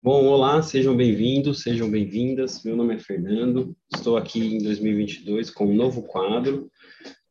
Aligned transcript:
Bom, 0.00 0.26
olá, 0.26 0.62
sejam 0.62 0.96
bem-vindos, 0.96 1.60
sejam 1.60 1.90
bem-vindas. 1.90 2.62
Meu 2.62 2.76
nome 2.76 2.94
é 2.94 2.98
Fernando, 2.98 3.76
estou 3.92 4.16
aqui 4.16 4.38
em 4.38 4.62
2022 4.62 5.50
com 5.50 5.66
um 5.66 5.74
novo 5.74 6.02
quadro 6.02 6.70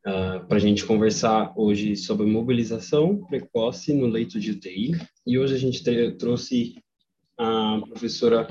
uh, 0.06 0.46
para 0.46 0.58
a 0.58 0.60
gente 0.60 0.86
conversar 0.86 1.54
hoje 1.56 1.96
sobre 1.96 2.26
mobilização 2.26 3.26
precoce 3.26 3.94
no 3.94 4.06
leito 4.06 4.38
de 4.38 4.52
UTI. 4.52 4.92
E 5.26 5.40
hoje 5.40 5.56
a 5.56 5.58
gente 5.58 5.82
trouxe 6.18 6.76
a 7.40 7.80
professora 7.88 8.46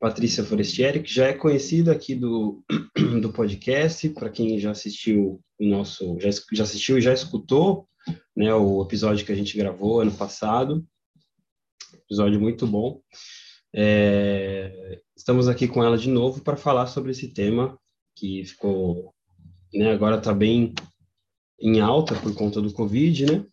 Patrícia 0.00 0.42
Forestieri, 0.42 1.02
que 1.02 1.12
já 1.12 1.26
é 1.26 1.34
conhecida 1.34 1.92
aqui 1.92 2.14
do, 2.14 2.64
do 3.20 3.34
podcast, 3.34 4.08
para 4.08 4.30
quem 4.30 4.58
já 4.58 4.70
assistiu 4.70 5.42
o 5.60 5.66
nosso, 5.66 6.18
já, 6.18 6.30
já 6.54 6.62
assistiu 6.62 6.96
e 6.96 7.02
já 7.02 7.12
escutou 7.12 7.86
né, 8.34 8.52
o 8.54 8.82
episódio 8.82 9.26
que 9.26 9.32
a 9.32 9.36
gente 9.36 9.58
gravou 9.58 10.00
ano 10.00 10.12
passado, 10.12 10.82
episódio 12.06 12.40
muito 12.40 12.66
bom. 12.66 13.02
É, 13.74 15.00
estamos 15.16 15.48
aqui 15.48 15.66
com 15.66 15.82
ela 15.82 15.96
de 15.96 16.08
novo 16.08 16.42
para 16.42 16.56
falar 16.56 16.86
sobre 16.86 17.12
esse 17.12 17.28
tema 17.28 17.78
que 18.14 18.44
ficou, 18.44 19.14
né, 19.72 19.92
agora 19.92 20.18
está 20.18 20.34
bem 20.34 20.74
em 21.60 21.80
alta 21.80 22.14
por 22.14 22.34
conta 22.34 22.60
do 22.60 22.72
Covid, 22.72 23.26
né? 23.26 23.46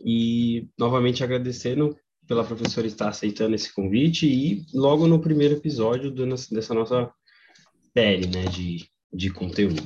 E 0.00 0.68
novamente 0.78 1.24
agradecendo 1.24 1.96
pela 2.26 2.44
professora 2.44 2.86
estar 2.86 3.08
aceitando 3.08 3.54
esse 3.54 3.74
convite 3.74 4.26
e 4.26 4.64
logo 4.72 5.08
no 5.08 5.20
primeiro 5.20 5.54
episódio 5.54 6.10
do, 6.10 6.26
dessa 6.26 6.74
nossa 6.74 7.10
série, 7.96 8.26
né, 8.26 8.44
de, 8.44 8.86
de 9.12 9.30
conteúdo. 9.32 9.82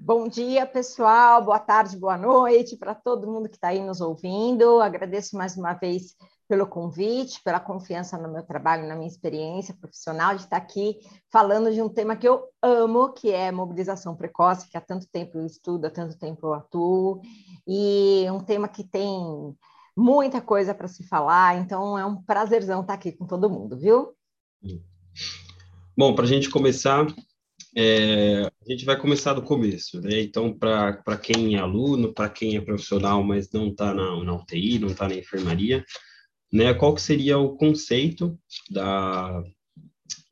Bom 0.00 0.28
dia, 0.28 0.64
pessoal. 0.64 1.44
Boa 1.44 1.58
tarde, 1.58 1.98
boa 1.98 2.16
noite 2.16 2.76
para 2.76 2.94
todo 2.94 3.26
mundo 3.26 3.48
que 3.48 3.56
está 3.56 3.68
aí 3.68 3.84
nos 3.84 4.00
ouvindo. 4.00 4.80
Agradeço 4.80 5.36
mais 5.36 5.56
uma 5.56 5.74
vez 5.74 6.14
pelo 6.48 6.68
convite, 6.68 7.42
pela 7.42 7.58
confiança 7.58 8.16
no 8.16 8.32
meu 8.32 8.44
trabalho, 8.44 8.86
na 8.86 8.94
minha 8.94 9.08
experiência 9.08 9.74
profissional 9.74 10.36
de 10.36 10.42
estar 10.42 10.56
aqui 10.56 10.98
falando 11.32 11.72
de 11.72 11.82
um 11.82 11.88
tema 11.88 12.16
que 12.16 12.28
eu 12.28 12.44
amo, 12.62 13.12
que 13.12 13.32
é 13.32 13.50
mobilização 13.50 14.14
precoce, 14.14 14.70
que 14.70 14.78
há 14.78 14.80
tanto 14.80 15.08
tempo 15.10 15.36
eu 15.36 15.44
estudo, 15.44 15.86
há 15.86 15.90
tanto 15.90 16.16
tempo 16.16 16.46
eu 16.46 16.54
atuo, 16.54 17.20
e 17.66 18.24
um 18.30 18.38
tema 18.38 18.68
que 18.68 18.84
tem 18.84 19.52
muita 19.96 20.40
coisa 20.40 20.72
para 20.72 20.86
se 20.86 21.06
falar, 21.08 21.58
então 21.58 21.98
é 21.98 22.06
um 22.06 22.22
prazerzão 22.22 22.82
estar 22.82 22.94
aqui 22.94 23.10
com 23.10 23.26
todo 23.26 23.50
mundo, 23.50 23.76
viu? 23.76 24.14
Bom, 25.96 26.14
para 26.14 26.24
a 26.24 26.28
gente 26.28 26.48
começar, 26.48 27.04
é, 27.80 28.42
a 28.42 28.70
gente 28.72 28.84
vai 28.84 28.98
começar 28.98 29.34
do 29.34 29.42
começo, 29.42 30.00
né? 30.00 30.20
Então, 30.20 30.52
para 30.52 31.16
quem 31.16 31.54
é 31.54 31.60
aluno, 31.60 32.12
para 32.12 32.28
quem 32.28 32.56
é 32.56 32.60
profissional, 32.60 33.22
mas 33.22 33.52
não 33.52 33.68
está 33.68 33.94
na, 33.94 34.24
na 34.24 34.34
UTI, 34.34 34.80
não 34.80 34.88
está 34.88 35.06
na 35.06 35.14
enfermaria, 35.14 35.84
né? 36.52 36.74
Qual 36.74 36.92
que 36.92 37.00
seria 37.00 37.38
o 37.38 37.56
conceito 37.56 38.36
da, 38.68 39.44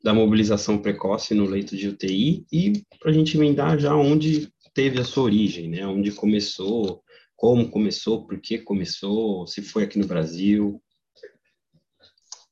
da 0.03 0.13
mobilização 0.13 0.77
precoce 0.77 1.33
no 1.33 1.45
leito 1.45 1.77
de 1.77 1.87
UTI 1.87 2.45
e 2.51 2.83
para 2.99 3.11
a 3.11 3.13
gente 3.13 3.37
emendar 3.37 3.79
já 3.79 3.95
onde 3.95 4.51
teve 4.73 4.99
a 4.99 5.05
sua 5.05 5.23
origem, 5.23 5.69
né? 5.69 5.87
Onde 5.87 6.11
começou, 6.11 7.01
como 7.33 7.71
começou, 7.71 8.27
por 8.27 8.41
que 8.41 8.57
começou, 8.57 9.47
se 9.47 9.61
foi 9.61 9.83
aqui 9.83 9.97
no 9.97 10.05
Brasil. 10.05 10.83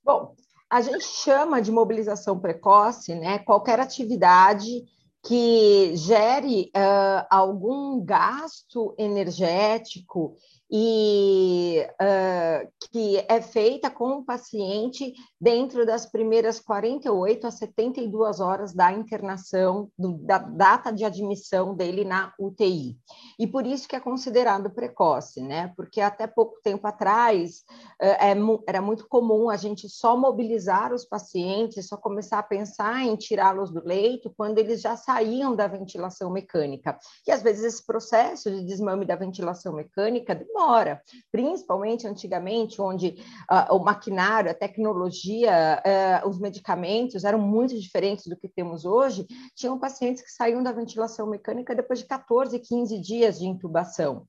Bom, 0.01 0.33
a 0.69 0.81
gente 0.81 1.03
chama 1.03 1.61
de 1.61 1.71
mobilização 1.71 2.39
precoce 2.39 3.13
né, 3.15 3.39
qualquer 3.39 3.79
atividade 3.79 4.83
que 5.23 5.95
gere 5.95 6.71
uh, 6.75 7.25
algum 7.29 8.03
gasto 8.03 8.93
energético 8.97 10.35
e 10.71 11.85
uh, 12.01 12.67
que 12.91 13.23
é 13.27 13.41
feita 13.41 13.89
com 13.89 14.17
o 14.17 14.25
paciente 14.25 15.13
dentro 15.39 15.85
das 15.85 16.05
primeiras 16.05 16.59
48 16.59 17.45
a 17.45 17.51
72 17.51 18.39
horas 18.39 18.73
da 18.73 18.91
internação, 18.91 19.89
do, 19.97 20.13
da 20.13 20.37
data 20.37 20.91
de 20.91 21.05
admissão 21.05 21.75
dele 21.75 22.03
na 22.03 22.33
UTI. 22.39 22.97
E 23.39 23.45
por 23.45 23.65
isso 23.65 23.87
que 23.87 23.95
é 23.95 23.99
considerado 23.99 24.71
precoce, 24.71 25.41
né? 25.41 25.71
Porque 25.75 26.01
até 26.01 26.25
pouco 26.25 26.59
tempo 26.63 26.87
atrás 26.87 27.63
uh, 28.01 28.05
é, 28.05 28.35
era 28.67 28.81
muito 28.81 29.07
comum 29.07 29.49
a 29.49 29.57
gente 29.57 29.87
só 29.87 30.17
mobilizar 30.17 30.93
os 30.93 31.05
pacientes, 31.05 31.87
só 31.87 31.97
começar 31.97 32.39
a 32.39 32.43
pensar 32.43 33.03
em 33.03 33.15
tirá-los 33.15 33.71
do 33.71 33.85
leito 33.85 34.33
quando 34.35 34.57
eles 34.57 34.81
já 34.81 34.97
saíam 34.97 35.55
da 35.55 35.67
ventilação 35.67 36.31
mecânica. 36.31 36.97
E 37.27 37.31
às 37.31 37.41
vezes 37.41 37.63
esse 37.63 37.85
processo 37.85 38.49
de 38.49 38.63
desmame 38.65 39.05
da 39.05 39.15
ventilação 39.15 39.73
mecânica 39.73 40.35
demora, 40.55 41.01
principalmente 41.31 42.07
antigamente, 42.07 42.81
onde 42.81 43.21
uh, 43.51 43.75
o 43.75 43.79
maquinário, 43.83 44.49
a 44.49 44.53
tecnologia, 44.53 45.83
uh, 46.23 46.29
os 46.29 46.39
medicamentos 46.39 47.25
eram 47.25 47.39
muito 47.39 47.77
diferentes 47.79 48.25
do 48.27 48.37
que 48.37 48.47
temos 48.47 48.85
hoje, 48.85 49.27
tinham 49.53 49.77
pacientes 49.77 50.23
que 50.23 50.31
saíam 50.31 50.63
da 50.63 50.71
ventilação 50.71 51.27
mecânica 51.27 51.75
depois 51.75 51.99
de 51.99 52.05
14, 52.05 52.57
15 52.57 52.99
dias 52.99 53.37
de 53.37 53.45
intubação. 53.45 54.25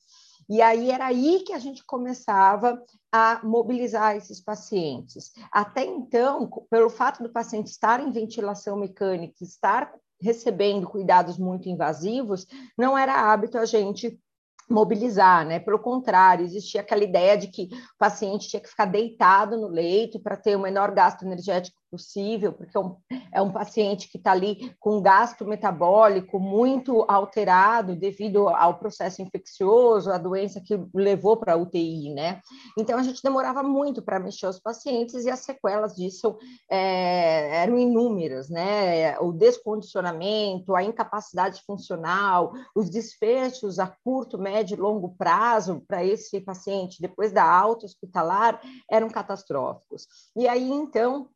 E 0.48 0.60
aí 0.60 0.90
era 0.90 1.06
aí 1.06 1.42
que 1.44 1.52
a 1.52 1.58
gente 1.58 1.84
começava 1.84 2.80
a 3.10 3.40
mobilizar 3.42 4.16
esses 4.16 4.40
pacientes. 4.40 5.32
Até 5.50 5.84
então, 5.84 6.48
pelo 6.70 6.90
fato 6.90 7.22
do 7.22 7.32
paciente 7.32 7.68
estar 7.68 8.00
em 8.00 8.12
ventilação 8.12 8.76
mecânica, 8.76 9.42
estar 9.42 9.92
recebendo 10.20 10.86
cuidados 10.86 11.36
muito 11.36 11.68
invasivos, 11.68 12.46
não 12.78 12.96
era 12.96 13.30
hábito 13.32 13.58
a 13.58 13.64
gente 13.64 14.18
mobilizar, 14.68 15.46
né? 15.46 15.60
Pelo 15.60 15.78
contrário, 15.78 16.44
existia 16.44 16.80
aquela 16.80 17.04
ideia 17.04 17.36
de 17.36 17.48
que 17.48 17.68
o 17.72 17.98
paciente 17.98 18.48
tinha 18.48 18.60
que 18.60 18.68
ficar 18.68 18.86
deitado 18.86 19.56
no 19.56 19.68
leito 19.68 20.20
para 20.20 20.36
ter 20.36 20.56
o 20.56 20.60
menor 20.60 20.92
gasto 20.92 21.22
energético 21.24 21.76
possível, 21.90 22.52
porque 22.52 22.76
é 22.76 22.80
um, 22.80 22.96
é 23.32 23.42
um 23.42 23.52
paciente 23.52 24.08
que 24.08 24.18
está 24.18 24.32
ali 24.32 24.74
com 24.78 25.00
gasto 25.00 25.44
metabólico 25.44 26.38
muito 26.38 27.04
alterado 27.08 27.96
devido 27.96 28.48
ao 28.48 28.78
processo 28.78 29.22
infeccioso, 29.22 30.10
a 30.10 30.18
doença 30.18 30.60
que 30.60 30.78
levou 30.94 31.36
para 31.36 31.54
a 31.54 31.56
UTI, 31.56 32.12
né? 32.14 32.40
Então 32.78 32.98
a 32.98 33.02
gente 33.02 33.22
demorava 33.22 33.62
muito 33.62 34.02
para 34.02 34.18
mexer 34.18 34.46
os 34.46 34.60
pacientes 34.60 35.24
e 35.24 35.30
as 35.30 35.40
sequelas 35.40 35.94
disso 35.94 36.36
é, 36.70 37.62
eram 37.62 37.78
inúmeras, 37.78 38.48
né? 38.48 39.18
O 39.20 39.32
descondicionamento, 39.32 40.74
a 40.74 40.82
incapacidade 40.82 41.62
funcional, 41.66 42.52
os 42.74 42.90
desfechos 42.90 43.78
a 43.78 43.86
curto, 43.86 44.38
médio 44.38 44.76
e 44.76 44.80
longo 44.80 45.14
prazo 45.16 45.82
para 45.86 46.04
esse 46.04 46.40
paciente 46.40 47.00
depois 47.00 47.32
da 47.32 47.44
alta 47.44 47.86
hospitalar 47.86 48.60
eram 48.90 49.08
catastróficos. 49.08 50.06
E 50.36 50.46
aí 50.48 50.70
então 50.70 51.28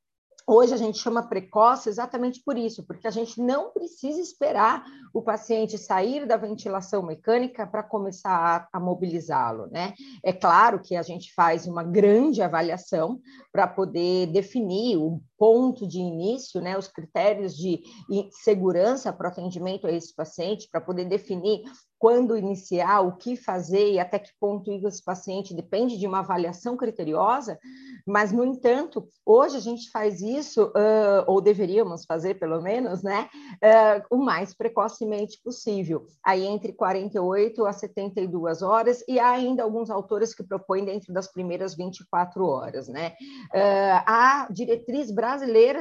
Hoje 0.46 0.74
a 0.74 0.76
gente 0.76 0.98
chama 0.98 1.28
precoce 1.28 1.88
exatamente 1.88 2.42
por 2.44 2.56
isso, 2.56 2.84
porque 2.84 3.06
a 3.06 3.10
gente 3.10 3.40
não 3.40 3.70
precisa 3.70 4.20
esperar 4.20 4.84
o 5.12 5.22
paciente 5.22 5.78
sair 5.78 6.26
da 6.26 6.36
ventilação 6.36 7.02
mecânica 7.02 7.66
para 7.66 7.82
começar 7.82 8.68
a, 8.72 8.78
a 8.78 8.80
mobilizá-lo, 8.80 9.68
né? 9.68 9.94
É 10.24 10.32
claro 10.32 10.80
que 10.80 10.96
a 10.96 11.02
gente 11.02 11.32
faz 11.34 11.66
uma 11.66 11.82
grande 11.82 12.42
avaliação 12.42 13.20
para 13.52 13.66
poder 13.66 14.26
definir 14.28 14.96
o 14.96 15.20
ponto 15.40 15.88
de 15.88 15.98
início, 15.98 16.60
né, 16.60 16.76
os 16.76 16.86
critérios 16.86 17.56
de 17.56 17.82
segurança 18.30 19.10
para 19.10 19.26
o 19.26 19.32
atendimento 19.32 19.86
a 19.86 19.90
esse 19.90 20.14
paciente, 20.14 20.68
para 20.70 20.82
poder 20.82 21.06
definir 21.06 21.62
quando 21.98 22.34
iniciar, 22.34 23.00
o 23.00 23.16
que 23.16 23.36
fazer 23.36 23.92
e 23.92 23.98
até 23.98 24.18
que 24.18 24.30
ponto 24.40 24.72
ir 24.72 24.82
esse 24.86 25.04
paciente 25.04 25.52
depende 25.52 25.98
de 25.98 26.06
uma 26.06 26.20
avaliação 26.20 26.74
criteriosa, 26.74 27.58
mas, 28.06 28.32
no 28.32 28.42
entanto, 28.42 29.06
hoje 29.24 29.58
a 29.58 29.60
gente 29.60 29.90
faz 29.90 30.22
isso, 30.22 30.64
uh, 30.68 31.24
ou 31.26 31.42
deveríamos 31.42 32.06
fazer 32.06 32.38
pelo 32.38 32.62
menos, 32.62 33.02
né, 33.02 33.28
uh, 33.62 34.16
o 34.16 34.16
mais 34.16 34.54
precocemente 34.54 35.38
possível, 35.44 36.06
aí 36.24 36.46
entre 36.46 36.72
48 36.72 37.66
a 37.66 37.72
72 37.72 38.62
horas, 38.62 39.04
e 39.06 39.20
há 39.20 39.32
ainda 39.32 39.62
alguns 39.62 39.90
autores 39.90 40.34
que 40.34 40.42
propõem 40.42 40.86
dentro 40.86 41.12
das 41.12 41.30
primeiras 41.30 41.74
24 41.76 42.46
horas, 42.46 42.88
né. 42.88 43.12
Uh, 43.54 44.00
a 44.06 44.48
diretriz 44.50 45.10
brasileira 45.10 45.29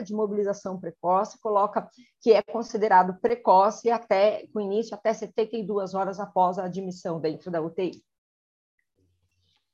de 0.04 0.14
mobilização 0.14 0.80
precoce 0.80 1.40
coloca 1.40 1.90
que 2.22 2.32
é 2.32 2.42
considerado 2.42 3.20
precoce 3.20 3.90
até, 3.90 4.48
com 4.54 4.60
início 4.60 4.96
até 4.96 5.14
72 5.14 5.94
horas 5.94 6.20
após 6.20 6.58
a 6.58 6.66
admissão 6.66 7.20
dentro 7.20 7.50
da 7.50 7.62
UTI. 7.62 8.04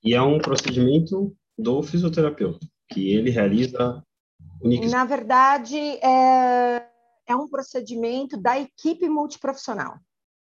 E 0.03 0.13
é 0.13 0.21
um 0.21 0.37
procedimento 0.37 1.35
do 1.57 1.81
fisioterapeuta, 1.81 2.65
que 2.89 3.11
ele 3.13 3.29
realiza. 3.29 4.03
Na 4.89 5.05
verdade, 5.05 5.77
é, 5.77 6.87
é 7.27 7.35
um 7.35 7.47
procedimento 7.47 8.37
da 8.37 8.59
equipe 8.59 9.09
multiprofissional. 9.09 9.95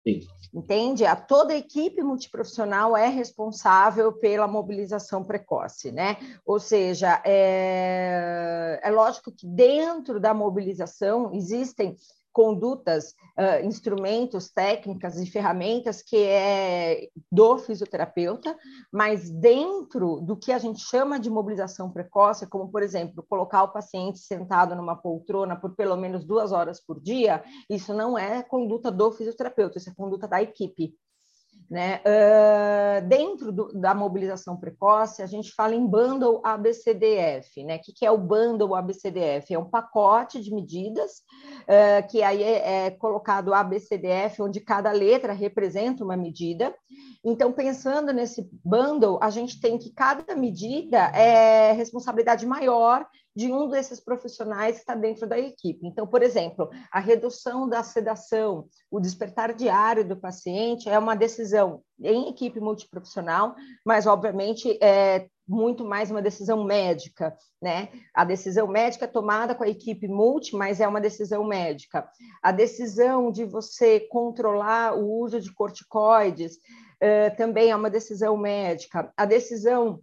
Sim. 0.07 0.21
Entende? 0.53 1.05
A 1.05 1.15
toda 1.15 1.53
a 1.53 1.57
equipe 1.57 2.01
multiprofissional 2.01 2.97
é 2.97 3.07
responsável 3.07 4.11
pela 4.13 4.47
mobilização 4.47 5.23
precoce, 5.23 5.91
né? 5.91 6.17
Ou 6.43 6.59
seja, 6.59 7.21
é, 7.23 8.79
é 8.81 8.89
lógico 8.89 9.31
que 9.31 9.45
dentro 9.45 10.19
da 10.19 10.33
mobilização 10.33 11.31
existem 11.33 11.95
condutas, 12.31 13.15
uh, 13.37 13.65
instrumentos, 13.65 14.49
técnicas 14.49 15.17
e 15.17 15.25
ferramentas 15.25 16.01
que 16.01 16.17
é 16.17 17.09
do 17.31 17.57
fisioterapeuta, 17.57 18.55
mas 18.91 19.29
dentro 19.29 20.21
do 20.21 20.37
que 20.37 20.51
a 20.51 20.57
gente 20.57 20.79
chama 20.79 21.19
de 21.19 21.29
mobilização 21.29 21.91
precoce, 21.91 22.47
como, 22.47 22.69
por 22.71 22.83
exemplo, 22.83 23.25
colocar 23.27 23.63
o 23.63 23.73
paciente 23.73 24.19
sentado 24.19 24.75
numa 24.75 24.95
poltrona 24.95 25.55
por 25.55 25.75
pelo 25.75 25.95
menos 25.95 26.25
duas 26.25 26.51
horas 26.51 26.79
por 26.79 27.01
dia, 27.01 27.43
isso 27.69 27.93
não 27.93 28.17
é 28.17 28.43
conduta 28.43 28.91
do 28.91 29.11
fisioterapeuta, 29.11 29.77
isso 29.77 29.89
é 29.89 29.93
conduta 29.95 30.27
da 30.27 30.41
equipe. 30.41 30.93
Né? 31.69 32.01
Uh, 32.01 33.07
dentro 33.07 33.51
do, 33.51 33.71
da 33.73 33.93
mobilização 33.93 34.57
precoce, 34.57 35.21
a 35.21 35.27
gente 35.27 35.53
fala 35.53 35.75
em 35.75 35.85
bundle 35.85 36.41
ABCDF. 36.43 37.63
Né? 37.63 37.75
O 37.75 37.81
que, 37.81 37.93
que 37.93 38.05
é 38.05 38.09
o 38.09 38.17
bundle 38.17 38.73
ABCDF? 38.73 39.53
É 39.53 39.59
um 39.59 39.69
pacote 39.69 40.41
de 40.41 40.51
medidas 40.51 41.21
uh, 41.63 42.07
que 42.09 42.23
aí 42.23 42.41
é, 42.41 42.85
é 42.85 42.91
colocado 42.91 43.53
ABCDF, 43.53 44.41
onde 44.41 44.59
cada 44.59 44.91
letra 44.91 45.31
representa 45.31 46.03
uma 46.03 46.17
medida. 46.17 46.73
Então, 47.23 47.51
pensando 47.51 48.11
nesse 48.11 48.49
bundle, 48.63 49.19
a 49.21 49.29
gente 49.29 49.61
tem 49.61 49.77
que 49.77 49.91
cada 49.91 50.35
medida 50.35 50.97
é 51.13 51.71
responsabilidade 51.73 52.47
maior 52.47 53.05
de 53.39 53.49
um 53.53 53.69
desses 53.69 54.01
profissionais 54.01 54.75
que 54.75 54.81
está 54.81 54.93
dentro 54.93 55.25
da 55.25 55.39
equipe. 55.39 55.87
Então, 55.87 56.05
por 56.05 56.21
exemplo, 56.21 56.69
a 56.91 56.99
redução 56.99 57.69
da 57.69 57.81
sedação, 57.81 58.67
o 58.91 58.99
despertar 58.99 59.53
diário 59.53 60.05
do 60.05 60.17
paciente 60.17 60.89
é 60.89 60.99
uma 60.99 61.15
decisão 61.15 61.81
em 62.01 62.27
equipe 62.27 62.59
multiprofissional, 62.59 63.55
mas, 63.85 64.05
obviamente, 64.05 64.77
é 64.83 65.29
muito 65.47 65.85
mais 65.85 66.11
uma 66.11 66.21
decisão 66.21 66.65
médica, 66.65 67.33
né? 67.61 67.87
A 68.13 68.25
decisão 68.25 68.67
médica 68.67 69.05
é 69.05 69.07
tomada 69.07 69.55
com 69.55 69.63
a 69.63 69.69
equipe 69.69 70.05
multi, 70.05 70.53
mas 70.53 70.81
é 70.81 70.87
uma 70.87 70.99
decisão 70.99 71.45
médica. 71.45 72.09
A 72.43 72.51
decisão 72.51 73.31
de 73.31 73.45
você 73.45 74.01
controlar 74.01 74.97
o 74.97 75.09
uso 75.09 75.39
de 75.39 75.53
corticoides 75.53 76.55
uh, 76.55 77.35
também 77.37 77.71
é 77.71 77.75
uma 77.75 77.89
decisão 77.89 78.35
médica. 78.35 79.13
A 79.15 79.25
decisão 79.25 80.01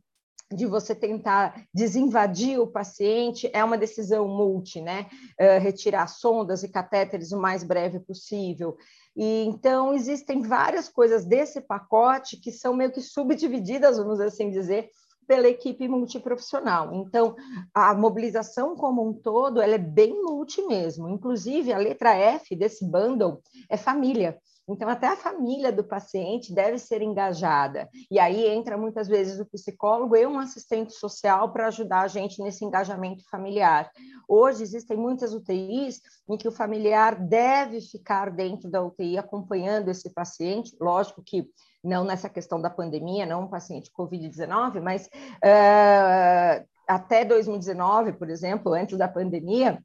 de 0.53 0.67
você 0.67 0.95
tentar 0.95 1.67
desinvadir 1.75 2.61
o 2.61 2.67
paciente 2.67 3.51
é 3.53 3.65
uma 3.65 3.77
decisão 3.77 4.29
multi, 4.29 4.81
né? 4.81 5.07
Uh, 5.41 5.61
retirar 5.61 6.07
sondas 6.07 6.63
e 6.63 6.69
catéteres 6.69 7.33
o 7.33 7.41
mais 7.41 7.65
breve 7.65 7.99
possível. 7.99 8.77
E 9.17 9.45
então 9.45 9.93
existem 9.93 10.43
várias 10.43 10.89
coisas 10.89 11.25
desse 11.25 11.61
pacote 11.61 12.37
que 12.37 12.53
são 12.53 12.75
meio 12.75 12.93
que 12.93 13.01
subdivididas, 13.01 13.97
vamos 13.97 14.21
assim 14.21 14.51
dizer, 14.51 14.91
pela 15.27 15.49
equipe 15.49 15.89
multiprofissional. 15.89 16.95
Então, 16.95 17.35
a 17.75 17.95
mobilização 17.95 18.77
como 18.77 19.07
um 19.07 19.13
todo, 19.13 19.61
ela 19.61 19.75
é 19.75 19.79
bem 19.79 20.23
multi 20.23 20.63
mesmo. 20.63 21.09
Inclusive, 21.09 21.73
a 21.73 21.79
letra 21.79 22.15
F 22.15 22.55
desse 22.55 22.89
bundle 22.89 23.41
é 23.69 23.77
família. 23.77 24.39
Então, 24.69 24.89
até 24.89 25.07
a 25.07 25.17
família 25.17 25.71
do 25.71 25.85
paciente 25.85 26.53
deve 26.53 26.79
ser 26.79 27.01
engajada. 27.01 27.89
E 28.11 28.19
aí 28.19 28.47
entra 28.49 28.77
muitas 28.77 29.07
vezes 29.07 29.39
o 29.39 29.47
psicólogo 29.47 30.17
e 30.17 30.27
um 30.27 30.39
assistente 30.39 30.93
social 30.93 31.53
para 31.53 31.69
ajudar 31.69 32.01
a 32.01 32.09
gente 32.09 32.43
nesse 32.43 32.65
engajamento 32.65 33.23
familiar. 33.31 33.91
Hoje 34.29 34.65
existem 34.65 34.97
muitas 34.97 35.33
UTIs 35.33 36.01
em 36.29 36.37
que 36.37 36.49
o 36.49 36.53
familiar 36.53 37.15
deve 37.15 37.81
ficar 37.81 38.31
dentro 38.31 38.69
da 38.69 38.83
UTI 38.83 39.19
acompanhando 39.19 39.89
esse 39.89 40.13
paciente. 40.13 40.77
Lógico 40.81 41.23
que 41.23 41.49
não 41.83 42.05
nessa 42.05 42.29
questão 42.29 42.61
da 42.61 42.69
pandemia, 42.69 43.25
não 43.25 43.45
um 43.45 43.49
paciente 43.49 43.93
Covid-19, 43.97 44.81
mas 44.81 45.07
uh, 45.07 46.67
até 46.89 47.25
2019, 47.25 48.15
por 48.15 48.29
exemplo, 48.29 48.73
antes 48.73 48.99
da 48.99 49.07
pandemia, 49.07 49.81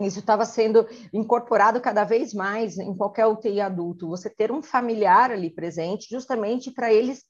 isso 0.00 0.18
estava 0.18 0.44
sendo 0.44 0.86
incorporado 1.12 1.80
cada 1.80 2.04
vez 2.04 2.34
mais 2.34 2.78
em 2.78 2.94
qualquer 2.94 3.26
UTI 3.26 3.60
adulto, 3.60 4.08
você 4.08 4.28
ter 4.28 4.52
um 4.52 4.62
familiar 4.62 5.30
ali 5.30 5.50
presente, 5.50 6.08
justamente 6.10 6.70
para 6.70 6.92
eles 6.92 7.24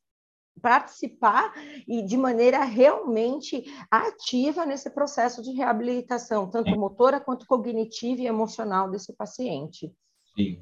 participar 0.60 1.52
e 1.86 2.02
de 2.02 2.16
maneira 2.16 2.64
realmente 2.64 3.64
ativa 3.90 4.64
nesse 4.64 4.90
processo 4.90 5.42
de 5.42 5.52
reabilitação, 5.52 6.50
tanto 6.50 6.78
motora 6.78 7.20
quanto 7.20 7.46
cognitiva 7.46 8.22
e 8.22 8.26
emocional 8.26 8.90
desse 8.90 9.14
paciente. 9.14 9.92
Sim. 10.34 10.58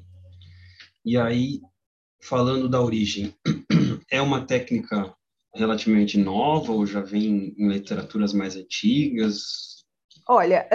E 1.03 1.17
aí, 1.17 1.61
falando 2.21 2.67
da 2.67 2.81
origem, 2.81 3.33
é 4.11 4.21
uma 4.21 4.45
técnica 4.45 5.15
relativamente 5.53 6.17
nova 6.17 6.71
ou 6.73 6.85
já 6.85 7.01
vem 7.01 7.55
em 7.57 7.69
literaturas 7.69 8.33
mais 8.33 8.55
antigas? 8.55 9.74
Olha, 10.27 10.67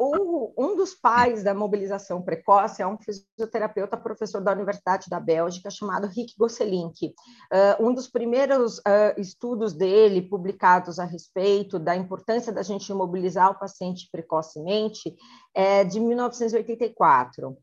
uh, 0.00 0.54
um 0.56 0.74
dos 0.74 0.94
pais 0.94 1.42
da 1.42 1.52
mobilização 1.52 2.22
precoce 2.22 2.80
é 2.80 2.86
um 2.86 2.96
fisioterapeuta 2.96 3.98
professor 3.98 4.40
da 4.40 4.52
Universidade 4.52 5.10
da 5.10 5.20
Bélgica 5.20 5.68
chamado 5.68 6.06
Rick 6.06 6.32
Gosselink. 6.38 7.08
Uh, 7.52 7.86
um 7.86 7.92
dos 7.92 8.08
primeiros 8.08 8.78
uh, 8.78 9.18
estudos 9.18 9.74
dele 9.74 10.22
publicados 10.22 10.98
a 10.98 11.04
respeito 11.04 11.78
da 11.78 11.94
importância 11.94 12.50
da 12.50 12.62
gente 12.62 12.90
mobilizar 12.94 13.50
o 13.50 13.58
paciente 13.58 14.08
precocemente 14.10 15.14
é 15.54 15.84
de 15.84 16.00
1984. 16.00 17.58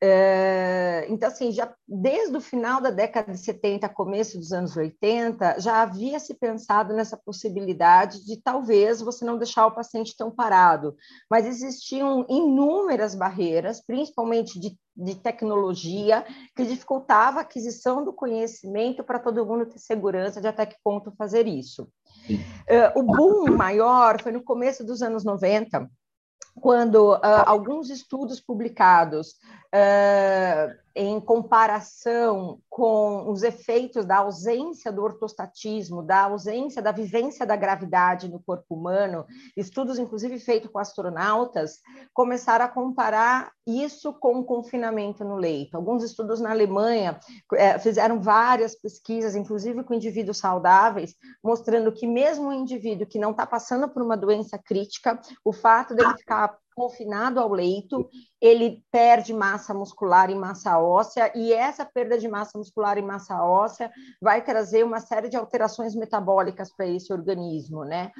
É, 0.00 1.06
então, 1.08 1.28
assim, 1.28 1.52
já 1.52 1.72
desde 1.86 2.36
o 2.36 2.40
final 2.40 2.80
da 2.80 2.90
década 2.90 3.32
de 3.32 3.38
70, 3.38 3.88
começo 3.88 4.38
dos 4.38 4.52
anos 4.52 4.76
80, 4.76 5.60
já 5.60 5.82
havia 5.82 6.18
se 6.18 6.34
pensado 6.34 6.94
nessa 6.94 7.16
possibilidade 7.16 8.24
de 8.24 8.40
talvez 8.40 9.00
você 9.00 9.24
não 9.24 9.38
deixar 9.38 9.66
o 9.66 9.74
paciente 9.74 10.16
tão 10.16 10.30
parado, 10.30 10.96
mas 11.30 11.46
existiam 11.46 12.26
inúmeras 12.28 13.14
barreiras, 13.14 13.80
principalmente 13.84 14.58
de, 14.58 14.76
de 14.96 15.14
tecnologia, 15.14 16.24
que 16.56 16.64
dificultava 16.64 17.38
a 17.38 17.42
aquisição 17.42 18.04
do 18.04 18.12
conhecimento 18.12 19.02
para 19.04 19.18
todo 19.18 19.46
mundo 19.46 19.66
ter 19.66 19.78
segurança 19.78 20.40
de 20.40 20.48
até 20.48 20.66
que 20.66 20.76
ponto 20.82 21.12
fazer 21.16 21.46
isso. 21.46 21.88
Uh, 22.28 22.98
o 22.98 23.02
boom 23.02 23.56
maior 23.56 24.20
foi 24.22 24.32
no 24.32 24.42
começo 24.42 24.84
dos 24.84 25.02
anos 25.02 25.24
90, 25.24 25.88
quando 26.60 27.14
uh, 27.14 27.20
alguns 27.46 27.90
estudos 27.90 28.40
publicados 28.40 29.36
uh, 29.74 30.81
em 30.94 31.20
comparação 31.20 32.60
com 32.68 33.30
os 33.30 33.42
efeitos 33.42 34.04
da 34.04 34.18
ausência 34.18 34.92
do 34.92 35.02
ortostatismo, 35.02 36.02
da 36.02 36.24
ausência 36.24 36.82
da 36.82 36.92
vivência 36.92 37.46
da 37.46 37.56
gravidade 37.56 38.30
no 38.30 38.40
corpo 38.40 38.74
humano, 38.74 39.24
estudos 39.56 39.98
inclusive 39.98 40.38
feitos 40.38 40.70
com 40.70 40.78
astronautas, 40.78 41.80
começaram 42.12 42.64
a 42.64 42.68
comparar 42.68 43.52
isso 43.66 44.12
com 44.14 44.40
o 44.40 44.44
confinamento 44.44 45.24
no 45.24 45.36
leito. 45.36 45.76
Alguns 45.76 46.02
estudos 46.02 46.40
na 46.40 46.50
Alemanha 46.50 47.18
eh, 47.54 47.78
fizeram 47.78 48.20
várias 48.20 48.74
pesquisas, 48.74 49.34
inclusive 49.34 49.84
com 49.84 49.94
indivíduos 49.94 50.38
saudáveis, 50.38 51.14
mostrando 51.42 51.92
que 51.92 52.06
mesmo 52.06 52.48
um 52.48 52.52
indivíduo 52.52 53.06
que 53.06 53.18
não 53.18 53.30
está 53.30 53.46
passando 53.46 53.88
por 53.88 54.02
uma 54.02 54.16
doença 54.16 54.58
crítica, 54.58 55.20
o 55.44 55.52
fato 55.52 55.94
dele 55.94 56.16
ficar 56.18 56.56
confinado 56.74 57.40
ao 57.40 57.52
leito, 57.52 58.08
ele 58.40 58.82
perde 58.90 59.32
massa 59.32 59.72
muscular 59.72 60.30
e 60.30 60.34
massa 60.34 60.78
óssea, 60.78 61.32
e 61.34 61.52
essa 61.52 61.84
perda 61.84 62.18
de 62.18 62.28
massa 62.28 62.58
muscular 62.58 62.98
e 62.98 63.02
massa 63.02 63.42
óssea 63.42 63.90
vai 64.20 64.42
trazer 64.42 64.84
uma 64.84 65.00
série 65.00 65.28
de 65.28 65.36
alterações 65.36 65.94
metabólicas 65.94 66.74
para 66.74 66.86
esse 66.86 67.12
organismo, 67.12 67.84
né? 67.84 68.10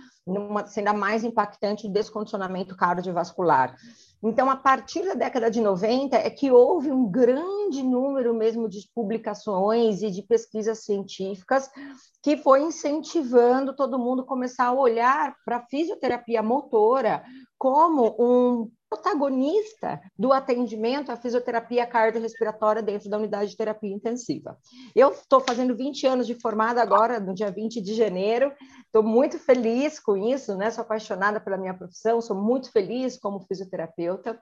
Sendo 0.67 0.89
a 0.89 0.93
mais 0.93 1.25
impactante 1.25 1.87
o 1.87 1.93
descondicionamento 1.93 2.77
cardiovascular. 2.77 3.75
Então, 4.23 4.49
a 4.49 4.57
partir 4.57 5.03
da 5.03 5.15
década 5.15 5.51
de 5.51 5.61
90 5.61 6.17
é 6.17 6.31
que 6.31 6.51
houve 6.51 6.93
um 6.93 7.11
grande 7.11 7.83
número 7.83 8.33
mesmo 8.33 8.69
de 8.69 8.89
publicações 8.95 10.01
e 10.01 10.11
de 10.11 10.23
pesquisas 10.23 10.85
científicas 10.85 11.69
que 12.23 12.37
foi 12.37 12.63
incentivando 12.63 13.75
todo 13.75 13.99
mundo 13.99 14.23
a 14.23 14.27
começar 14.27 14.67
a 14.67 14.73
olhar 14.73 15.35
para 15.45 15.57
a 15.57 15.67
fisioterapia 15.67 16.41
motora 16.41 17.25
como 17.59 18.15
um 18.19 18.71
protagonista 18.93 19.99
do 20.19 20.35
atendimento 20.35 21.11
à 21.11 21.17
fisioterapia 21.17 21.87
cardiorrespiratória 21.87 22.83
dentro 22.83 23.09
da 23.09 23.17
unidade 23.17 23.51
de 23.51 23.57
terapia 23.57 23.91
intensiva. 23.91 24.59
Eu 24.95 25.13
estou 25.13 25.41
fazendo 25.41 25.75
20 25.75 26.07
anos 26.07 26.27
de 26.27 26.35
formada 26.35 26.83
agora, 26.83 27.19
no 27.19 27.33
dia 27.33 27.51
20 27.51 27.81
de 27.81 27.95
janeiro, 27.95 28.53
estou 28.85 29.03
muito 29.03 29.39
feliz 29.39 29.99
com 29.99 30.15
isso, 30.15 30.55
né? 30.57 30.71
sou 30.71 30.83
apaixonada 30.83 31.41
pela 31.41 31.57
minha 31.57 31.73
profissão, 31.73 32.21
sou 32.21 32.37
muito 32.37 32.71
feliz 32.71 33.17
como 33.17 33.41
fisioterapeuta, 33.41 34.39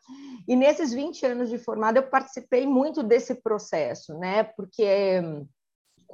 e 0.48 0.56
nesses 0.56 0.92
20 0.92 1.26
anos 1.26 1.48
de 1.48 1.56
formada 1.56 2.00
eu 2.00 2.08
participei 2.08 2.66
muito 2.66 3.04
desse 3.04 3.36
processo, 3.36 4.18
né? 4.18 4.42
porque 4.42 5.22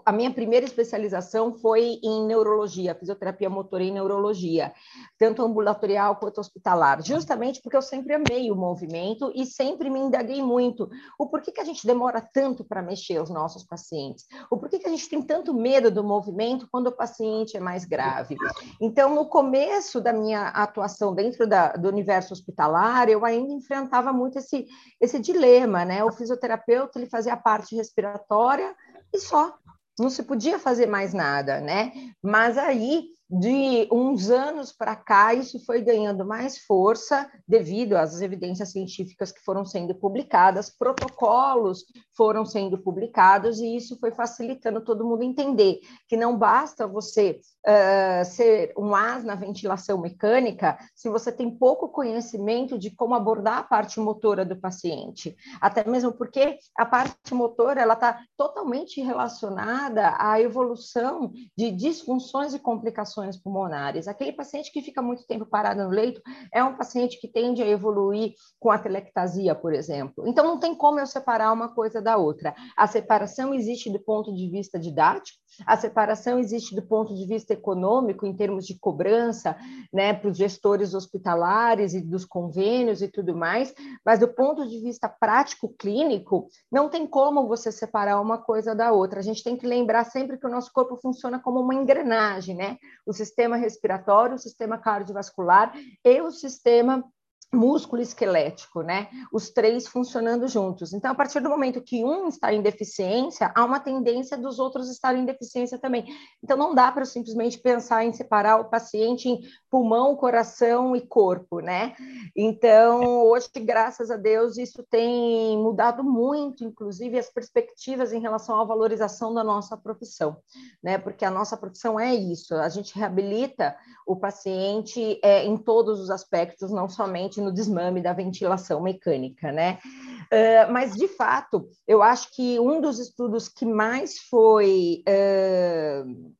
a 0.06 0.12
minha 0.12 0.32
primeira 0.32 0.64
especialização 0.64 1.52
foi 1.52 1.98
em 2.00 2.24
neurologia, 2.24 2.94
fisioterapia 2.94 3.50
motor 3.50 3.80
e 3.80 3.90
neurologia, 3.90 4.72
tanto 5.18 5.42
ambulatorial 5.42 6.14
quanto 6.14 6.38
hospitalar, 6.38 7.02
justamente 7.02 7.60
porque 7.60 7.76
eu 7.76 7.82
sempre 7.82 8.14
amei 8.14 8.48
o 8.52 8.54
movimento 8.54 9.32
e 9.34 9.44
sempre 9.44 9.90
me 9.90 9.98
indaguei 9.98 10.40
muito 10.40 10.88
o 11.18 11.28
porquê 11.28 11.50
que 11.50 11.60
a 11.60 11.64
gente 11.64 11.84
demora 11.84 12.20
tanto 12.20 12.64
para 12.64 12.80
mexer 12.80 13.20
os 13.20 13.30
nossos 13.30 13.64
pacientes, 13.64 14.26
o 14.48 14.56
porquê 14.56 14.78
que 14.78 14.86
a 14.86 14.90
gente 14.90 15.08
tem 15.08 15.20
tanto 15.20 15.52
medo 15.52 15.90
do 15.90 16.04
movimento 16.04 16.68
quando 16.70 16.86
o 16.86 16.96
paciente 16.96 17.56
é 17.56 17.60
mais 17.60 17.84
grave. 17.84 18.36
Então, 18.80 19.12
no 19.12 19.26
começo 19.26 20.00
da 20.00 20.12
minha 20.12 20.50
atuação 20.50 21.16
dentro 21.16 21.48
da, 21.48 21.72
do 21.72 21.88
universo 21.88 22.32
hospitalar, 22.32 23.08
eu 23.08 23.24
ainda 23.24 23.52
enfrentava 23.52 24.12
muito 24.12 24.38
esse, 24.38 24.68
esse 25.00 25.18
dilema, 25.18 25.84
né? 25.84 26.04
O 26.04 26.12
fisioterapeuta 26.12 26.96
ele 26.96 27.10
fazia 27.10 27.32
a 27.32 27.36
parte 27.36 27.74
respiratória 27.74 28.72
e 29.12 29.18
só 29.18 29.56
não 29.98 30.10
se 30.10 30.22
podia 30.22 30.58
fazer 30.58 30.86
mais 30.86 31.12
nada, 31.14 31.60
né? 31.60 31.92
Mas 32.22 32.58
aí 32.58 33.04
de 33.28 33.88
uns 33.90 34.30
anos 34.30 34.72
para 34.72 34.94
cá, 34.94 35.34
isso 35.34 35.64
foi 35.64 35.80
ganhando 35.80 36.24
mais 36.24 36.58
força 36.58 37.28
devido 37.46 37.94
às 37.94 38.20
evidências 38.20 38.70
científicas 38.70 39.32
que 39.32 39.42
foram 39.44 39.64
sendo 39.64 39.94
publicadas, 39.94 40.70
protocolos 40.70 41.84
foram 42.16 42.44
sendo 42.44 42.78
publicados, 42.78 43.58
e 43.58 43.76
isso 43.76 43.98
foi 43.98 44.12
facilitando 44.12 44.80
todo 44.80 45.04
mundo 45.04 45.24
entender 45.24 45.80
que 46.08 46.16
não 46.16 46.38
basta 46.38 46.86
você 46.86 47.40
uh, 47.66 48.24
ser 48.24 48.72
um 48.78 48.94
as 48.94 49.24
na 49.24 49.34
ventilação 49.34 50.00
mecânica 50.00 50.78
se 50.94 51.08
você 51.08 51.32
tem 51.32 51.50
pouco 51.50 51.88
conhecimento 51.88 52.78
de 52.78 52.90
como 52.90 53.14
abordar 53.14 53.58
a 53.58 53.62
parte 53.64 53.98
motora 53.98 54.44
do 54.44 54.56
paciente, 54.56 55.36
até 55.60 55.88
mesmo 55.88 56.12
porque 56.12 56.58
a 56.76 56.86
parte 56.86 57.34
motora 57.34 57.80
ela 57.80 57.94
está 57.94 58.20
totalmente 58.36 59.00
relacionada 59.00 60.14
à 60.18 60.40
evolução 60.40 61.32
de 61.56 61.72
disfunções 61.72 62.54
e 62.54 62.58
complicações 62.58 63.15
pulmonares. 63.42 64.06
Aquele 64.06 64.32
paciente 64.32 64.70
que 64.70 64.82
fica 64.82 65.00
muito 65.00 65.26
tempo 65.26 65.46
parado 65.46 65.82
no 65.82 65.90
leito 65.90 66.20
é 66.52 66.62
um 66.62 66.76
paciente 66.76 67.20
que 67.20 67.28
tende 67.28 67.62
a 67.62 67.66
evoluir 67.66 68.32
com 68.58 68.70
a 68.70 68.78
telectasia, 68.78 69.54
por 69.54 69.72
exemplo. 69.72 70.26
Então, 70.26 70.44
não 70.44 70.58
tem 70.58 70.74
como 70.74 71.00
eu 71.00 71.06
separar 71.06 71.52
uma 71.52 71.74
coisa 71.74 72.02
da 72.02 72.16
outra. 72.16 72.54
A 72.76 72.86
separação 72.86 73.54
existe 73.54 73.90
do 73.90 73.98
ponto 74.00 74.34
de 74.34 74.50
vista 74.50 74.78
didático, 74.78 75.38
a 75.64 75.76
separação 75.76 76.38
existe 76.38 76.74
do 76.74 76.82
ponto 76.82 77.14
de 77.14 77.26
vista 77.26 77.52
econômico, 77.52 78.26
em 78.26 78.34
termos 78.34 78.66
de 78.66 78.78
cobrança, 78.78 79.56
né, 79.92 80.12
para 80.12 80.30
os 80.30 80.36
gestores 80.36 80.94
hospitalares 80.94 81.94
e 81.94 82.00
dos 82.00 82.24
convênios 82.24 83.02
e 83.02 83.08
tudo 83.08 83.34
mais, 83.34 83.74
mas 84.04 84.18
do 84.18 84.28
ponto 84.28 84.66
de 84.66 84.80
vista 84.80 85.08
prático 85.08 85.68
clínico, 85.78 86.48
não 86.70 86.88
tem 86.88 87.06
como 87.06 87.46
você 87.46 87.70
separar 87.70 88.20
uma 88.20 88.38
coisa 88.38 88.74
da 88.74 88.92
outra. 88.92 89.20
A 89.20 89.22
gente 89.22 89.42
tem 89.42 89.56
que 89.56 89.66
lembrar 89.66 90.04
sempre 90.04 90.38
que 90.38 90.46
o 90.46 90.50
nosso 90.50 90.72
corpo 90.72 90.96
funciona 90.96 91.38
como 91.38 91.60
uma 91.60 91.74
engrenagem, 91.74 92.56
né? 92.56 92.76
O 93.06 93.12
sistema 93.12 93.56
respiratório, 93.56 94.36
o 94.36 94.38
sistema 94.38 94.78
cardiovascular 94.78 95.72
e 96.04 96.20
o 96.20 96.30
sistema 96.30 97.04
músculo 97.52 98.02
esquelético, 98.02 98.82
né? 98.82 99.08
Os 99.32 99.50
três 99.50 99.86
funcionando 99.86 100.48
juntos. 100.48 100.92
Então, 100.92 101.10
a 101.10 101.14
partir 101.14 101.40
do 101.40 101.48
momento 101.48 101.80
que 101.80 102.04
um 102.04 102.28
está 102.28 102.52
em 102.52 102.60
deficiência, 102.60 103.52
há 103.54 103.64
uma 103.64 103.80
tendência 103.80 104.36
dos 104.36 104.58
outros 104.58 104.90
estarem 104.90 105.22
em 105.22 105.26
deficiência 105.26 105.78
também. 105.78 106.06
Então, 106.42 106.56
não 106.56 106.74
dá 106.74 106.90
para 106.90 107.04
simplesmente 107.04 107.58
pensar 107.58 108.04
em 108.04 108.12
separar 108.12 108.60
o 108.60 108.68
paciente 108.68 109.28
em 109.28 109.40
pulmão, 109.70 110.16
coração 110.16 110.94
e 110.96 111.00
corpo, 111.00 111.60
né? 111.60 111.94
Então, 112.34 113.24
hoje, 113.24 113.48
graças 113.56 114.10
a 114.10 114.16
Deus, 114.16 114.58
isso 114.58 114.84
tem 114.90 115.56
mudado 115.58 116.02
muito, 116.02 116.64
inclusive 116.64 117.18
as 117.18 117.30
perspectivas 117.30 118.12
em 118.12 118.20
relação 118.20 118.60
à 118.60 118.64
valorização 118.64 119.32
da 119.32 119.44
nossa 119.44 119.76
profissão, 119.76 120.36
né? 120.82 120.98
Porque 120.98 121.24
a 121.24 121.30
nossa 121.30 121.56
profissão 121.56 121.98
é 121.98 122.14
isso, 122.14 122.54
a 122.54 122.68
gente 122.68 122.96
reabilita 122.96 123.76
o 124.06 124.16
paciente 124.16 125.18
é, 125.22 125.44
em 125.44 125.56
todos 125.56 126.00
os 126.00 126.10
aspectos, 126.10 126.70
não 126.70 126.88
somente 126.88 127.35
no 127.40 127.52
desmame 127.52 128.02
da 128.02 128.12
ventilação 128.12 128.82
mecânica, 128.82 129.52
né? 129.52 129.78
Uh, 130.26 130.72
mas, 130.72 130.94
de 130.94 131.06
fato, 131.08 131.68
eu 131.86 132.02
acho 132.02 132.34
que 132.34 132.58
um 132.58 132.80
dos 132.80 132.98
estudos 132.98 133.48
que 133.48 133.64
mais 133.64 134.18
foi 134.18 135.04
uh, 135.08 136.34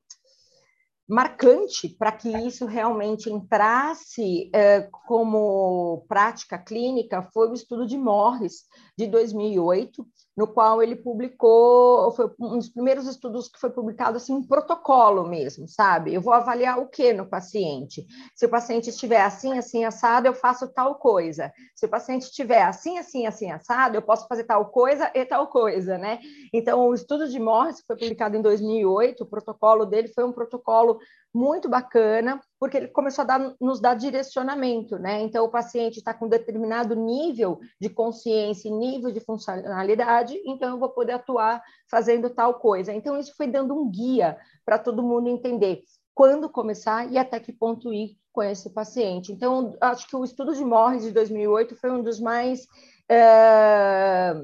marcante 1.09 1.88
para 1.88 2.11
que 2.11 2.29
isso 2.29 2.67
realmente 2.67 3.31
entrasse 3.31 4.50
uh, 4.50 4.91
como 5.07 6.05
prática 6.09 6.59
clínica 6.59 7.23
foi 7.33 7.49
o 7.49 7.55
estudo 7.55 7.87
de 7.87 7.97
Morris, 7.97 8.65
de 8.99 9.07
2008, 9.07 10.05
no 10.37 10.47
qual 10.47 10.83
ele 10.83 10.95
publicou, 10.95 12.12
foi 12.12 12.31
um 12.38 12.59
dos 12.59 12.69
primeiros 12.69 13.07
estudos 13.07 13.49
que 13.49 13.59
foi 13.59 13.71
publicado 13.71 14.19
assim, 14.19 14.35
um 14.35 14.47
protocolo 14.47 15.26
mesmo, 15.26 15.66
sabe? 15.66 16.12
Eu 16.12 16.21
vou 16.21 16.35
avaliar 16.35 16.78
o 16.78 16.88
que 16.88 17.12
no 17.12 17.25
paciente? 17.26 18.07
Se 18.35 18.45
o 18.45 18.49
paciente 18.49 18.90
estiver 18.90 19.23
assim, 19.23 19.57
assim, 19.57 19.85
assado, 19.85 20.26
eu 20.26 20.35
faço 20.35 20.69
tal 20.69 20.97
coisa. 20.97 21.50
Se 21.75 21.87
o 21.87 21.88
paciente 21.88 22.25
estiver 22.25 22.62
assim, 22.62 22.99
assim, 22.99 23.26
assim, 23.26 23.50
assado, 23.50 23.97
eu 23.97 24.02
posso 24.02 24.28
fazer 24.28 24.45
tal 24.45 24.66
coisa 24.66 25.11
e 25.14 25.25
tal 25.25 25.47
coisa, 25.47 25.97
né? 25.97 26.21
Então, 26.52 26.87
o 26.87 26.95
estudo 26.95 27.26
de 27.28 27.38
Morris, 27.38 27.81
que 27.81 27.87
foi 27.87 27.97
publicado 27.97 28.37
em 28.37 28.43
2008, 28.43 29.23
o 29.23 29.26
protocolo 29.26 29.87
dele 29.87 30.09
foi 30.09 30.25
um 30.25 30.33
protocolo 30.33 30.99
muito 31.37 31.69
bacana, 31.69 32.40
porque 32.59 32.78
ele 32.78 32.88
começou 32.88 33.23
a 33.23 33.26
dar, 33.26 33.55
nos 33.61 33.78
dar 33.78 33.95
direcionamento, 33.95 34.99
né? 34.99 35.21
Então, 35.21 35.45
o 35.45 35.50
paciente 35.50 35.99
está 35.99 36.14
com 36.14 36.26
determinado 36.26 36.97
nível 36.97 37.61
de 37.78 37.90
consciência 37.90 38.69
e 38.69 38.73
nível 38.73 39.12
de 39.12 39.21
funcionalidade, 39.21 40.40
então 40.47 40.71
eu 40.71 40.78
vou 40.78 40.88
poder 40.88 41.12
atuar 41.12 41.62
fazendo 41.90 42.31
tal 42.31 42.55
coisa. 42.55 42.90
Então, 42.93 43.19
isso 43.19 43.35
foi 43.37 43.47
dando 43.47 43.75
um 43.75 43.90
guia 43.90 44.38
para 44.64 44.78
todo 44.78 45.02
mundo 45.02 45.28
entender 45.28 45.83
quando 46.14 46.49
começar 46.49 47.12
e 47.12 47.19
até 47.19 47.38
que 47.38 47.52
ponto 47.52 47.93
ir 47.93 48.16
com 48.33 48.43
esse 48.43 48.71
paciente. 48.71 49.31
Então, 49.31 49.76
acho 49.78 50.09
que 50.09 50.16
o 50.16 50.25
estudo 50.25 50.55
de 50.55 50.64
Morris 50.64 51.02
de 51.02 51.11
2008 51.11 51.76
foi 51.76 51.90
um 51.90 52.02
dos 52.02 52.19
mais 52.19 52.66
é, 53.11 54.35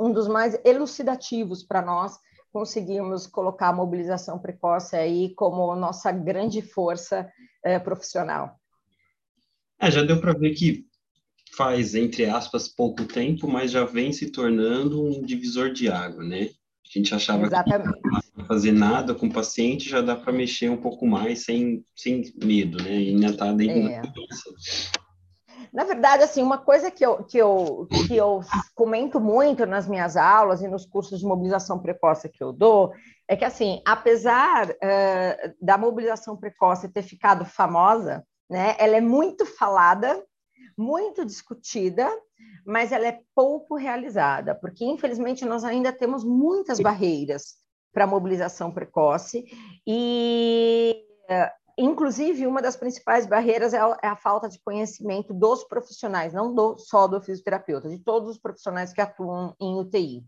um 0.00 0.10
dos 0.10 0.26
mais 0.26 0.58
elucidativos 0.64 1.62
para 1.62 1.82
nós 1.82 2.18
conseguimos 2.54 3.26
colocar 3.26 3.70
a 3.70 3.72
mobilização 3.72 4.38
precoce 4.38 4.94
aí 4.94 5.34
como 5.34 5.74
nossa 5.74 6.12
grande 6.12 6.62
força 6.62 7.28
é, 7.64 7.80
profissional. 7.80 8.60
É, 9.80 9.90
já 9.90 10.04
deu 10.04 10.20
para 10.20 10.32
ver 10.34 10.54
que 10.54 10.86
faz, 11.56 11.96
entre 11.96 12.26
aspas, 12.26 12.68
pouco 12.68 13.06
tempo, 13.06 13.48
mas 13.48 13.72
já 13.72 13.84
vem 13.84 14.12
se 14.12 14.30
tornando 14.30 15.04
um 15.04 15.20
divisor 15.20 15.72
de 15.72 15.88
água, 15.88 16.22
né? 16.22 16.50
A 16.86 16.98
gente 16.98 17.12
achava 17.12 17.46
Exatamente. 17.46 17.92
que 17.92 18.38
não 18.38 18.46
fazer 18.46 18.70
nada 18.70 19.16
com 19.16 19.26
o 19.26 19.32
paciente 19.32 19.90
já 19.90 20.00
dá 20.00 20.14
para 20.14 20.32
mexer 20.32 20.70
um 20.70 20.76
pouco 20.76 21.04
mais 21.04 21.44
sem, 21.44 21.84
sem 21.96 22.22
medo, 22.40 22.80
né? 22.84 23.02
E 23.02 23.08
ainda 23.08 23.26
está 23.30 23.52
dentro 23.52 23.88
é. 23.88 24.00
da. 24.00 24.12
Na 25.74 25.82
verdade, 25.82 26.22
assim, 26.22 26.40
uma 26.40 26.58
coisa 26.58 26.88
que 26.88 27.04
eu, 27.04 27.24
que, 27.24 27.36
eu, 27.36 27.88
que 28.06 28.14
eu 28.14 28.42
comento 28.76 29.18
muito 29.18 29.66
nas 29.66 29.88
minhas 29.88 30.16
aulas 30.16 30.62
e 30.62 30.68
nos 30.68 30.86
cursos 30.86 31.18
de 31.18 31.26
mobilização 31.26 31.80
precoce 31.80 32.28
que 32.28 32.44
eu 32.44 32.52
dou 32.52 32.92
é 33.26 33.34
que, 33.34 33.44
assim, 33.44 33.82
apesar 33.84 34.70
uh, 34.70 35.54
da 35.60 35.76
mobilização 35.76 36.36
precoce 36.36 36.88
ter 36.88 37.02
ficado 37.02 37.44
famosa, 37.44 38.24
né, 38.48 38.76
ela 38.78 38.94
é 38.94 39.00
muito 39.00 39.44
falada, 39.44 40.24
muito 40.78 41.24
discutida, 41.24 42.08
mas 42.64 42.92
ela 42.92 43.08
é 43.08 43.18
pouco 43.34 43.74
realizada, 43.74 44.54
porque, 44.54 44.84
infelizmente, 44.84 45.44
nós 45.44 45.64
ainda 45.64 45.92
temos 45.92 46.22
muitas 46.22 46.78
barreiras 46.78 47.56
para 47.92 48.04
a 48.04 48.06
mobilização 48.06 48.70
precoce 48.70 49.44
e 49.84 51.04
Inclusive, 51.76 52.46
uma 52.46 52.62
das 52.62 52.76
principais 52.76 53.26
barreiras 53.26 53.74
é 53.74 53.78
a, 53.78 53.98
é 54.02 54.06
a 54.06 54.16
falta 54.16 54.48
de 54.48 54.60
conhecimento 54.60 55.34
dos 55.34 55.64
profissionais, 55.64 56.32
não 56.32 56.54
do, 56.54 56.78
só 56.78 57.08
do 57.08 57.20
fisioterapeuta, 57.20 57.88
de 57.88 57.98
todos 57.98 58.30
os 58.30 58.38
profissionais 58.38 58.92
que 58.92 59.00
atuam 59.00 59.54
em 59.60 59.78
UTI. 59.78 60.24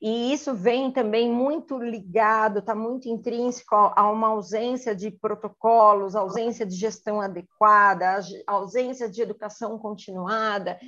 E 0.00 0.32
isso 0.32 0.54
vem 0.54 0.90
também 0.92 1.30
muito 1.30 1.78
ligado, 1.78 2.58
está 2.58 2.74
muito 2.74 3.08
intrínseco 3.08 3.74
a 3.74 4.10
uma 4.10 4.28
ausência 4.28 4.94
de 4.94 5.10
protocolos, 5.10 6.14
ausência 6.14 6.66
de 6.66 6.76
gestão 6.76 7.18
adequada, 7.18 8.20
ausência 8.46 9.08
de 9.08 9.22
educação 9.22 9.78
continuada, 9.78 10.78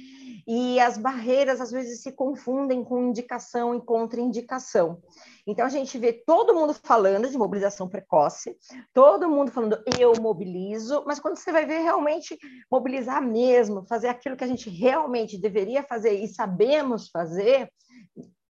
e 0.46 0.78
as 0.78 0.98
barreiras 0.98 1.58
às 1.58 1.70
vezes 1.70 2.02
se 2.02 2.12
confundem 2.12 2.84
com 2.84 3.08
indicação 3.08 3.74
e 3.74 3.80
contraindicação. 3.80 5.00
Então 5.46 5.64
a 5.64 5.70
gente 5.70 5.96
vê 5.98 6.12
todo 6.12 6.54
mundo 6.54 6.74
falando 6.74 7.30
de 7.30 7.38
mobilização 7.38 7.88
precoce, 7.88 8.54
todo 8.92 9.30
mundo 9.30 9.50
falando 9.50 9.82
eu 9.98 10.12
mobilizo, 10.20 11.02
mas 11.06 11.18
quando 11.18 11.36
você 11.36 11.50
vai 11.50 11.64
ver 11.64 11.78
realmente 11.78 12.38
mobilizar 12.70 13.22
mesmo, 13.22 13.86
fazer 13.86 14.08
aquilo 14.08 14.36
que 14.36 14.44
a 14.44 14.48
gente 14.48 14.68
realmente 14.68 15.38
deveria 15.38 15.82
fazer 15.82 16.12
e 16.12 16.28
sabemos 16.28 17.08
fazer, 17.08 17.72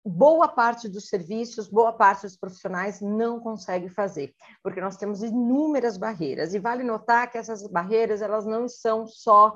boa 0.06 0.48
parte 0.48 0.88
dos 0.88 1.10
serviços, 1.10 1.68
boa 1.68 1.92
parte 1.92 2.22
dos 2.22 2.38
profissionais 2.38 3.02
não 3.02 3.40
consegue 3.40 3.90
fazer, 3.90 4.36
porque 4.62 4.80
nós 4.80 4.98
temos 4.98 5.24
inúmeras 5.24 5.98
barreiras. 5.98 6.54
E 6.54 6.60
vale 6.60 6.84
notar 6.84 7.32
que 7.32 7.38
essas 7.38 7.66
barreiras 7.68 8.22
elas 8.22 8.46
não 8.46 8.68
são 8.68 9.08
só 9.08 9.56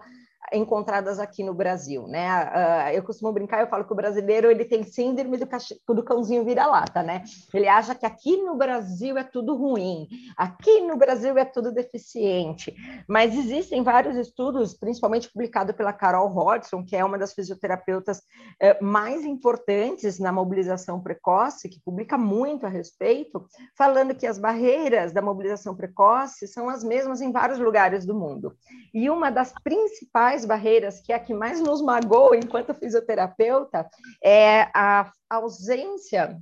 encontradas 0.53 1.19
aqui 1.19 1.43
no 1.43 1.53
Brasil, 1.53 2.07
né? 2.07 2.91
Eu 2.93 3.03
costumo 3.03 3.31
brincar, 3.31 3.61
eu 3.61 3.67
falo 3.67 3.85
que 3.85 3.93
o 3.93 3.95
brasileiro 3.95 4.49
ele 4.49 4.65
tem 4.65 4.83
síndrome 4.83 5.37
do, 5.37 5.47
do 5.93 6.03
cãozinho 6.03 6.43
vira-lata, 6.43 7.03
né? 7.03 7.23
Ele 7.53 7.67
acha 7.67 7.93
que 7.93 8.05
aqui 8.05 8.37
no 8.37 8.55
Brasil 8.55 9.17
é 9.17 9.23
tudo 9.23 9.55
ruim, 9.55 10.07
aqui 10.37 10.81
no 10.81 10.97
Brasil 10.97 11.37
é 11.37 11.45
tudo 11.45 11.71
deficiente, 11.71 12.73
mas 13.07 13.35
existem 13.35 13.83
vários 13.83 14.15
estudos, 14.15 14.73
principalmente 14.73 15.31
publicado 15.31 15.73
pela 15.73 15.93
Carol 15.93 16.29
Hodgson, 16.29 16.83
que 16.83 16.95
é 16.95 17.03
uma 17.03 17.17
das 17.17 17.33
fisioterapeutas 17.33 18.21
eh, 18.59 18.77
mais 18.81 19.23
importantes 19.23 20.19
na 20.19 20.31
mobilização 20.31 21.01
precoce, 21.01 21.69
que 21.69 21.81
publica 21.81 22.17
muito 22.17 22.65
a 22.65 22.69
respeito, 22.69 23.45
falando 23.77 24.15
que 24.15 24.25
as 24.25 24.39
barreiras 24.39 25.11
da 25.11 25.21
mobilização 25.21 25.75
precoce 25.75 26.47
são 26.47 26.69
as 26.69 26.83
mesmas 26.83 27.21
em 27.21 27.31
vários 27.31 27.59
lugares 27.59 28.05
do 28.05 28.15
mundo. 28.15 28.55
E 28.93 29.09
uma 29.09 29.29
das 29.29 29.53
principais 29.63 30.28
barreiras, 30.45 31.01
que 31.01 31.11
é 31.11 31.15
a 31.15 31.19
que 31.19 31.33
mais 31.33 31.59
nos 31.59 31.81
magoa 31.81 32.37
enquanto 32.37 32.73
fisioterapeuta, 32.73 33.89
é 34.23 34.69
a 34.73 35.11
ausência 35.29 36.41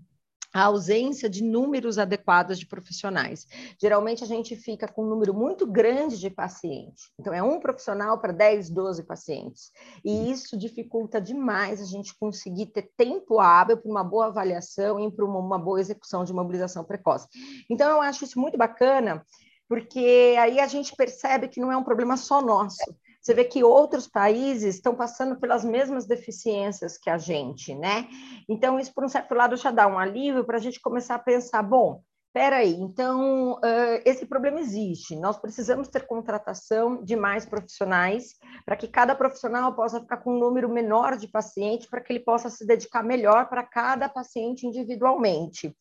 a 0.54 0.64
ausência 0.64 1.30
de 1.30 1.44
números 1.44 1.98
adequados 1.98 2.58
de 2.58 2.66
profissionais. 2.66 3.46
Geralmente 3.80 4.24
a 4.24 4.28
gente 4.28 4.56
fica 4.56 4.88
com 4.88 5.04
um 5.04 5.10
número 5.10 5.34
muito 5.34 5.68
grande 5.68 6.20
de 6.20 6.30
pacientes. 6.30 7.12
Então, 7.20 7.34
é 7.34 7.44
um 7.44 7.60
profissional 7.60 8.18
para 8.20 8.34
10, 8.34 8.70
12 8.70 9.04
pacientes. 9.04 9.72
E 10.04 10.32
isso 10.32 10.58
dificulta 10.58 11.22
demais 11.22 11.82
a 11.82 11.86
gente 11.86 12.18
conseguir 12.18 12.68
ter 12.68 12.90
tempo 12.98 13.40
hábil 13.40 13.78
para 13.78 13.92
uma 13.92 14.04
boa 14.04 14.28
avaliação 14.28 15.00
e 15.00 15.12
para 15.12 15.26
uma 15.26 15.60
boa 15.60 15.80
execução 15.80 16.24
de 16.24 16.34
mobilização 16.34 16.84
precoce. 16.84 17.28
Então, 17.70 17.90
eu 17.90 18.02
acho 18.02 18.24
isso 18.24 18.40
muito 18.40 18.58
bacana, 18.58 19.24
porque 19.68 20.36
aí 20.40 20.60
a 20.60 20.68
gente 20.68 20.96
percebe 20.96 21.50
que 21.50 21.60
não 21.60 21.72
é 21.72 21.78
um 21.78 21.84
problema 21.84 22.18
só 22.18 22.42
nosso 22.42 22.84
você 23.28 23.34
vê 23.34 23.44
que 23.44 23.62
outros 23.62 24.08
países 24.08 24.76
estão 24.76 24.96
passando 24.96 25.38
pelas 25.38 25.66
mesmas 25.66 26.08
deficiências 26.08 26.98
que 26.98 27.10
a 27.10 27.18
gente, 27.18 27.76
né? 27.76 28.08
Então, 28.48 28.80
isso, 28.80 28.94
por 28.94 29.04
um 29.04 29.10
certo 29.10 29.36
lado, 29.36 29.58
já 29.58 29.70
dá 29.70 29.86
um 29.86 30.00
alívio 30.00 30.46
para 30.46 30.56
a 30.56 30.62
gente 30.62 30.80
começar 30.80 31.16
a 31.16 31.20
pensar, 31.20 31.62
bom, 31.62 32.02
aí, 32.34 32.74
então 32.76 33.54
uh, 33.56 34.02
esse 34.06 34.26
problema 34.26 34.62
existe. 34.62 35.14
Nós 35.16 35.38
precisamos 35.38 35.90
ter 35.90 36.06
contratação 36.08 37.04
de 37.04 37.18
mais 37.18 37.46
profissionais 37.46 38.36
para 38.66 38.78
que 38.78 38.88
cada 38.88 39.14
profissional 39.14 39.76
possa 39.76 40.00
ficar 40.00 40.18
com 40.18 40.34
um 40.36 40.40
número 40.40 40.70
menor 40.70 41.18
de 41.18 41.28
pacientes, 41.28 41.90
para 41.90 42.00
que 42.00 42.14
ele 42.14 42.24
possa 42.24 42.50
se 42.50 42.66
dedicar 42.66 43.04
melhor 43.04 43.50
para 43.50 43.64
cada 43.64 44.08
paciente 44.08 44.66
individualmente. 44.66 45.76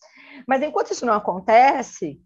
Mas 0.49 0.63
enquanto 0.63 0.93
isso 0.93 1.07
não 1.07 1.15
acontece, 1.15 2.21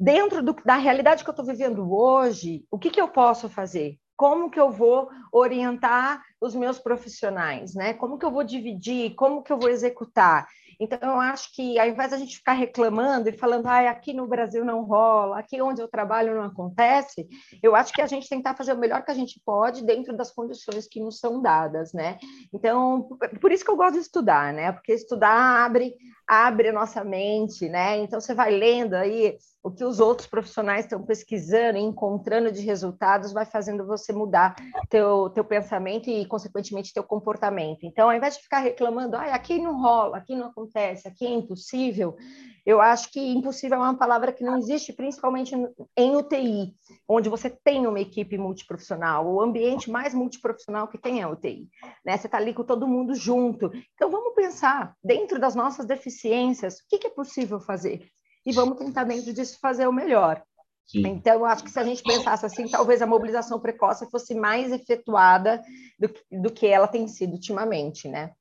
dentro 0.00 0.42
do, 0.42 0.54
da 0.64 0.76
realidade 0.76 1.22
que 1.22 1.28
eu 1.28 1.32
estou 1.32 1.44
vivendo 1.44 1.92
hoje, 1.92 2.64
o 2.70 2.78
que, 2.78 2.90
que 2.90 3.00
eu 3.00 3.08
posso 3.08 3.48
fazer? 3.50 3.98
Como 4.22 4.48
que 4.48 4.60
eu 4.60 4.70
vou 4.70 5.10
orientar 5.32 6.22
os 6.40 6.54
meus 6.54 6.78
profissionais, 6.78 7.74
né? 7.74 7.92
Como 7.92 8.16
que 8.16 8.24
eu 8.24 8.30
vou 8.30 8.44
dividir, 8.44 9.16
como 9.16 9.42
que 9.42 9.52
eu 9.52 9.58
vou 9.58 9.68
executar? 9.68 10.46
Então, 10.78 10.98
eu 11.02 11.20
acho 11.20 11.52
que 11.52 11.76
ao 11.76 11.88
invés 11.88 12.12
da 12.12 12.16
gente 12.16 12.36
ficar 12.36 12.52
reclamando 12.52 13.28
e 13.28 13.36
falando, 13.36 13.66
ah, 13.66 13.90
aqui 13.90 14.12
no 14.14 14.28
Brasil 14.28 14.64
não 14.64 14.84
rola, 14.84 15.40
aqui 15.40 15.60
onde 15.60 15.82
eu 15.82 15.88
trabalho 15.88 16.36
não 16.36 16.44
acontece, 16.44 17.28
eu 17.60 17.74
acho 17.74 17.92
que 17.92 18.00
a 18.00 18.06
gente 18.06 18.28
tentar 18.28 18.54
fazer 18.54 18.74
o 18.74 18.78
melhor 18.78 19.04
que 19.04 19.10
a 19.10 19.14
gente 19.14 19.42
pode 19.44 19.84
dentro 19.84 20.16
das 20.16 20.30
condições 20.30 20.86
que 20.86 21.00
nos 21.00 21.18
são 21.18 21.42
dadas, 21.42 21.92
né? 21.92 22.16
Então, 22.52 23.18
por 23.40 23.50
isso 23.50 23.64
que 23.64 23.72
eu 23.72 23.76
gosto 23.76 23.94
de 23.94 24.02
estudar, 24.02 24.52
né? 24.52 24.70
Porque 24.70 24.92
estudar 24.92 25.64
abre, 25.64 25.96
abre 26.28 26.68
a 26.68 26.72
nossa 26.72 27.02
mente, 27.02 27.68
né? 27.68 27.98
Então, 27.98 28.20
você 28.20 28.34
vai 28.34 28.52
lendo 28.52 28.94
aí 28.94 29.36
o 29.62 29.70
que 29.70 29.84
os 29.84 30.00
outros 30.00 30.26
profissionais 30.26 30.84
estão 30.84 31.02
pesquisando 31.02 31.78
e 31.78 31.82
encontrando 31.82 32.50
de 32.50 32.60
resultados 32.62 33.32
vai 33.32 33.46
fazendo 33.46 33.86
você 33.86 34.12
mudar 34.12 34.56
teu, 34.88 35.30
teu 35.30 35.44
pensamento 35.44 36.10
e, 36.10 36.26
consequentemente, 36.26 36.92
teu 36.92 37.04
comportamento. 37.04 37.84
Então, 37.84 38.10
ao 38.10 38.16
invés 38.16 38.36
de 38.36 38.42
ficar 38.42 38.58
reclamando, 38.58 39.16
ah, 39.16 39.34
aqui 39.34 39.60
não 39.60 39.80
rola, 39.80 40.16
aqui 40.16 40.34
não 40.34 40.48
acontece, 40.48 41.06
aqui 41.06 41.24
é 41.24 41.30
impossível, 41.30 42.16
eu 42.64 42.80
acho 42.80 43.10
que 43.10 43.20
impossível 43.20 43.76
é 43.78 43.80
uma 43.80 43.96
palavra 43.96 44.32
que 44.32 44.44
não 44.44 44.58
existe, 44.58 44.92
principalmente 44.92 45.54
em 45.96 46.16
UTI, 46.16 46.74
onde 47.08 47.28
você 47.28 47.50
tem 47.50 47.86
uma 47.86 48.00
equipe 48.00 48.38
multiprofissional, 48.38 49.26
o 49.26 49.40
ambiente 49.40 49.90
mais 49.90 50.14
multiprofissional 50.14 50.88
que 50.88 50.98
tem 50.98 51.20
é 51.20 51.26
UTI. 51.26 51.68
Né? 52.04 52.16
Você 52.16 52.26
está 52.26 52.38
ali 52.38 52.54
com 52.54 52.64
todo 52.64 52.86
mundo 52.86 53.14
junto. 53.14 53.70
Então, 53.94 54.10
vamos 54.10 54.34
pensar, 54.34 54.96
dentro 55.02 55.40
das 55.40 55.54
nossas 55.54 55.86
deficiências, 55.86 56.78
o 56.78 56.88
que, 56.88 56.98
que 56.98 57.06
é 57.08 57.10
possível 57.10 57.60
fazer? 57.60 58.08
E 58.44 58.52
vamos 58.52 58.78
tentar 58.78 59.04
dentro 59.04 59.32
disso 59.32 59.58
fazer 59.60 59.86
o 59.86 59.92
melhor. 59.92 60.42
Sim. 60.86 61.06
Então, 61.06 61.44
acho 61.44 61.64
que 61.64 61.70
se 61.70 61.78
a 61.78 61.84
gente 61.84 62.02
pensasse 62.02 62.44
assim, 62.44 62.68
talvez 62.68 63.00
a 63.00 63.06
mobilização 63.06 63.58
precoce 63.60 64.10
fosse 64.10 64.34
mais 64.34 64.72
efetuada 64.72 65.62
do, 65.98 66.10
do 66.42 66.52
que 66.52 66.66
ela 66.66 66.88
tem 66.88 67.06
sido 67.08 67.32
ultimamente, 67.32 68.08
né? 68.08 68.32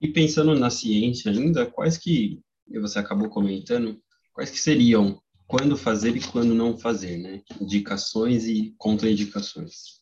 E 0.00 0.08
pensando 0.08 0.58
na 0.58 0.70
ciência 0.70 1.30
ainda, 1.30 1.66
quais 1.66 1.96
que, 1.96 2.40
você 2.80 2.98
acabou 2.98 3.28
comentando, 3.28 4.00
quais 4.32 4.50
que 4.50 4.58
seriam 4.58 5.20
quando 5.46 5.76
fazer 5.76 6.16
e 6.16 6.26
quando 6.26 6.54
não 6.54 6.76
fazer, 6.76 7.18
né? 7.18 7.42
Indicações 7.60 8.44
e 8.46 8.74
contraindicações. 8.78 10.00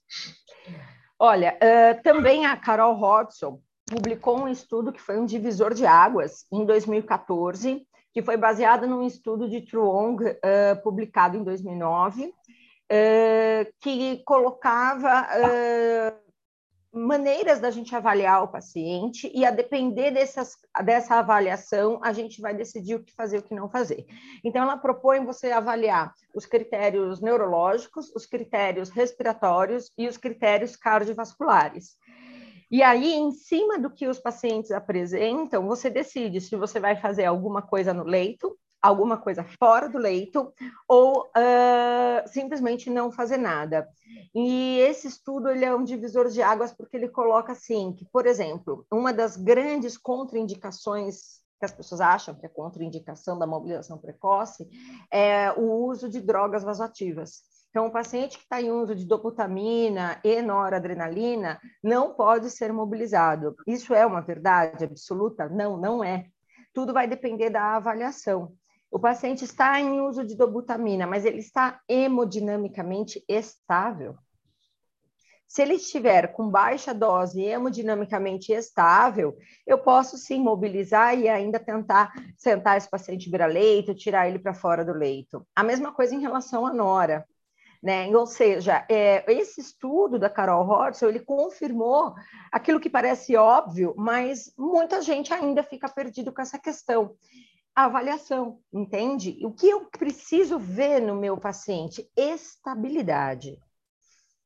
Olha, 1.19 1.59
uh, 1.59 2.03
também 2.03 2.47
a 2.47 2.57
Carol 2.57 2.95
Hodgson 2.95 3.61
publicou 3.85 4.39
um 4.39 4.49
estudo 4.49 4.93
que 4.93 5.01
foi 5.01 5.19
um 5.19 5.27
divisor 5.27 5.75
de 5.75 5.85
águas 5.85 6.47
em 6.51 6.65
2014, 6.65 7.87
que 8.13 8.23
foi 8.23 8.37
baseada 8.37 8.87
num 8.87 9.07
estudo 9.07 9.49
de 9.49 9.61
Truong, 9.61 10.23
uh, 10.23 10.83
publicado 10.83 11.37
em 11.37 11.45
2009, 11.45 12.27
uh, 12.27 12.33
que 13.81 14.23
colocava 14.25 15.27
uh, 15.27 16.31
maneiras 16.93 17.61
da 17.61 17.71
gente 17.71 17.95
avaliar 17.95 18.43
o 18.43 18.49
paciente 18.49 19.31
e 19.33 19.45
a 19.45 19.51
depender 19.51 20.11
dessas, 20.11 20.57
dessa 20.85 21.17
avaliação, 21.17 22.01
a 22.03 22.13
gente 22.13 22.41
vai 22.41 22.53
decidir 22.53 22.97
o 22.97 23.03
que 23.03 23.15
fazer 23.15 23.37
e 23.37 23.41
o 23.41 23.43
que 23.43 23.55
não 23.55 23.69
fazer. 23.69 24.07
Então, 24.45 24.63
ela 24.63 24.77
propõe 24.77 25.25
você 25.25 25.53
avaliar 25.53 26.13
os 26.35 26.47
critérios 26.47 27.21
neurológicos, 27.21 28.11
os 28.15 28.27
critérios 28.27 28.91
respiratórios 28.91 29.93
e 29.97 30.09
os 30.09 30.17
critérios 30.17 30.75
cardiovasculares. 30.75 31.97
E 32.71 32.83
aí, 32.83 33.15
em 33.15 33.33
cima 33.33 33.79
do 33.79 33.91
que 33.91 34.07
os 34.07 34.21
pacientes 34.21 34.71
apresentam, 34.71 35.67
você 35.67 35.91
decide 35.91 36.41
se 36.41 36.55
você 36.55 36.79
vai 36.79 36.95
fazer 36.97 37.25
alguma 37.25 37.63
coisa 37.63 37.93
no 37.93 38.05
leito, 38.05 38.57
alguma 38.81 39.19
coisa 39.19 39.45
fora 39.59 39.89
do 39.89 39.99
leito, 39.99 40.53
ou 40.89 41.25
uh, 41.25 42.29
simplesmente 42.29 42.89
não 42.89 43.11
fazer 43.11 43.37
nada. 43.37 43.89
E 44.35 44.79
esse 44.79 45.09
estudo 45.09 45.51
ele 45.51 45.65
é 45.65 45.75
um 45.75 45.85
divisor 45.85 46.29
de 46.29 46.41
águas 46.41 46.73
porque 46.73 46.97
ele 46.97 47.09
coloca 47.09 47.53
assim 47.53 47.93
que, 47.93 48.05
por 48.07 48.27
exemplo, 48.27 48.87
uma 48.91 49.13
das 49.13 49.37
grandes 49.37 49.99
contraindicações 49.99 51.41
que 51.59 51.67
as 51.67 51.73
pessoas 51.73 52.01
acham 52.01 52.35
que 52.35 52.47
é 52.47 52.49
contraindicação 52.49 53.39
da 53.39 53.47
mobilização 53.47 53.99
precoce 53.99 54.67
é 55.13 55.53
o 55.53 55.85
uso 55.85 56.09
de 56.09 56.19
drogas 56.21 56.63
vasoativas. 56.63 57.43
Então, 57.71 57.87
o 57.87 57.93
paciente 57.93 58.37
que 58.37 58.43
está 58.43 58.61
em 58.61 58.73
uso 58.73 58.97
de 58.97 59.07
dobutamina 59.07 60.21
e 60.25 60.43
noradrenalina 60.43 61.61
não 61.83 62.13
pode 62.15 62.51
ser 62.51 62.73
mobilizado. 62.73 63.55
Isso 63.65 63.95
é 63.95 64.05
uma 64.05 64.21
verdade 64.21 64.85
absoluta? 64.85 65.49
Não, 65.49 65.77
não 65.77 66.03
é. 66.03 66.27
Tudo 66.75 66.93
vai 66.93 67.07
depender 67.07 67.49
da 67.49 67.77
avaliação. 67.77 68.53
O 68.91 68.99
paciente 68.99 69.45
está 69.45 69.81
em 69.81 70.01
uso 70.01 70.25
de 70.25 70.37
dobutamina, 70.37 71.07
mas 71.07 71.25
ele 71.25 71.39
está 71.39 71.81
hemodinamicamente 71.89 73.25
estável. 73.29 74.17
Se 75.47 75.63
ele 75.63 75.75
estiver 75.75 76.33
com 76.33 76.49
baixa 76.49 76.93
dose 76.93 77.41
hemodinamicamente 77.41 78.53
estável, 78.53 79.37
eu 79.65 79.79
posso 79.79 80.17
sim 80.17 80.41
mobilizar 80.41 81.17
e 81.17 81.29
ainda 81.29 81.59
tentar 81.59 82.13
sentar 82.37 82.77
esse 82.77 82.91
paciente 82.91 83.31
vira-leito, 83.31 83.95
tirar 83.95 84.29
ele 84.29 84.41
para 84.41 84.55
fora 84.55 84.85
do 84.85 84.93
leito. 84.93 85.47
A 85.55 85.63
mesma 85.63 85.93
coisa 85.93 86.15
em 86.15 86.21
relação 86.21 86.67
à 86.67 86.73
nora. 86.73 87.25
Né? 87.83 88.15
Ou 88.15 88.27
seja, 88.27 88.85
é, 88.91 89.25
esse 89.33 89.61
estudo 89.61 90.19
da 90.19 90.29
Carol 90.29 90.67
Hodgson, 90.67 91.07
ele 91.07 91.21
confirmou 91.21 92.15
aquilo 92.53 92.79
que 92.79 92.91
parece 92.91 93.37
óbvio, 93.37 93.95
mas 93.97 94.53
muita 94.59 95.01
gente 95.01 95.33
ainda 95.33 95.63
fica 95.63 95.89
perdido 95.89 96.31
com 96.33 96.43
essa 96.43 96.59
questão. 96.59 97.17
A 97.75 97.85
avaliação, 97.85 98.61
entende? 98.73 99.39
O 99.45 99.53
que 99.53 99.69
eu 99.69 99.87
preciso 99.87 100.59
ver 100.59 101.01
no 101.01 101.15
meu 101.15 101.39
paciente? 101.39 102.07
Estabilidade. 102.15 103.59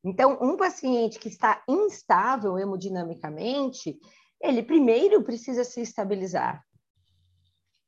Então, 0.05 0.39
um 0.41 0.57
paciente 0.57 1.19
que 1.19 1.29
está 1.29 1.63
instável 1.67 2.59
hemodinamicamente, 2.59 3.99
ele 4.41 4.63
primeiro 4.63 5.23
precisa 5.25 5.65
se 5.65 5.81
estabilizar. 5.81 6.63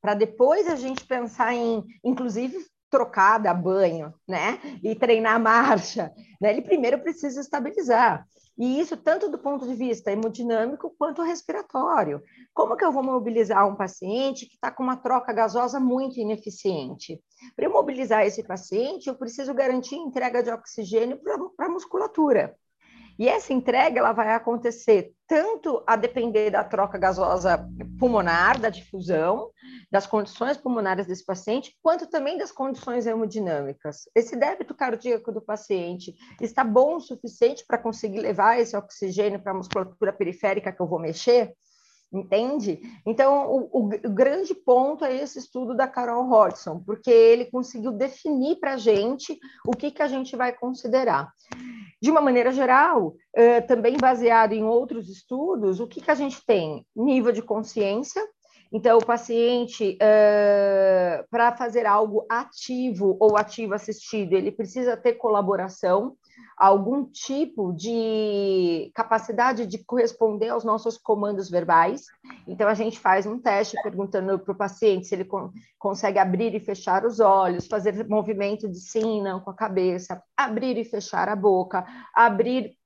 Para 0.00 0.14
depois 0.14 0.66
a 0.66 0.76
gente 0.76 1.04
pensar 1.04 1.52
em, 1.52 1.84
inclusive, 2.02 2.56
trocar, 2.90 3.38
banho, 3.54 4.14
né? 4.26 4.60
E 4.82 4.94
treinar 4.94 5.40
marcha, 5.40 6.12
né? 6.40 6.50
Ele 6.50 6.62
primeiro 6.62 6.98
precisa 7.00 7.40
estabilizar. 7.40 8.26
E 8.58 8.80
isso 8.80 8.96
tanto 8.96 9.28
do 9.28 9.38
ponto 9.38 9.66
de 9.66 9.74
vista 9.74 10.10
hemodinâmico 10.10 10.94
quanto 10.98 11.22
respiratório. 11.22 12.22
Como 12.54 12.74
que 12.74 12.84
eu 12.84 12.90
vou 12.90 13.02
mobilizar 13.02 13.68
um 13.68 13.76
paciente 13.76 14.46
que 14.46 14.54
está 14.54 14.70
com 14.70 14.82
uma 14.82 14.96
troca 14.96 15.30
gasosa 15.32 15.78
muito 15.78 16.18
ineficiente? 16.18 17.22
Para 17.54 17.68
mobilizar 17.68 18.24
esse 18.24 18.42
paciente, 18.42 19.08
eu 19.08 19.14
preciso 19.14 19.52
garantir 19.52 19.96
entrega 19.96 20.42
de 20.42 20.50
oxigênio 20.50 21.20
para 21.22 21.66
a 21.66 21.68
musculatura. 21.68 22.56
E 23.18 23.28
essa 23.28 23.52
entrega 23.52 23.98
ela 23.98 24.12
vai 24.12 24.34
acontecer 24.34 25.12
tanto 25.26 25.82
a 25.86 25.96
depender 25.96 26.50
da 26.50 26.62
troca 26.62 26.98
gasosa 26.98 27.66
pulmonar, 27.98 28.60
da 28.60 28.68
difusão, 28.68 29.50
das 29.90 30.06
condições 30.06 30.56
pulmonares 30.56 31.06
desse 31.06 31.24
paciente, 31.24 31.76
quanto 31.82 32.06
também 32.06 32.36
das 32.36 32.52
condições 32.52 33.06
hemodinâmicas. 33.06 34.02
Esse 34.14 34.36
débito 34.36 34.74
cardíaco 34.74 35.32
do 35.32 35.40
paciente 35.40 36.14
está 36.40 36.62
bom 36.62 36.96
o 36.96 37.00
suficiente 37.00 37.64
para 37.66 37.78
conseguir 37.78 38.20
levar 38.20 38.60
esse 38.60 38.76
oxigênio 38.76 39.40
para 39.40 39.52
a 39.52 39.56
musculatura 39.56 40.12
periférica 40.12 40.72
que 40.72 40.80
eu 40.80 40.86
vou 40.86 40.98
mexer? 40.98 41.54
Entende? 42.12 42.80
Então, 43.04 43.50
o, 43.50 43.68
o, 43.72 43.84
o, 43.86 44.10
grande 44.10 44.54
ponto 44.54 45.04
é 45.04 45.16
esse 45.16 45.38
estudo 45.38 45.74
da 45.74 45.86
Carol 45.86 46.28
Hodgson, 46.28 46.80
porque 46.84 47.10
ele 47.10 47.46
conseguiu 47.46 47.92
definir 47.92 48.56
para 48.56 48.74
a 48.74 48.76
gente 48.76 49.38
o 49.66 49.72
que, 49.72 49.90
que 49.90 50.02
a 50.02 50.08
gente 50.08 50.36
vai 50.36 50.52
considerar. 50.52 51.30
De 52.00 52.10
uma 52.10 52.20
maneira 52.20 52.52
geral, 52.52 53.08
uh, 53.08 53.66
também 53.66 53.96
baseado 53.96 54.52
em 54.52 54.64
outros 54.64 55.08
estudos, 55.08 55.80
o 55.80 55.86
que, 55.86 56.00
que 56.00 56.10
a 56.10 56.14
gente 56.14 56.44
tem? 56.46 56.86
Nível 56.94 57.32
de 57.32 57.42
consciência, 57.42 58.22
então, 58.72 58.98
o 58.98 59.04
paciente, 59.04 59.96
uh, 59.96 61.26
para 61.30 61.56
fazer 61.56 61.86
algo 61.86 62.26
ativo 62.28 63.16
ou 63.20 63.36
ativo 63.36 63.74
assistido, 63.74 64.32
ele 64.32 64.50
precisa 64.50 64.96
ter 64.96 65.14
colaboração 65.14 66.16
algum 66.56 67.04
tipo 67.04 67.72
de 67.72 68.90
capacidade 68.94 69.66
de 69.66 69.78
corresponder 69.78 70.48
aos 70.48 70.64
nossos 70.64 70.96
comandos 70.96 71.50
verbais. 71.50 72.06
Então, 72.46 72.68
a 72.68 72.74
gente 72.74 72.98
faz 72.98 73.26
um 73.26 73.38
teste 73.38 73.76
perguntando 73.82 74.38
para 74.38 74.52
o 74.52 74.56
paciente 74.56 75.06
se 75.06 75.14
ele 75.14 75.24
con 75.24 75.50
consegue 75.78 76.18
abrir 76.18 76.54
e 76.54 76.60
fechar 76.60 77.04
os 77.04 77.20
olhos, 77.20 77.66
fazer 77.68 78.08
movimento 78.08 78.68
de 78.68 78.80
sim, 78.80 79.22
não 79.22 79.40
com 79.40 79.50
a 79.50 79.54
cabeça, 79.54 80.20
abrir 80.36 80.76
e 80.76 80.84
fechar 80.84 81.28
a 81.28 81.36
boca, 81.36 81.84
abrir 82.14 82.76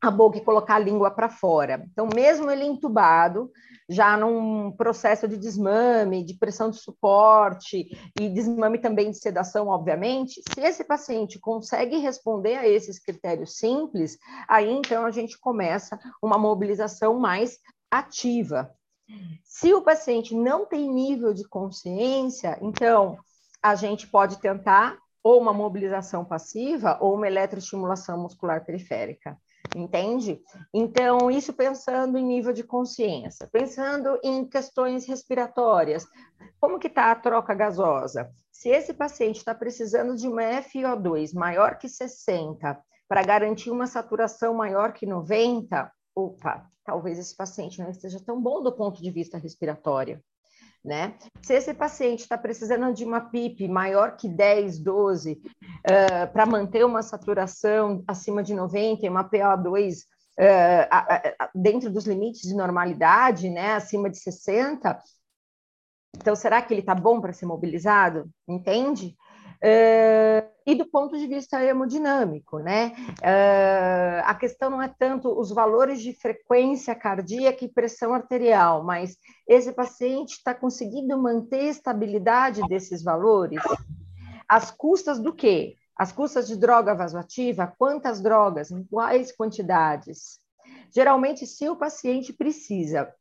a 0.00 0.10
boca 0.10 0.38
e 0.38 0.44
colocar 0.44 0.76
a 0.76 0.80
língua 0.80 1.10
para 1.10 1.28
fora. 1.28 1.86
Então, 1.90 2.06
mesmo 2.14 2.50
ele 2.50 2.64
entubado, 2.64 3.50
já 3.88 4.16
num 4.16 4.72
processo 4.72 5.26
de 5.28 5.36
desmame, 5.36 6.24
de 6.24 6.34
pressão 6.34 6.70
de 6.70 6.78
suporte 6.78 7.88
e 8.18 8.28
desmame 8.28 8.78
também 8.78 9.10
de 9.10 9.18
sedação, 9.18 9.68
obviamente, 9.68 10.42
se 10.52 10.60
esse 10.60 10.84
paciente 10.84 11.38
consegue 11.38 11.98
responder 11.98 12.56
a 12.56 12.68
esses 12.68 12.98
critérios 12.98 13.56
simples, 13.56 14.18
aí 14.48 14.70
então 14.70 15.06
a 15.06 15.10
gente 15.10 15.38
começa 15.38 15.98
uma 16.22 16.36
mobilização 16.36 17.18
mais 17.18 17.58
ativa. 17.90 18.70
Se 19.44 19.72
o 19.72 19.82
paciente 19.82 20.34
não 20.34 20.66
tem 20.66 20.92
nível 20.92 21.32
de 21.32 21.48
consciência, 21.48 22.58
então 22.60 23.16
a 23.62 23.74
gente 23.76 24.06
pode 24.08 24.38
tentar 24.40 24.98
ou 25.22 25.40
uma 25.40 25.52
mobilização 25.52 26.24
passiva 26.24 26.98
ou 27.00 27.14
uma 27.14 27.26
eletroestimulação 27.26 28.20
muscular 28.20 28.64
periférica 28.64 29.38
entende? 29.74 30.40
Então, 30.72 31.30
isso 31.30 31.52
pensando 31.52 32.16
em 32.16 32.24
nível 32.24 32.52
de 32.52 32.62
consciência, 32.62 33.48
pensando 33.50 34.18
em 34.22 34.44
questões 34.46 35.06
respiratórias, 35.06 36.06
como 36.60 36.78
que 36.78 36.86
está 36.86 37.10
a 37.10 37.16
troca 37.16 37.54
gasosa? 37.54 38.30
Se 38.50 38.68
esse 38.68 38.94
paciente 38.94 39.36
está 39.36 39.54
precisando 39.54 40.16
de 40.16 40.28
uma 40.28 40.62
FiO2 40.62 41.34
maior 41.34 41.78
que 41.78 41.88
60 41.88 42.78
para 43.08 43.22
garantir 43.22 43.70
uma 43.70 43.86
saturação 43.86 44.54
maior 44.54 44.92
que 44.92 45.06
90, 45.06 45.90
opa, 46.14 46.66
talvez 46.84 47.18
esse 47.18 47.36
paciente 47.36 47.78
não 47.78 47.90
esteja 47.90 48.18
tão 48.24 48.40
bom 48.40 48.62
do 48.62 48.72
ponto 48.72 49.02
de 49.02 49.10
vista 49.10 49.38
respiratório 49.38 50.22
né? 50.86 51.14
Se 51.42 51.54
esse 51.54 51.74
paciente 51.74 52.20
está 52.20 52.38
precisando 52.38 52.94
de 52.94 53.04
uma 53.04 53.20
PIP 53.20 53.68
maior 53.68 54.16
que 54.16 54.28
10, 54.28 54.78
12, 54.78 55.32
uh, 55.32 56.32
para 56.32 56.46
manter 56.46 56.84
uma 56.86 57.02
saturação 57.02 58.04
acima 58.06 58.42
de 58.42 58.54
90 58.54 59.04
e 59.04 59.08
uma 59.08 59.28
PO2 59.28 60.02
uh, 60.38 61.48
dentro 61.54 61.90
dos 61.90 62.06
limites 62.06 62.42
de 62.42 62.54
normalidade, 62.54 63.50
né, 63.50 63.74
acima 63.74 64.08
de 64.08 64.18
60, 64.18 64.96
então 66.16 66.34
será 66.34 66.62
que 66.62 66.72
ele 66.72 66.80
está 66.80 66.94
bom 66.94 67.20
para 67.20 67.32
ser 67.32 67.46
mobilizado? 67.46 68.30
Entende? 68.48 69.14
Uh, 69.56 70.46
e 70.66 70.74
do 70.74 70.84
ponto 70.86 71.16
de 71.16 71.26
vista 71.26 71.62
hemodinâmico, 71.62 72.58
né? 72.58 72.92
Uh, 73.20 74.22
a 74.24 74.34
questão 74.34 74.68
não 74.68 74.82
é 74.82 74.88
tanto 74.88 75.28
os 75.38 75.50
valores 75.50 76.00
de 76.00 76.12
frequência 76.12 76.94
cardíaca 76.94 77.64
e 77.64 77.72
pressão 77.72 78.12
arterial, 78.12 78.84
mas 78.84 79.16
esse 79.48 79.72
paciente 79.72 80.32
está 80.32 80.54
conseguindo 80.54 81.16
manter 81.20 81.60
a 81.60 81.70
estabilidade 81.70 82.60
desses 82.68 83.02
valores? 83.02 83.62
As 84.48 84.70
custas 84.70 85.18
do 85.18 85.32
quê? 85.32 85.76
As 85.96 86.12
custas 86.12 86.46
de 86.46 86.56
droga 86.56 86.94
vasoativa, 86.94 87.72
quantas 87.78 88.20
drogas, 88.20 88.70
em 88.70 88.84
quais 88.84 89.34
quantidades? 89.34 90.38
Geralmente, 90.94 91.46
se 91.46 91.68
o 91.68 91.76
paciente 91.76 92.32
precisa 92.32 93.12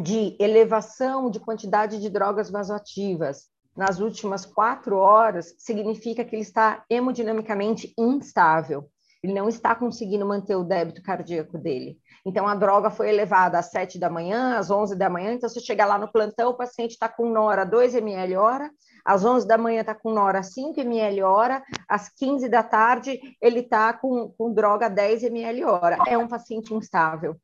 de 0.00 0.36
elevação 0.40 1.30
de 1.30 1.38
quantidade 1.38 2.00
de 2.00 2.10
drogas 2.10 2.50
vasoativas, 2.50 3.48
nas 3.76 3.98
últimas 3.98 4.46
quatro 4.46 4.96
horas, 4.96 5.54
significa 5.58 6.24
que 6.24 6.34
ele 6.34 6.42
está 6.42 6.84
hemodinamicamente 6.88 7.92
instável. 7.98 8.88
Ele 9.22 9.32
não 9.32 9.48
está 9.48 9.74
conseguindo 9.74 10.26
manter 10.26 10.54
o 10.54 10.62
débito 10.62 11.02
cardíaco 11.02 11.56
dele. 11.56 11.98
Então, 12.26 12.46
a 12.46 12.54
droga 12.54 12.90
foi 12.90 13.08
elevada 13.08 13.58
às 13.58 13.70
sete 13.70 13.98
da 13.98 14.10
manhã, 14.10 14.58
às 14.58 14.70
onze 14.70 14.94
da 14.94 15.08
manhã. 15.08 15.32
Então, 15.32 15.48
você 15.48 15.60
chega 15.60 15.86
lá 15.86 15.98
no 15.98 16.12
plantão, 16.12 16.50
o 16.50 16.56
paciente 16.56 16.92
está 16.92 17.08
com 17.08 17.30
Nora 17.30 17.64
2 17.64 17.94
ml 17.94 18.36
hora, 18.36 18.70
às 19.04 19.24
onze 19.24 19.46
da 19.46 19.56
manhã 19.56 19.80
está 19.80 19.94
com 19.94 20.12
Nora 20.12 20.42
5 20.42 20.78
ml 20.80 21.22
hora, 21.22 21.62
às 21.88 22.08
15 22.10 22.48
da 22.48 22.62
tarde 22.62 23.18
ele 23.40 23.60
está 23.60 23.92
com, 23.94 24.28
com 24.36 24.52
droga 24.52 24.88
10 24.88 25.24
ml 25.24 25.64
hora. 25.64 25.98
É 26.06 26.16
um 26.18 26.28
paciente 26.28 26.74
instável 26.74 27.36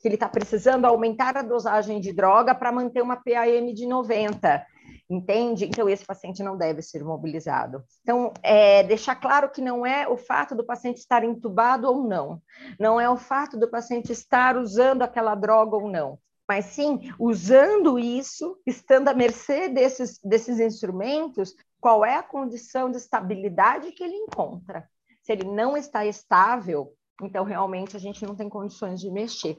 que 0.00 0.06
ele 0.06 0.14
está 0.14 0.28
precisando 0.28 0.84
aumentar 0.84 1.36
a 1.36 1.42
dosagem 1.42 2.00
de 2.00 2.12
droga 2.12 2.54
para 2.54 2.70
manter 2.70 3.02
uma 3.02 3.16
PAM 3.16 3.72
de 3.74 3.86
90 3.86 4.64
entende? 5.08 5.64
Então, 5.64 5.88
esse 5.88 6.04
paciente 6.04 6.42
não 6.42 6.56
deve 6.56 6.82
ser 6.82 7.02
mobilizado. 7.02 7.82
Então, 8.02 8.32
é, 8.42 8.82
deixar 8.82 9.16
claro 9.16 9.50
que 9.50 9.60
não 9.60 9.86
é 9.86 10.06
o 10.06 10.16
fato 10.16 10.54
do 10.54 10.64
paciente 10.64 10.98
estar 10.98 11.24
entubado 11.24 11.88
ou 11.88 12.04
não, 12.06 12.42
não 12.78 13.00
é 13.00 13.08
o 13.08 13.16
fato 13.16 13.58
do 13.58 13.68
paciente 13.68 14.12
estar 14.12 14.56
usando 14.56 15.02
aquela 15.02 15.34
droga 15.34 15.76
ou 15.76 15.90
não, 15.90 16.18
mas 16.46 16.66
sim 16.66 17.12
usando 17.18 17.98
isso, 17.98 18.58
estando 18.66 19.08
à 19.08 19.14
mercê 19.14 19.68
desses, 19.68 20.18
desses 20.22 20.60
instrumentos, 20.60 21.54
qual 21.80 22.04
é 22.04 22.16
a 22.16 22.22
condição 22.22 22.90
de 22.90 22.96
estabilidade 22.96 23.92
que 23.92 24.02
ele 24.02 24.14
encontra. 24.14 24.88
Se 25.22 25.32
ele 25.32 25.44
não 25.44 25.76
está 25.76 26.04
estável, 26.06 26.92
então 27.22 27.44
realmente 27.44 27.96
a 27.96 28.00
gente 28.00 28.24
não 28.24 28.34
tem 28.34 28.48
condições 28.48 29.00
de 29.00 29.10
mexer. 29.10 29.58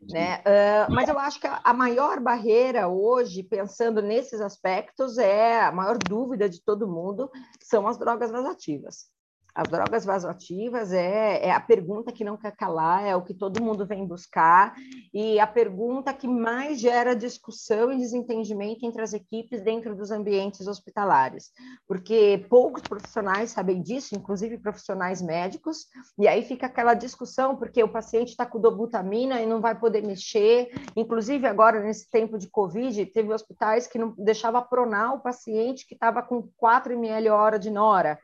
Né? 0.00 0.38
Uh, 0.38 0.92
mas 0.92 1.08
eu 1.08 1.18
acho 1.18 1.40
que 1.40 1.46
a 1.46 1.72
maior 1.72 2.20
barreira 2.20 2.88
hoje, 2.88 3.42
pensando 3.42 4.02
nesses 4.02 4.40
aspectos, 4.40 5.16
é 5.18 5.62
a 5.62 5.72
maior 5.72 5.98
dúvida 5.98 6.48
de 6.48 6.62
todo 6.62 6.88
mundo, 6.88 7.30
são 7.62 7.86
as 7.86 7.98
drogas 7.98 8.30
vasoativas. 8.30 9.06
As 9.54 9.68
drogas 9.68 10.04
vasoativas 10.06 10.92
é, 10.92 11.46
é, 11.46 11.50
a 11.50 11.60
pergunta 11.60 12.10
que 12.10 12.24
não 12.24 12.38
quer 12.38 12.56
calar, 12.56 13.04
é 13.04 13.14
o 13.14 13.22
que 13.22 13.34
todo 13.34 13.62
mundo 13.62 13.84
vem 13.84 14.06
buscar, 14.06 14.74
e 15.12 15.38
a 15.38 15.46
pergunta 15.46 16.14
que 16.14 16.26
mais 16.26 16.80
gera 16.80 17.14
discussão 17.14 17.92
e 17.92 17.98
desentendimento 17.98 18.86
entre 18.86 19.02
as 19.02 19.12
equipes 19.12 19.62
dentro 19.62 19.94
dos 19.94 20.10
ambientes 20.10 20.66
hospitalares, 20.66 21.50
porque 21.86 22.46
poucos 22.48 22.82
profissionais 22.82 23.50
sabem 23.50 23.82
disso, 23.82 24.14
inclusive 24.14 24.56
profissionais 24.56 25.20
médicos, 25.20 25.86
e 26.18 26.26
aí 26.26 26.42
fica 26.42 26.66
aquela 26.66 26.94
discussão, 26.94 27.54
porque 27.54 27.82
o 27.82 27.92
paciente 27.92 28.30
está 28.30 28.46
com 28.46 28.58
dobutamina 28.58 29.42
e 29.42 29.46
não 29.46 29.60
vai 29.60 29.78
poder 29.78 30.02
mexer, 30.02 30.70
inclusive 30.96 31.46
agora, 31.46 31.82
nesse 31.82 32.10
tempo 32.10 32.38
de 32.38 32.48
Covid, 32.48 33.04
teve 33.06 33.32
hospitais 33.32 33.86
que 33.86 33.98
não 33.98 34.14
deixava 34.16 34.62
pronar 34.62 35.14
o 35.14 35.20
paciente 35.20 35.86
que 35.86 35.94
estava 35.94 36.22
com 36.22 36.48
4 36.56 36.94
ml 36.94 37.28
hora 37.28 37.58
de 37.58 37.70
nora, 37.70 38.18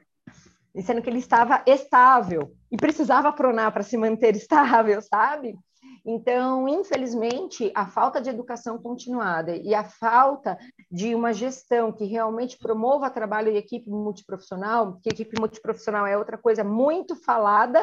sendo 0.83 1.03
que 1.03 1.11
ele 1.11 1.19
estava 1.19 1.63
estável 1.67 2.53
e 2.71 2.77
precisava 2.77 3.33
pronar 3.33 3.73
para 3.73 3.83
se 3.83 3.97
manter 3.97 4.35
estável, 4.37 5.01
sabe? 5.03 5.57
Então, 6.05 6.67
infelizmente, 6.69 7.71
a 7.75 7.87
falta 7.87 8.21
de 8.21 8.31
educação 8.31 8.79
continuada 8.79 9.57
e 9.57 9.75
a 9.75 9.85
falta 9.85 10.57
de 10.91 11.15
uma 11.15 11.33
gestão 11.33 11.93
que 11.93 12.05
realmente 12.05 12.59
promova 12.59 13.11
trabalho 13.11 13.53
de 13.53 13.59
equipe 13.59 13.91
multiprofissional, 13.91 14.99
que 15.03 15.11
equipe 15.11 15.39
multiprofissional 15.39 16.07
é 16.07 16.17
outra 16.17 16.39
coisa 16.39 16.65
muito 16.65 17.15
falada 17.15 17.81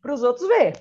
para 0.00 0.14
os 0.14 0.22
outros 0.22 0.48
ver. 0.48 0.80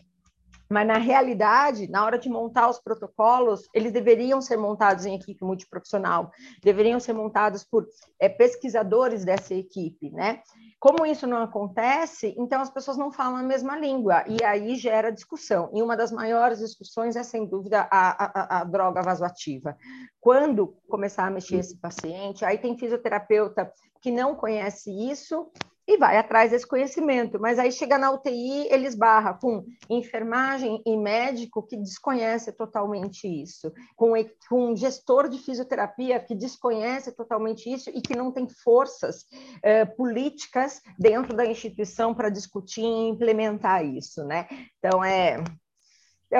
Mas, 0.69 0.85
na 0.85 0.99
realidade, 0.99 1.89
na 1.89 2.05
hora 2.05 2.19
de 2.19 2.29
montar 2.29 2.69
os 2.69 2.79
protocolos, 2.79 3.67
eles 3.73 3.91
deveriam 3.91 4.39
ser 4.39 4.55
montados 4.55 5.05
em 5.05 5.15
equipe 5.15 5.43
multiprofissional, 5.43 6.31
deveriam 6.61 6.99
ser 6.99 7.13
montados 7.13 7.63
por 7.63 7.87
é, 8.19 8.29
pesquisadores 8.29 9.25
dessa 9.25 9.55
equipe, 9.55 10.11
né? 10.11 10.43
Como 10.79 11.05
isso 11.05 11.27
não 11.27 11.43
acontece, 11.43 12.33
então 12.37 12.61
as 12.61 12.69
pessoas 12.69 12.95
não 12.95 13.11
falam 13.11 13.35
a 13.35 13.43
mesma 13.43 13.77
língua, 13.77 14.23
e 14.27 14.41
aí 14.45 14.75
gera 14.75 15.11
discussão. 15.11 15.69
E 15.73 15.81
uma 15.81 15.97
das 15.97 16.09
maiores 16.09 16.59
discussões 16.59 17.17
é, 17.17 17.23
sem 17.23 17.45
dúvida, 17.45 17.85
a, 17.91 18.57
a, 18.57 18.61
a 18.61 18.63
droga 18.63 19.01
vasoativa. 19.01 19.77
Quando 20.21 20.77
começar 20.87 21.25
a 21.25 21.29
mexer 21.29 21.57
esse 21.57 21.75
paciente, 21.77 22.45
aí 22.45 22.57
tem 22.57 22.77
fisioterapeuta 22.77 23.69
que 24.01 24.09
não 24.09 24.35
conhece 24.35 24.89
isso, 24.89 25.51
e 25.89 25.97
vai 25.97 26.17
atrás 26.17 26.51
desse 26.51 26.67
conhecimento. 26.67 27.39
Mas 27.39 27.57
aí 27.57 27.71
chega 27.71 27.97
na 27.97 28.11
UTI, 28.11 28.67
ele 28.71 28.85
esbarra 28.85 29.33
com 29.33 29.65
enfermagem 29.89 30.83
e 30.85 30.95
médico 30.95 31.65
que 31.65 31.75
desconhece 31.75 32.51
totalmente 32.51 33.27
isso, 33.27 33.73
com, 33.95 34.13
um 34.51 34.75
gestor 34.75 35.27
de 35.27 35.39
fisioterapia 35.39 36.19
que 36.19 36.35
desconhece 36.35 37.11
totalmente 37.11 37.73
isso 37.73 37.89
e 37.89 38.01
que 38.01 38.15
não 38.15 38.31
tem 38.31 38.47
forças 38.47 39.25
eh, 39.63 39.83
políticas 39.83 40.79
dentro 40.97 41.35
da 41.35 41.45
instituição 41.45 42.13
para 42.13 42.29
discutir 42.29 42.81
e 42.83 43.09
implementar 43.09 43.83
isso, 43.83 44.23
né? 44.23 44.47
Então, 44.77 45.03
é, 45.03 45.43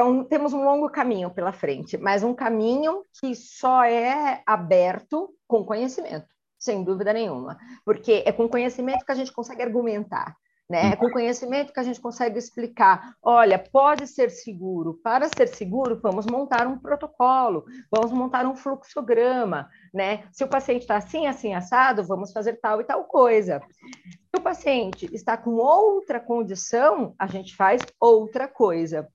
um, 0.04 0.24
temos 0.24 0.54
um 0.54 0.64
longo 0.64 0.92
caminho 0.92 1.32
pela 1.32 1.52
frente, 1.52 1.98
mas 1.98 2.22
um 2.22 2.36
caminho 2.36 3.04
que 3.20 3.34
só 3.34 3.84
é 3.84 4.44
aberto 4.46 5.34
com 5.48 5.66
conhecimento 5.66 6.39
sem 6.60 6.84
dúvida 6.84 7.14
nenhuma, 7.14 7.58
porque 7.86 8.24
é 8.26 8.32
com 8.32 8.50
conhecimento 8.50 9.06
que 9.06 9.12
a 9.12 9.16
gente 9.16 9.32
consegue 9.32 9.64
argumentar. 9.64 10.36
Né? 10.70 10.92
É 10.92 10.96
com 10.96 11.10
conhecimento 11.10 11.74
que 11.74 11.80
a 11.80 11.84
gente 11.84 12.00
consegue 12.00 12.38
explicar. 12.38 13.16
Olha, 13.24 13.58
pode 13.58 14.06
ser 14.06 14.30
seguro. 14.30 14.94
Para 15.04 15.28
ser 15.28 15.48
seguro, 15.48 16.00
vamos 16.00 16.28
montar 16.28 16.68
um 16.68 16.78
protocolo, 16.78 17.66
vamos 17.90 18.12
montar 18.12 18.46
um 18.46 18.56
fluxograma, 18.56 19.68
né? 19.92 20.26
Se 20.32 20.44
o 20.44 20.48
paciente 20.48 20.82
está 20.82 20.98
assim, 20.98 21.26
assim, 21.26 21.56
assado, 21.56 22.04
vamos 22.04 22.32
fazer 22.32 22.60
tal 22.62 22.80
e 22.80 22.84
tal 22.84 23.06
coisa. 23.06 23.60
Se 24.30 24.38
o 24.38 24.42
paciente 24.42 25.10
está 25.12 25.36
com 25.36 25.56
outra 25.56 26.20
condição, 26.20 27.16
a 27.18 27.26
gente 27.26 27.56
faz 27.56 27.82
outra 28.00 28.48
coisa. 28.48 29.10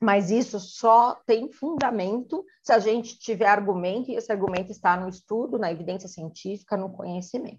Mas 0.00 0.30
isso 0.30 0.60
só 0.60 1.14
tem 1.26 1.50
fundamento 1.50 2.44
se 2.62 2.72
a 2.72 2.78
gente 2.78 3.18
tiver 3.18 3.48
argumento, 3.48 4.10
e 4.10 4.14
esse 4.14 4.30
argumento 4.30 4.70
está 4.70 4.98
no 4.98 5.08
estudo, 5.08 5.58
na 5.58 5.72
evidência 5.72 6.08
científica, 6.08 6.76
no 6.76 6.90
conhecimento. 6.90 7.58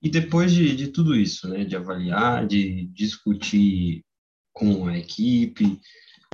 E 0.00 0.08
depois 0.08 0.52
de, 0.52 0.74
de 0.74 0.88
tudo 0.88 1.16
isso, 1.16 1.48
né, 1.48 1.64
de 1.64 1.76
avaliar, 1.76 2.46
de 2.46 2.86
discutir 2.86 4.04
com 4.52 4.86
a 4.86 4.98
equipe, 4.98 5.80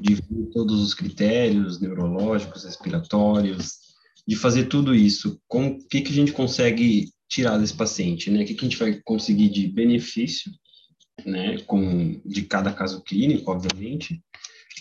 de 0.00 0.14
ver 0.14 0.50
todos 0.52 0.80
os 0.80 0.94
critérios 0.94 1.80
neurológicos, 1.80 2.64
respiratórios, 2.64 3.78
de 4.26 4.36
fazer 4.36 4.66
tudo 4.66 4.94
isso, 4.94 5.40
o 5.50 5.78
que, 5.88 6.02
que 6.02 6.12
a 6.12 6.14
gente 6.14 6.32
consegue 6.32 7.10
tirar 7.28 7.58
desse 7.58 7.74
paciente, 7.74 8.30
né? 8.30 8.42
O 8.42 8.46
que, 8.46 8.54
que 8.54 8.64
a 8.64 8.68
gente 8.68 8.78
vai 8.78 9.00
conseguir 9.04 9.48
de 9.50 9.68
benefício 9.68 10.50
né, 11.24 11.58
com, 11.66 12.20
de 12.24 12.42
cada 12.42 12.72
caso 12.72 13.02
clínico, 13.02 13.50
obviamente, 13.50 14.22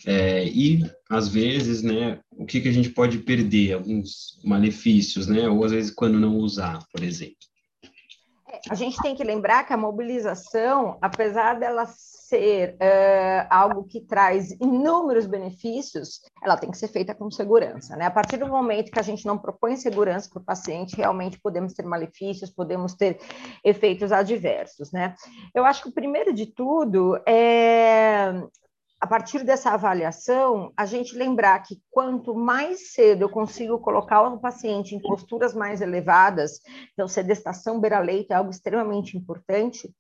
é, 0.06 0.48
e 0.48 0.90
às 1.10 1.28
vezes, 1.28 1.82
né, 1.82 2.20
o 2.32 2.46
que, 2.46 2.62
que 2.62 2.70
a 2.70 2.72
gente 2.72 2.90
pode 2.90 3.20
perder, 3.20 3.74
alguns 3.74 4.40
malefícios, 4.44 5.28
né, 5.28 5.48
ou 5.50 5.64
às 5.64 5.72
vezes 5.72 5.92
quando 5.92 6.20
não 6.20 6.38
usar, 6.38 6.80
por 6.92 7.04
exemplo. 7.04 7.36
A 8.70 8.76
gente 8.76 8.98
tem 9.02 9.16
que 9.16 9.24
lembrar 9.24 9.66
que 9.66 9.74
a 9.74 9.78
mobilização, 9.78 10.98
apesar 11.02 11.60
dela 11.60 11.86
ser 11.88 12.76
uh, 12.76 13.48
algo 13.50 13.84
que 13.84 14.02
traz 14.02 14.52
inúmeros 14.60 15.26
benefícios, 15.26 16.22
ela 16.44 16.58
tem 16.58 16.72
que 16.72 16.78
ser 16.78 16.88
feita 16.88 17.16
com 17.16 17.30
segurança. 17.32 17.96
Né? 17.96 18.06
A 18.06 18.12
partir 18.12 18.38
do 18.38 18.48
momento 18.48 18.92
que 18.92 19.00
a 19.00 19.04
gente 19.04 19.26
não 19.26 19.38
propõe 19.38 19.76
segurança 19.76 20.30
para 20.30 20.42
o 20.42 20.46
paciente, 20.46 20.96
realmente 20.96 21.40
podemos 21.40 21.74
ter 21.74 21.84
malefícios, 21.84 22.50
podemos 22.50 22.94
ter 22.94 23.20
efeitos 23.64 24.12
adversos. 24.12 24.92
Né? 24.92 25.16
Eu 25.54 25.66
acho 25.66 25.84
que 25.84 25.90
o 25.90 25.94
primeiro 25.94 26.34
de 26.34 26.46
tudo 26.46 27.18
é 27.26 28.34
a 29.00 29.06
partir 29.06 29.44
dessa 29.44 29.72
avaliação, 29.72 30.74
a 30.76 30.86
gente 30.86 31.16
lembrar 31.16 31.60
que 31.60 31.80
quanto 31.92 32.34
mais 32.34 32.94
cedo 32.94 33.22
eu 33.22 33.30
consigo 33.30 33.80
colocar 33.80 34.22
o 34.24 34.40
paciente 34.40 34.96
em 34.96 35.00
posturas 35.00 35.54
mais 35.54 35.82
elevadas, 35.82 36.60
então 36.94 37.08
sedestação 37.08 37.80
beira-leito 37.80 38.34
é 38.34 38.36
algo 38.36 38.50
extremamente 38.50 39.16
importante, 39.16 39.94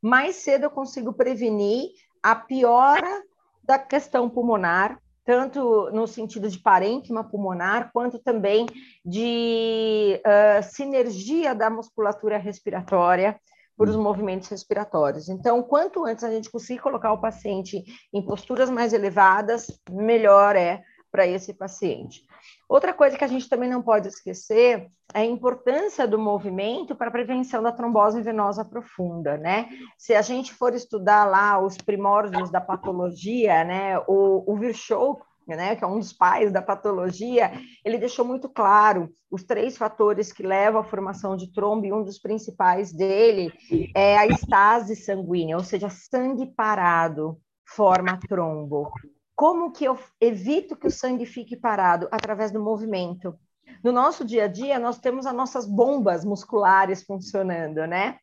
mais 0.00 0.36
cedo 0.36 0.64
eu 0.64 0.70
consigo 0.70 1.12
prevenir 1.12 1.90
a 2.22 2.36
piora 2.36 3.22
da 3.64 3.78
questão 3.78 4.30
pulmonar, 4.30 5.00
tanto 5.24 5.90
no 5.90 6.06
sentido 6.06 6.48
de 6.48 6.58
parênquima 6.58 7.24
pulmonar, 7.24 7.90
quanto 7.92 8.18
também 8.18 8.66
de 9.04 10.20
uh, 10.20 10.62
sinergia 10.62 11.54
da 11.54 11.70
musculatura 11.70 12.38
respiratória 12.38 13.40
por 13.76 13.88
os 13.88 13.96
movimentos 13.96 14.48
respiratórios. 14.48 15.28
Então, 15.28 15.62
quanto 15.62 16.04
antes 16.04 16.24
a 16.24 16.30
gente 16.30 16.50
conseguir 16.50 16.80
colocar 16.80 17.12
o 17.12 17.20
paciente 17.20 17.82
em 18.12 18.24
posturas 18.24 18.70
mais 18.70 18.92
elevadas, 18.92 19.66
melhor 19.90 20.56
é 20.56 20.82
para 21.10 21.26
esse 21.26 21.54
paciente. 21.54 22.22
Outra 22.68 22.92
coisa 22.92 23.16
que 23.16 23.22
a 23.22 23.28
gente 23.28 23.48
também 23.48 23.70
não 23.70 23.80
pode 23.80 24.08
esquecer 24.08 24.88
é 25.14 25.20
a 25.20 25.24
importância 25.24 26.08
do 26.08 26.18
movimento 26.18 26.96
para 26.96 27.06
a 27.06 27.12
prevenção 27.12 27.62
da 27.62 27.70
trombose 27.70 28.20
venosa 28.20 28.64
profunda, 28.64 29.36
né? 29.36 29.68
Se 29.96 30.12
a 30.12 30.22
gente 30.22 30.52
for 30.52 30.74
estudar 30.74 31.24
lá 31.24 31.60
os 31.60 31.76
primórdios 31.76 32.50
da 32.50 32.60
patologia, 32.60 33.62
né, 33.62 33.96
o, 34.08 34.42
o 34.52 34.56
Virchow, 34.56 35.20
né, 35.46 35.76
que 35.76 35.84
é 35.84 35.86
um 35.86 35.98
dos 35.98 36.12
pais 36.12 36.52
da 36.52 36.62
patologia, 36.62 37.52
ele 37.84 37.98
deixou 37.98 38.24
muito 38.24 38.48
claro 38.48 39.12
os 39.30 39.42
três 39.42 39.76
fatores 39.76 40.32
que 40.32 40.42
levam 40.42 40.80
à 40.80 40.84
formação 40.84 41.36
de 41.36 41.52
trombo, 41.52 41.86
e 41.86 41.92
um 41.92 42.04
dos 42.04 42.18
principais 42.18 42.92
dele 42.92 43.52
é 43.94 44.16
a 44.16 44.26
estase 44.26 44.94
sanguínea, 44.96 45.56
ou 45.56 45.64
seja, 45.64 45.88
sangue 45.88 46.46
parado 46.46 47.38
forma 47.66 48.18
trombo. 48.28 48.90
Como 49.34 49.72
que 49.72 49.84
eu 49.84 49.98
evito 50.20 50.76
que 50.76 50.86
o 50.86 50.90
sangue 50.90 51.26
fique 51.26 51.56
parado? 51.56 52.08
Através 52.10 52.52
do 52.52 52.62
movimento. 52.62 53.36
No 53.82 53.90
nosso 53.90 54.24
dia 54.24 54.44
a 54.44 54.48
dia, 54.48 54.78
nós 54.78 54.98
temos 54.98 55.26
as 55.26 55.34
nossas 55.34 55.66
bombas 55.66 56.24
musculares 56.24 57.02
funcionando, 57.02 57.86
né? 57.86 58.18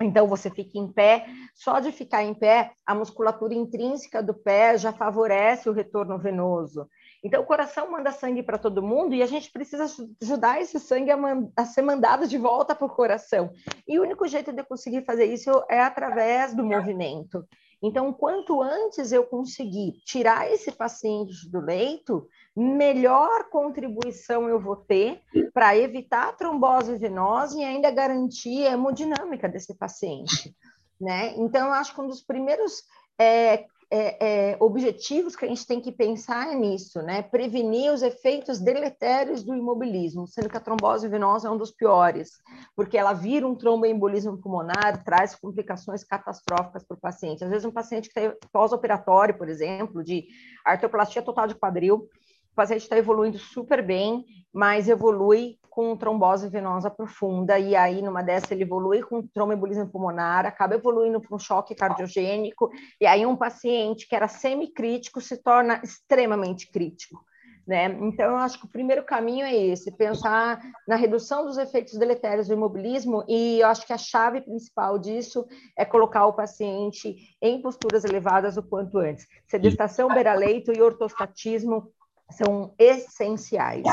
Então, 0.00 0.26
você 0.26 0.48
fica 0.48 0.78
em 0.78 0.90
pé, 0.90 1.26
só 1.54 1.78
de 1.78 1.92
ficar 1.92 2.22
em 2.22 2.32
pé, 2.32 2.72
a 2.86 2.94
musculatura 2.94 3.52
intrínseca 3.52 4.22
do 4.22 4.32
pé 4.32 4.78
já 4.78 4.92
favorece 4.92 5.68
o 5.68 5.72
retorno 5.72 6.18
venoso. 6.18 6.88
Então, 7.22 7.42
o 7.42 7.46
coração 7.46 7.90
manda 7.90 8.10
sangue 8.10 8.42
para 8.42 8.56
todo 8.56 8.82
mundo 8.82 9.14
e 9.14 9.22
a 9.22 9.26
gente 9.26 9.52
precisa 9.52 9.84
ajudar 10.22 10.60
esse 10.60 10.80
sangue 10.80 11.10
a, 11.10 11.18
a 11.54 11.66
ser 11.66 11.82
mandado 11.82 12.26
de 12.26 12.38
volta 12.38 12.74
para 12.74 12.86
o 12.86 12.90
coração. 12.90 13.50
E 13.86 13.98
o 13.98 14.02
único 14.02 14.26
jeito 14.26 14.52
de 14.52 14.64
conseguir 14.64 15.04
fazer 15.04 15.26
isso 15.26 15.50
é 15.68 15.80
através 15.80 16.54
do 16.54 16.64
movimento. 16.64 17.46
Então, 17.82 18.12
quanto 18.12 18.60
antes 18.60 19.10
eu 19.10 19.24
conseguir 19.24 19.92
tirar 20.04 20.50
esse 20.50 20.70
paciente 20.70 21.48
do 21.50 21.60
leito, 21.60 22.28
melhor 22.54 23.48
contribuição 23.48 24.48
eu 24.48 24.60
vou 24.60 24.76
ter 24.76 25.22
para 25.54 25.76
evitar 25.76 26.28
a 26.28 26.32
trombose 26.32 26.96
venosa 26.96 27.58
e 27.58 27.64
ainda 27.64 27.90
garantir 27.90 28.66
a 28.66 28.72
hemodinâmica 28.72 29.48
desse 29.48 29.74
paciente. 29.74 30.54
Né? 31.00 31.34
Então, 31.38 31.72
acho 31.72 31.94
que 31.94 32.00
um 32.00 32.08
dos 32.08 32.20
primeiros 32.20 32.82
é, 33.18 33.64
é, 33.92 34.52
é, 34.52 34.56
objetivos 34.60 35.34
que 35.34 35.44
a 35.44 35.48
gente 35.48 35.66
tem 35.66 35.80
que 35.80 35.90
pensar 35.90 36.54
nisso, 36.54 37.02
né? 37.02 37.22
Prevenir 37.22 37.92
os 37.92 38.02
efeitos 38.02 38.60
deletérios 38.60 39.42
do 39.42 39.54
imobilismo, 39.54 40.28
sendo 40.28 40.48
que 40.48 40.56
a 40.56 40.60
trombose 40.60 41.08
venosa 41.08 41.48
é 41.48 41.50
um 41.50 41.56
dos 41.56 41.72
piores, 41.72 42.30
porque 42.76 42.96
ela 42.96 43.12
vira 43.12 43.46
um 43.46 43.56
tromboembolismo 43.56 44.38
pulmonar, 44.38 45.02
traz 45.04 45.34
complicações 45.34 46.04
catastróficas 46.04 46.84
para 46.84 46.96
o 46.96 47.00
paciente. 47.00 47.42
Às 47.42 47.50
vezes, 47.50 47.64
um 47.64 47.72
paciente 47.72 48.08
que 48.08 48.20
está 48.20 48.36
pós-operatório, 48.52 49.36
por 49.36 49.48
exemplo, 49.48 50.04
de 50.04 50.28
artroplastia 50.64 51.20
total 51.20 51.48
de 51.48 51.56
quadril, 51.56 52.08
o 52.52 52.54
paciente 52.54 52.82
está 52.82 52.96
evoluindo 52.96 53.38
super 53.38 53.84
bem, 53.84 54.24
mas 54.52 54.88
evolui 54.88 55.58
com 55.70 55.96
trombose 55.96 56.48
venosa 56.48 56.90
profunda, 56.90 57.58
e 57.58 57.76
aí 57.76 58.02
numa 58.02 58.22
dessa 58.22 58.52
ele 58.52 58.64
evolui 58.64 59.02
com 59.02 59.22
tromboembolismo 59.22 59.88
pulmonar, 59.88 60.44
acaba 60.44 60.74
evoluindo 60.74 61.20
para 61.20 61.34
um 61.34 61.38
choque 61.38 61.74
cardiogênico, 61.74 62.70
e 63.00 63.06
aí 63.06 63.24
um 63.24 63.36
paciente 63.36 64.08
que 64.08 64.14
era 64.14 64.28
semicrítico 64.28 65.20
se 65.20 65.36
torna 65.36 65.80
extremamente 65.82 66.70
crítico. 66.70 67.24
Né? 67.66 67.84
Então, 68.00 68.30
eu 68.30 68.36
acho 68.38 68.58
que 68.58 68.64
o 68.64 68.70
primeiro 68.70 69.04
caminho 69.04 69.46
é 69.46 69.54
esse, 69.54 69.92
pensar 69.92 70.60
na 70.88 70.96
redução 70.96 71.46
dos 71.46 71.56
efeitos 71.56 71.96
deletérios 71.96 72.48
do 72.48 72.54
imobilismo, 72.54 73.24
e 73.28 73.60
eu 73.60 73.68
acho 73.68 73.86
que 73.86 73.92
a 73.92 73.98
chave 73.98 74.40
principal 74.40 74.98
disso 74.98 75.46
é 75.78 75.84
colocar 75.84 76.26
o 76.26 76.32
paciente 76.32 77.14
em 77.40 77.62
posturas 77.62 78.04
elevadas 78.04 78.56
o 78.56 78.62
quanto 78.62 78.98
antes. 78.98 79.24
Sedestação, 79.46 80.08
beira-leito 80.08 80.72
e 80.72 80.82
ortostatismo 80.82 81.92
são 82.32 82.74
essenciais. 82.76 83.84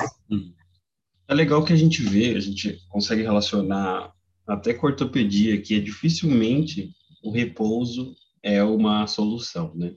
É 1.27 1.33
legal 1.33 1.63
que 1.63 1.73
a 1.73 1.75
gente 1.75 2.01
vê, 2.01 2.35
a 2.35 2.39
gente 2.39 2.79
consegue 2.89 3.21
relacionar 3.21 4.13
até 4.47 4.73
com 4.73 4.87
a 4.87 4.89
ortopedia, 4.91 5.61
que 5.61 5.75
é 5.75 5.79
dificilmente 5.79 6.91
o 7.23 7.31
repouso 7.31 8.15
é 8.41 8.63
uma 8.63 9.05
solução, 9.07 9.73
né? 9.75 9.93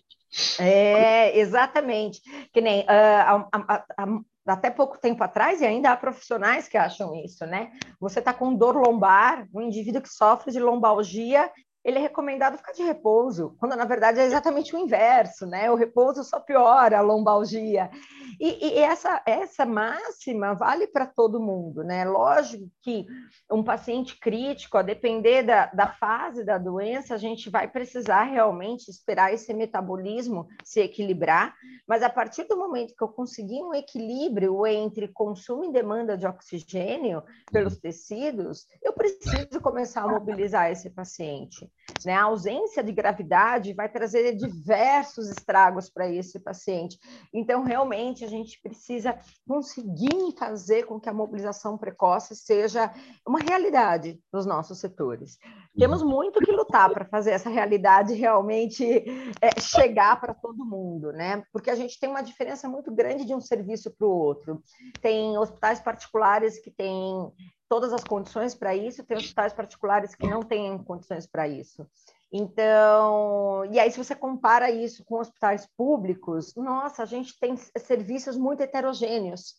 É, 0.58 1.38
exatamente. 1.38 2.20
Que 2.52 2.60
nem 2.60 2.80
uh, 2.80 3.46
a, 3.52 3.84
a, 3.96 4.20
até 4.46 4.70
pouco 4.70 4.98
tempo 4.98 5.22
atrás, 5.22 5.60
e 5.60 5.66
ainda 5.66 5.92
há 5.92 5.96
profissionais 5.96 6.68
que 6.68 6.76
acham 6.76 7.14
isso, 7.14 7.46
né? 7.46 7.70
Você 8.00 8.18
está 8.18 8.32
com 8.32 8.54
dor 8.54 8.76
lombar, 8.76 9.46
um 9.54 9.60
indivíduo 9.60 10.02
que 10.02 10.08
sofre 10.08 10.52
de 10.52 10.58
lombalgia 10.58 11.50
ele 11.84 11.98
é 11.98 12.00
recomendado 12.00 12.58
ficar 12.58 12.72
de 12.72 12.82
repouso, 12.82 13.56
quando 13.58 13.74
na 13.74 13.84
verdade 13.84 14.20
é 14.20 14.24
exatamente 14.24 14.74
o 14.74 14.78
inverso, 14.78 15.46
né? 15.46 15.70
O 15.70 15.74
repouso 15.74 16.22
só 16.22 16.38
piora 16.38 16.98
a 16.98 17.02
lombalgia. 17.02 17.90
E, 18.38 18.68
e 18.68 18.78
essa, 18.78 19.22
essa 19.26 19.64
máxima 19.64 20.54
vale 20.54 20.86
para 20.86 21.06
todo 21.06 21.40
mundo, 21.40 21.82
né? 21.82 22.04
Lógico 22.04 22.68
que 22.82 23.06
um 23.50 23.62
paciente 23.62 24.18
crítico, 24.18 24.76
a 24.76 24.82
depender 24.82 25.42
da, 25.42 25.66
da 25.66 25.86
fase 25.86 26.44
da 26.44 26.58
doença, 26.58 27.14
a 27.14 27.18
gente 27.18 27.48
vai 27.48 27.66
precisar 27.66 28.24
realmente 28.24 28.90
esperar 28.90 29.32
esse 29.32 29.52
metabolismo 29.54 30.48
se 30.62 30.80
equilibrar, 30.80 31.54
mas 31.86 32.02
a 32.02 32.10
partir 32.10 32.44
do 32.44 32.56
momento 32.56 32.94
que 32.94 33.02
eu 33.02 33.08
conseguir 33.08 33.62
um 33.62 33.74
equilíbrio 33.74 34.66
entre 34.66 35.08
consumo 35.08 35.64
e 35.64 35.72
demanda 35.72 36.16
de 36.16 36.26
oxigênio 36.26 37.22
pelos 37.50 37.78
tecidos, 37.78 38.66
eu 38.82 38.92
preciso 38.92 39.60
começar 39.60 40.02
a 40.02 40.08
mobilizar 40.08 40.70
esse 40.70 40.90
paciente. 40.90 41.69
Né? 42.04 42.14
A 42.14 42.24
ausência 42.24 42.82
de 42.82 42.92
gravidade 42.92 43.74
vai 43.74 43.88
trazer 43.88 44.34
diversos 44.34 45.28
estragos 45.28 45.90
para 45.90 46.08
esse 46.08 46.38
paciente. 46.38 46.98
Então, 47.32 47.62
realmente, 47.62 48.24
a 48.24 48.28
gente 48.28 48.60
precisa 48.62 49.18
conseguir 49.46 50.34
fazer 50.38 50.84
com 50.84 51.00
que 51.00 51.08
a 51.08 51.14
mobilização 51.14 51.76
precoce 51.76 52.34
seja 52.36 52.92
uma 53.26 53.38
realidade 53.38 54.20
nos 54.32 54.46
nossos 54.46 54.78
setores. 54.78 55.38
Temos 55.76 56.02
muito 56.02 56.40
que 56.40 56.52
lutar 56.52 56.90
para 56.90 57.04
fazer 57.04 57.30
essa 57.32 57.48
realidade 57.48 58.14
realmente 58.14 59.04
é, 59.40 59.60
chegar 59.60 60.20
para 60.20 60.34
todo 60.34 60.64
mundo, 60.64 61.12
né? 61.12 61.42
Porque 61.52 61.70
a 61.70 61.74
gente 61.74 61.98
tem 61.98 62.08
uma 62.08 62.22
diferença 62.22 62.68
muito 62.68 62.92
grande 62.92 63.24
de 63.24 63.34
um 63.34 63.40
serviço 63.40 63.90
para 63.90 64.06
o 64.06 64.10
outro. 64.10 64.62
Tem 65.00 65.36
hospitais 65.38 65.80
particulares 65.80 66.58
que 66.58 66.70
têm 66.70 67.30
todas 67.70 67.92
as 67.92 68.02
condições 68.02 68.52
para 68.52 68.74
isso, 68.74 69.04
tem 69.04 69.16
hospitais 69.16 69.52
particulares 69.52 70.16
que 70.16 70.26
não 70.26 70.42
têm 70.42 70.76
condições 70.76 71.24
para 71.24 71.46
isso. 71.46 71.86
Então, 72.32 73.64
e 73.70 73.78
aí 73.78 73.92
se 73.92 73.96
você 73.96 74.12
compara 74.12 74.72
isso 74.72 75.04
com 75.04 75.20
hospitais 75.20 75.68
públicos, 75.76 76.52
nossa, 76.56 77.04
a 77.04 77.06
gente 77.06 77.38
tem 77.38 77.56
serviços 77.56 78.36
muito 78.36 78.60
heterogêneos, 78.60 79.54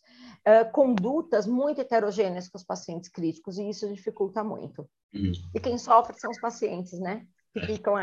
uh, 0.46 0.70
condutas 0.74 1.48
muito 1.48 1.80
heterogêneas 1.80 2.50
com 2.50 2.58
os 2.58 2.66
pacientes 2.66 3.10
críticos, 3.10 3.58
e 3.58 3.70
isso 3.70 3.88
dificulta 3.88 4.44
muito. 4.44 4.86
Uhum. 5.14 5.32
E 5.56 5.60
quem 5.62 5.78
sofre 5.78 6.20
são 6.20 6.32
os 6.32 6.40
pacientes, 6.40 7.00
né? 7.00 7.26
Que 7.54 7.62
ficam 7.62 7.96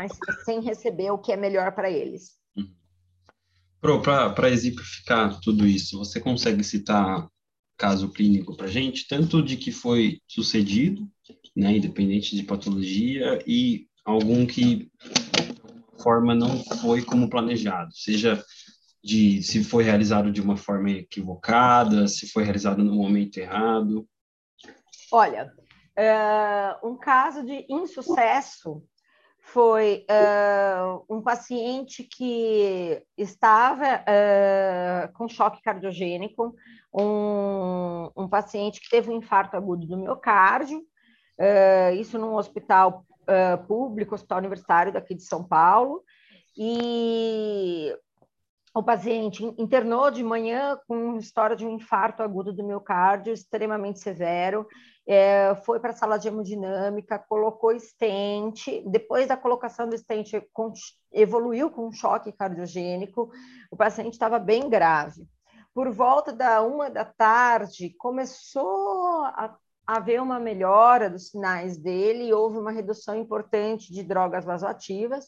sem 0.43 0.59
receber 0.59 1.11
o 1.11 1.19
que 1.19 1.31
é 1.31 1.37
melhor 1.37 1.71
para 1.73 1.89
eles. 1.89 2.35
Uhum. 2.55 4.01
Para 4.33 4.49
exemplificar 4.49 5.39
tudo 5.39 5.67
isso, 5.67 5.99
você 5.99 6.19
consegue 6.19 6.63
citar 6.63 7.29
caso 7.79 8.09
clínico 8.09 8.55
para 8.57 8.67
gente, 8.67 9.07
tanto 9.07 9.41
de 9.41 9.55
que 9.55 9.71
foi 9.71 10.21
sucedido, 10.27 11.09
né, 11.55 11.77
independente 11.77 12.35
de 12.35 12.43
patologia, 12.43 13.41
e 13.47 13.87
algum 14.03 14.45
que 14.45 14.75
de 14.75 16.03
forma 16.03 16.35
não 16.35 16.61
foi 16.81 17.01
como 17.01 17.29
planejado, 17.29 17.95
seja 17.95 18.43
de 19.01 19.41
se 19.41 19.63
foi 19.63 19.85
realizado 19.85 20.29
de 20.29 20.41
uma 20.41 20.57
forma 20.57 20.91
equivocada, 20.91 22.05
se 22.09 22.27
foi 22.29 22.43
realizado 22.43 22.83
no 22.83 22.95
momento 22.95 23.37
errado. 23.37 24.05
Olha, 25.09 25.49
uh, 25.97 26.87
um 26.87 26.97
caso 26.97 27.45
de 27.45 27.65
insucesso 27.69 28.83
foi 29.53 30.05
uh, 30.09 31.03
um 31.09 31.21
paciente 31.21 32.03
que 32.03 33.01
estava 33.17 34.01
uh, 34.01 35.13
com 35.13 35.27
choque 35.27 35.61
cardiogênico, 35.61 36.55
um, 36.93 38.09
um, 38.15 38.27
paciente 38.27 38.79
que 38.79 38.89
teve 38.89 39.09
um 39.09 39.17
infarto 39.17 39.57
agudo 39.57 39.87
do 39.87 39.97
miocárdio, 39.97 40.79
uh, 40.79 41.95
isso 41.95 42.17
num 42.17 42.35
hospital 42.35 43.05
público, 43.67 44.15
hospital 44.15 44.39
universitário 44.39 44.91
daqui 44.91 45.13
de 45.13 45.21
São 45.21 45.43
Paulo, 45.43 46.03
e 46.57 47.95
o 48.73 48.81
paciente 48.81 49.43
internou 49.55 50.09
de 50.09 50.23
manhã 50.23 50.79
com 50.87 51.15
história 51.17 51.55
de 51.55 51.63
um 51.63 51.75
infarto 51.75 52.23
agudo 52.23 52.51
do 52.51 52.63
miocárdio 52.63 53.31
extremamente 53.31 53.99
severo, 53.99 54.65
é, 55.11 55.55
foi 55.65 55.79
para 55.79 55.89
a 55.89 55.95
sala 55.95 56.19
de 56.19 56.27
hemodinâmica, 56.27 57.17
colocou 57.17 57.71
estente, 57.71 58.83
depois 58.85 59.27
da 59.27 59.35
colocação 59.35 59.89
do 59.89 59.95
estente 59.95 60.39
evoluiu 61.11 61.71
com 61.71 61.87
um 61.87 61.91
choque 61.91 62.31
cardiogênico, 62.31 63.31
o 63.71 63.75
paciente 63.75 64.13
estava 64.13 64.37
bem 64.37 64.69
grave. 64.69 65.27
Por 65.73 65.89
volta 65.89 66.31
da 66.31 66.61
uma 66.61 66.91
da 66.91 67.05
tarde, 67.05 67.95
começou 67.97 69.23
a 69.25 69.57
haver 69.87 70.21
uma 70.21 70.39
melhora 70.39 71.09
dos 71.09 71.29
sinais 71.29 71.75
dele, 71.75 72.31
houve 72.31 72.59
uma 72.59 72.69
redução 72.69 73.15
importante 73.15 73.91
de 73.91 74.03
drogas 74.03 74.45
vasoativas, 74.45 75.25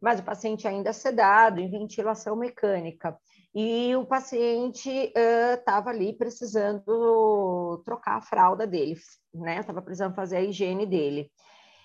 mas 0.00 0.20
o 0.20 0.22
paciente 0.22 0.68
ainda 0.68 0.92
sedado, 0.92 1.60
em 1.60 1.68
ventilação 1.68 2.36
mecânica. 2.36 3.18
E 3.58 3.96
o 3.96 4.04
paciente 4.04 4.90
estava 5.14 5.86
uh, 5.86 5.94
ali 5.94 6.12
precisando 6.12 7.80
trocar 7.86 8.18
a 8.18 8.20
fralda 8.20 8.66
dele, 8.66 9.00
né? 9.32 9.60
Estava 9.60 9.80
precisando 9.80 10.14
fazer 10.14 10.36
a 10.36 10.42
higiene 10.42 10.84
dele. 10.84 11.32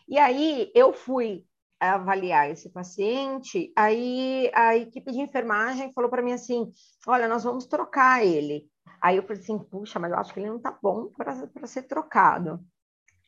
E 0.05 0.17
aí 0.19 0.69
eu 0.75 0.91
fui 0.91 1.45
avaliar 1.79 2.51
esse 2.51 2.69
paciente, 2.69 3.71
aí 3.73 4.51
a 4.53 4.75
equipe 4.75 5.13
de 5.13 5.21
enfermagem 5.21 5.93
falou 5.93 6.09
para 6.09 6.21
mim 6.21 6.33
assim: 6.33 6.69
olha, 7.07 7.25
nós 7.25 7.45
vamos 7.45 7.65
trocar 7.65 8.21
ele. 8.25 8.69
Aí 9.01 9.15
eu 9.15 9.23
falei 9.23 9.41
assim: 9.41 9.57
puxa, 9.57 9.97
mas 9.97 10.11
eu 10.11 10.17
acho 10.17 10.33
que 10.33 10.41
ele 10.41 10.49
não 10.49 10.57
está 10.57 10.77
bom 10.83 11.07
para 11.15 11.67
ser 11.67 11.83
trocado 11.83 12.59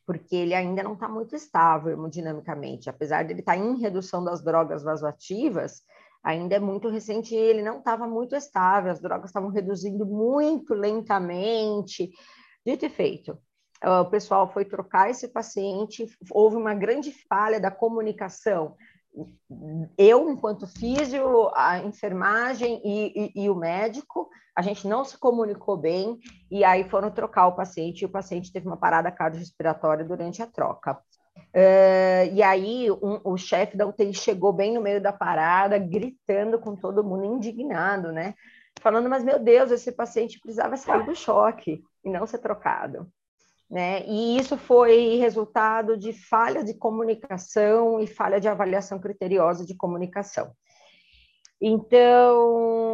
porque 0.05 0.35
ele 0.35 0.53
ainda 0.53 0.83
não 0.83 0.95
está 0.95 1.07
muito 1.07 1.33
estável 1.33 1.93
hemodinamicamente. 1.93 2.89
Apesar 2.89 3.23
de 3.23 3.31
ele 3.31 3.39
estar 3.39 3.53
tá 3.53 3.57
em 3.57 3.79
redução 3.79 4.21
das 4.21 4.43
drogas 4.43 4.83
vasoativas, 4.83 5.81
ainda 6.23 6.55
é 6.55 6.59
muito 6.59 6.89
recente 6.89 7.35
ele 7.35 7.61
não 7.61 7.79
estava 7.79 8.07
muito 8.07 8.35
estável, 8.35 8.91
as 8.91 9.01
drogas 9.01 9.29
estavam 9.29 9.49
reduzindo 9.49 10.05
muito 10.05 10.73
lentamente. 10.73 12.11
Dito 12.65 12.85
e 12.85 12.89
feito, 12.89 13.37
o 13.83 14.05
pessoal 14.05 14.51
foi 14.51 14.63
trocar 14.63 15.09
esse 15.09 15.27
paciente, 15.27 16.07
houve 16.31 16.55
uma 16.55 16.73
grande 16.73 17.11
falha 17.27 17.59
da 17.59 17.69
comunicação 17.69 18.75
eu, 19.97 20.29
enquanto 20.29 20.67
físio, 20.67 21.49
a 21.55 21.79
enfermagem 21.79 22.81
e, 22.83 23.31
e, 23.35 23.43
e, 23.43 23.49
o 23.49 23.55
médico, 23.55 24.29
a 24.55 24.61
gente 24.61 24.87
não 24.87 25.05
se 25.05 25.17
comunicou 25.17 25.77
bem, 25.77 26.19
e 26.49 26.63
aí 26.63 26.89
foram 26.89 27.11
trocar 27.11 27.47
o 27.47 27.55
paciente, 27.55 28.01
e 28.01 28.05
o 28.05 28.11
paciente 28.11 28.51
teve 28.51 28.67
uma 28.67 28.77
parada 28.77 29.11
cardiorrespiratória 29.11 30.03
durante 30.03 30.41
a 30.41 30.47
troca. 30.47 30.99
Uh, 31.37 32.33
e 32.33 32.41
aí 32.41 32.89
um, 32.91 33.19
o 33.23 33.37
chefe 33.37 33.77
da 33.77 33.85
UTI 33.85 34.13
chegou 34.13 34.51
bem 34.51 34.73
no 34.73 34.81
meio 34.81 35.01
da 35.01 35.13
parada, 35.13 35.77
gritando 35.77 36.59
com 36.59 36.75
todo 36.75 37.03
mundo, 37.03 37.25
indignado, 37.25 38.11
né? 38.11 38.33
Falando, 38.81 39.09
mas 39.09 39.23
meu 39.23 39.39
Deus, 39.39 39.71
esse 39.71 39.91
paciente 39.91 40.39
precisava 40.39 40.75
sair 40.77 41.05
do 41.05 41.15
choque 41.15 41.83
e 42.03 42.09
não 42.09 42.25
ser 42.25 42.39
trocado 42.39 43.07
né? 43.73 44.05
E 44.05 44.37
isso 44.37 44.55
foi 44.55 45.15
resultado 45.17 45.97
de 45.97 46.13
falha 46.13 46.63
de 46.63 46.75
comunicação 46.75 47.99
e 47.99 48.05
falha 48.05 48.39
de 48.39 48.47
avaliação 48.47 48.99
criteriosa 48.99 49.65
de 49.65 49.75
comunicação. 49.75 50.51
Então, 51.59 52.93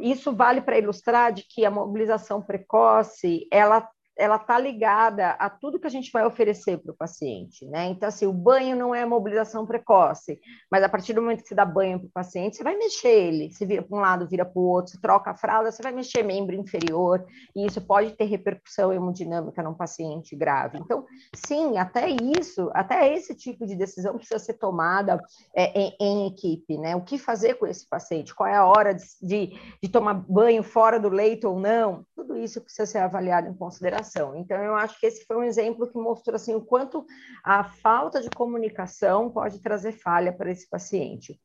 isso 0.00 0.36
vale 0.36 0.60
para 0.60 0.76
ilustrar 0.78 1.32
de 1.32 1.44
que 1.48 1.64
a 1.64 1.70
mobilização 1.70 2.42
precoce, 2.42 3.48
ela 3.50 3.88
ela 4.16 4.36
está 4.36 4.58
ligada 4.58 5.30
a 5.32 5.50
tudo 5.50 5.78
que 5.78 5.86
a 5.86 5.90
gente 5.90 6.10
vai 6.10 6.24
oferecer 6.24 6.78
para 6.78 6.92
o 6.92 6.96
paciente, 6.96 7.66
né? 7.66 7.86
Então, 7.86 8.08
assim, 8.08 8.26
o 8.26 8.32
banho 8.32 8.74
não 8.74 8.94
é 8.94 9.04
mobilização 9.04 9.66
precoce, 9.66 10.40
mas 10.70 10.82
a 10.82 10.88
partir 10.88 11.12
do 11.12 11.20
momento 11.20 11.42
que 11.42 11.48
você 11.48 11.54
dá 11.54 11.66
banho 11.66 11.98
para 11.98 12.06
o 12.06 12.10
paciente, 12.10 12.56
você 12.56 12.64
vai 12.64 12.76
mexer 12.76 13.08
ele, 13.08 13.50
se 13.52 13.66
vira 13.66 13.82
para 13.82 13.96
um 13.96 14.00
lado, 14.00 14.26
vira 14.26 14.44
para 14.44 14.58
o 14.58 14.64
outro, 14.64 14.92
você 14.92 15.00
troca 15.00 15.30
a 15.30 15.36
fralda, 15.36 15.70
você 15.70 15.82
vai 15.82 15.92
mexer 15.92 16.22
membro 16.22 16.56
inferior, 16.56 17.26
e 17.54 17.66
isso 17.66 17.80
pode 17.80 18.12
ter 18.12 18.24
repercussão 18.24 18.90
hemodinâmica 18.90 19.62
num 19.62 19.74
paciente 19.74 20.34
grave. 20.34 20.78
Então, 20.78 21.04
sim, 21.34 21.76
até 21.76 22.08
isso, 22.08 22.70
até 22.72 23.14
esse 23.14 23.34
tipo 23.34 23.66
de 23.66 23.76
decisão 23.76 24.16
precisa 24.16 24.38
ser 24.38 24.54
tomada 24.54 25.20
é, 25.54 25.78
em, 25.78 25.96
em, 26.00 26.26
equipe, 26.26 26.78
né? 26.78 26.96
O 26.96 27.02
que 27.02 27.18
fazer 27.18 27.54
com 27.54 27.66
esse 27.66 27.86
paciente? 27.86 28.34
Qual 28.34 28.48
é 28.48 28.56
a 28.56 28.64
hora 28.64 28.94
de, 28.94 29.04
de, 29.20 29.60
de 29.82 29.88
tomar 29.90 30.14
banho 30.14 30.62
fora 30.62 30.98
do 30.98 31.10
leito 31.10 31.48
ou 31.48 31.60
não? 31.60 32.04
Tudo 32.14 32.36
isso 32.38 32.62
precisa 32.62 32.86
ser 32.86 32.98
avaliado 32.98 33.48
em 33.48 33.54
consideração 33.54 34.05
comunicação. 34.06 34.36
Então, 34.36 34.62
eu 34.62 34.74
acho 34.74 34.98
que 34.98 35.06
esse 35.06 35.24
foi 35.24 35.36
um 35.36 35.42
exemplo 35.42 35.88
que 35.90 35.98
mostrou 35.98 36.36
assim, 36.36 36.54
o 36.54 36.60
quanto 36.60 37.04
a 37.44 37.64
falta 37.64 38.20
de 38.20 38.30
comunicação 38.30 39.30
pode 39.30 39.60
trazer 39.60 39.92
falha 39.92 40.32
para 40.32 40.50
esse 40.50 40.68
paciente. 40.68 41.38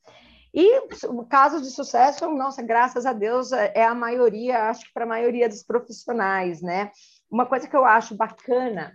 E 0.53 0.79
o 1.07 1.25
caso 1.25 1.61
de 1.61 1.69
sucesso, 1.69 2.29
nossa, 2.29 2.61
graças 2.61 3.05
a 3.05 3.13
Deus, 3.13 3.51
é, 3.51 3.71
é 3.73 3.85
a 3.85 3.95
maioria, 3.95 4.69
acho 4.69 4.85
que 4.85 4.93
para 4.93 5.05
a 5.05 5.07
maioria 5.07 5.47
dos 5.47 5.63
profissionais, 5.63 6.61
né? 6.61 6.91
Uma 7.29 7.45
coisa 7.45 7.67
que 7.67 7.75
eu 7.75 7.85
acho 7.85 8.15
bacana 8.15 8.93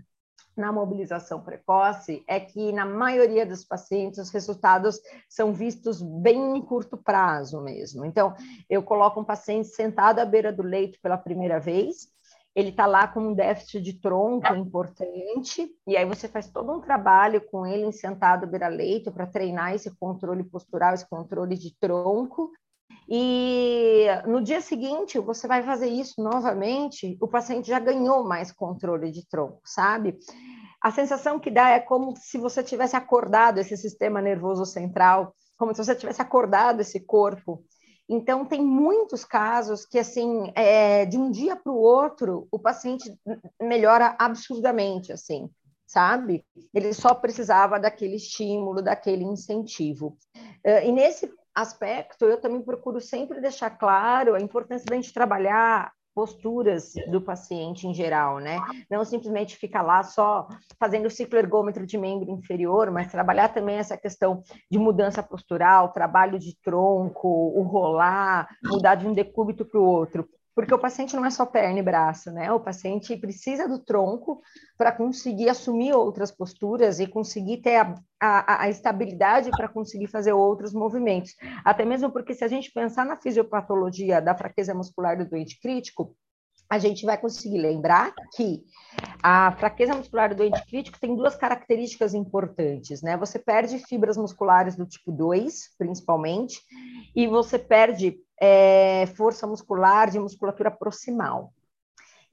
na 0.55 0.72
mobilização 0.72 1.42
precoce 1.42 2.22
é 2.26 2.40
que, 2.40 2.72
na 2.72 2.85
maioria 2.85 3.46
dos 3.46 3.64
pacientes, 3.64 4.18
os 4.18 4.31
resultados 4.31 5.00
são 5.29 5.52
vistos 5.52 6.02
bem 6.02 6.57
em 6.57 6.62
curto 6.62 6.96
prazo 6.96 7.61
mesmo. 7.62 8.05
Então, 8.05 8.35
eu 8.68 8.83
coloco 8.83 9.20
um 9.20 9.24
paciente 9.24 9.68
sentado 9.68 10.18
à 10.18 10.24
beira 10.24 10.52
do 10.52 10.62
leito 10.62 10.98
pela 11.02 11.18
primeira 11.18 11.59
vez, 11.59 12.09
ele 12.56 12.70
está 12.70 12.86
lá 12.86 13.06
com 13.06 13.20
um 13.20 13.34
déficit 13.34 13.82
de 13.82 14.00
tronco 14.00 14.54
importante, 14.54 15.70
e 15.86 15.94
aí 15.94 16.06
você 16.06 16.26
faz 16.26 16.48
todo 16.48 16.72
um 16.72 16.80
trabalho 16.80 17.42
com 17.50 17.66
ele 17.66 17.92
sentado 17.92 18.46
beira-leito 18.46 19.12
para 19.12 19.26
treinar 19.26 19.74
esse 19.74 19.94
controle 19.96 20.42
postural, 20.42 20.94
esse 20.94 21.06
controle 21.06 21.54
de 21.54 21.76
tronco, 21.78 22.50
e 23.06 24.06
no 24.26 24.40
dia 24.40 24.62
seguinte 24.62 25.18
você 25.18 25.46
vai 25.46 25.62
fazer 25.62 25.88
isso 25.88 26.14
novamente, 26.22 27.18
o 27.20 27.28
paciente 27.28 27.68
já 27.68 27.78
ganhou 27.78 28.24
mais 28.24 28.50
controle 28.50 29.12
de 29.12 29.28
tronco, 29.28 29.61
sabe? 29.62 30.16
A 30.80 30.90
sensação 30.90 31.38
que 31.38 31.50
dá 31.50 31.68
é 31.70 31.80
como 31.80 32.16
se 32.16 32.38
você 32.38 32.62
tivesse 32.62 32.96
acordado 32.96 33.59
esse 33.59 33.76
sistema 33.76 34.22
nervoso 34.22 34.64
central, 34.64 35.34
como 35.59 35.74
se 35.74 35.84
você 35.84 35.94
tivesse 35.94 36.22
acordado 36.22 36.80
esse 36.80 37.00
corpo 37.00 37.62
então, 38.09 38.44
tem 38.44 38.62
muitos 38.64 39.24
casos 39.24 39.84
que, 39.84 39.98
assim, 39.98 40.52
é, 40.54 41.04
de 41.04 41.18
um 41.18 41.30
dia 41.30 41.57
para 41.57 41.72
o 41.72 41.76
outro, 41.76 42.46
o 42.52 42.59
paciente 42.59 43.12
melhora 43.61 44.14
absurdamente, 44.18 45.12
assim, 45.12 45.50
sabe? 45.84 46.44
Ele 46.72 46.92
só 46.92 47.14
precisava 47.14 47.80
daquele 47.80 48.16
estímulo, 48.16 48.80
daquele 48.80 49.24
incentivo. 49.24 50.16
É, 50.62 50.86
e 50.86 50.92
nesse 50.92 51.32
aspecto, 51.52 52.26
eu 52.26 52.40
também 52.40 52.62
procuro 52.62 53.00
sempre 53.00 53.40
deixar 53.40 53.70
claro 53.70 54.34
a 54.34 54.40
importância 54.40 54.86
da 54.86 54.94
gente 54.94 55.12
trabalhar 55.12 55.92
posturas 56.16 56.94
do 57.10 57.20
paciente 57.20 57.86
em 57.86 57.92
geral, 57.92 58.38
né? 58.38 58.58
Não 58.90 59.04
simplesmente 59.04 59.54
ficar 59.54 59.82
lá 59.82 60.02
só 60.02 60.48
fazendo 60.80 61.04
o 61.04 61.10
ciclo 61.10 61.38
ergômetro 61.38 61.84
de 61.86 61.98
membro 61.98 62.30
inferior, 62.30 62.90
mas 62.90 63.12
trabalhar 63.12 63.50
também 63.50 63.76
essa 63.76 63.98
questão 63.98 64.42
de 64.70 64.78
mudança 64.78 65.22
postural, 65.22 65.92
trabalho 65.92 66.38
de 66.38 66.56
tronco, 66.62 67.28
o 67.28 67.62
rolar, 67.64 68.48
mudar 68.64 68.94
de 68.94 69.06
um 69.06 69.12
decúbito 69.12 69.66
para 69.66 69.78
o 69.78 69.84
outro 69.84 70.26
porque 70.57 70.72
o 70.72 70.78
paciente 70.78 71.14
não 71.14 71.26
é 71.26 71.28
só 71.28 71.44
perna 71.44 71.78
e 71.78 71.82
braço, 71.82 72.32
né? 72.32 72.50
O 72.50 72.59
paciente 72.59 73.14
precisa 73.14 73.68
do 73.68 73.78
tronco 73.78 74.40
para 74.78 74.90
conseguir 74.90 75.50
assumir 75.50 75.92
outras 75.92 76.32
posturas 76.32 76.98
e 76.98 77.07
conseguir 77.07 77.59
ter 77.59 77.76
a, 77.76 77.94
a, 78.18 78.62
a 78.62 78.70
estabilidade 78.70 79.50
para 79.50 79.68
conseguir 79.68 80.07
fazer 80.07 80.32
outros 80.32 80.72
movimentos. 80.72 81.34
Até 81.62 81.84
mesmo 81.84 82.11
porque, 82.11 82.32
se 82.32 82.42
a 82.42 82.48
gente 82.48 82.72
pensar 82.72 83.04
na 83.04 83.18
fisiopatologia 83.18 84.18
da 84.22 84.34
fraqueza 84.34 84.72
muscular 84.72 85.18
do 85.18 85.28
doente 85.28 85.61
crítico, 85.61 86.16
a 86.68 86.78
gente 86.78 87.04
vai 87.04 87.16
conseguir 87.16 87.58
lembrar 87.58 88.12
que 88.34 88.64
a 89.22 89.52
fraqueza 89.52 89.94
muscular 89.94 90.30
do 90.30 90.36
doente 90.36 90.64
crítico 90.66 90.98
tem 90.98 91.14
duas 91.14 91.36
características 91.36 92.14
importantes, 92.14 93.02
né? 93.02 93.16
Você 93.16 93.38
perde 93.38 93.78
fibras 93.78 94.16
musculares 94.16 94.76
do 94.76 94.86
tipo 94.86 95.12
2, 95.12 95.74
principalmente, 95.78 96.60
e 97.14 97.26
você 97.26 97.58
perde 97.58 98.18
é, 98.40 99.06
força 99.16 99.46
muscular 99.46 100.10
de 100.10 100.18
musculatura 100.18 100.70
proximal. 100.70 101.52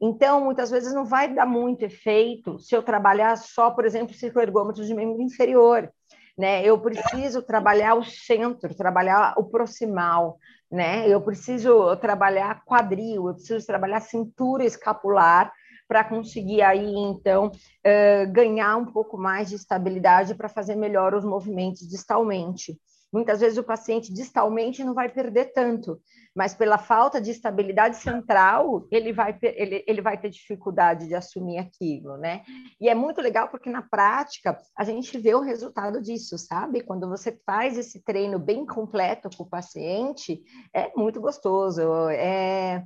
Então, 0.02 0.44
muitas 0.44 0.70
vezes 0.70 0.94
não 0.94 1.06
vai 1.06 1.34
dar 1.34 1.46
muito 1.46 1.84
efeito 1.84 2.60
se 2.60 2.76
eu 2.76 2.84
trabalhar 2.84 3.38
só, 3.38 3.72
por 3.72 3.86
exemplo, 3.86 4.14
cicloergômetros 4.14 4.88
de 4.88 4.94
membro 4.94 5.22
inferior. 5.22 5.90
Né? 6.38 6.66
Eu 6.66 6.80
preciso 6.80 7.42
trabalhar 7.42 7.94
o 7.94 8.04
centro, 8.04 8.76
trabalhar 8.76 9.36
o 9.38 9.46
proximal, 9.46 10.38
né? 10.74 11.08
Eu 11.08 11.22
preciso 11.22 11.96
trabalhar 11.98 12.64
quadril, 12.66 13.28
eu 13.28 13.36
preciso 13.36 13.66
trabalhar 13.66 14.00
cintura 14.02 14.66
escapular 14.66 15.54
para 15.88 16.04
conseguir 16.04 16.64
aí 16.64 16.92
então 16.96 17.52
ganhar 18.32 18.76
um 18.78 18.86
pouco 18.86 19.16
mais 19.16 19.50
de 19.50 19.56
estabilidade 19.56 20.34
para 20.34 20.50
fazer 20.50 20.76
melhor 20.76 21.14
os 21.14 21.24
movimentos 21.24 21.88
distalmente. 21.88 22.76
Muitas 23.14 23.42
vezes 23.42 23.60
o 23.60 23.64
paciente 23.64 24.12
distalmente 24.12 24.84
não 24.84 24.96
vai 24.96 25.08
perder 25.08 25.54
tanto, 25.54 26.02
mas 26.36 26.56
pela 26.56 26.80
falta 26.80 27.22
de 27.22 27.30
estabilidade 27.30 27.98
central, 27.98 28.88
ele 28.90 29.14
vai, 29.14 29.38
ele, 29.44 29.84
ele 29.88 30.02
vai 30.02 30.20
ter 30.20 30.32
dificuldade 30.32 31.08
de 31.08 31.14
assumir 31.14 31.60
aquilo, 31.60 32.18
né? 32.18 32.44
E 32.82 32.90
é 32.90 32.96
muito 32.96 33.22
legal 33.22 33.50
porque 33.50 33.70
na 33.70 33.84
prática 33.84 34.58
a 34.76 34.84
gente 34.84 35.16
vê 35.20 35.36
o 35.36 35.42
resultado 35.42 36.02
disso, 36.02 36.40
sabe? 36.40 36.82
Quando 36.82 37.08
você 37.08 37.40
faz 37.46 37.78
esse 37.78 38.04
treino 38.04 38.40
bem 38.40 38.66
completo 38.66 39.30
com 39.38 39.44
o 39.44 39.50
paciente, 39.50 40.42
é 40.74 40.92
muito 40.96 41.22
gostoso. 41.22 42.10
É, 42.10 42.84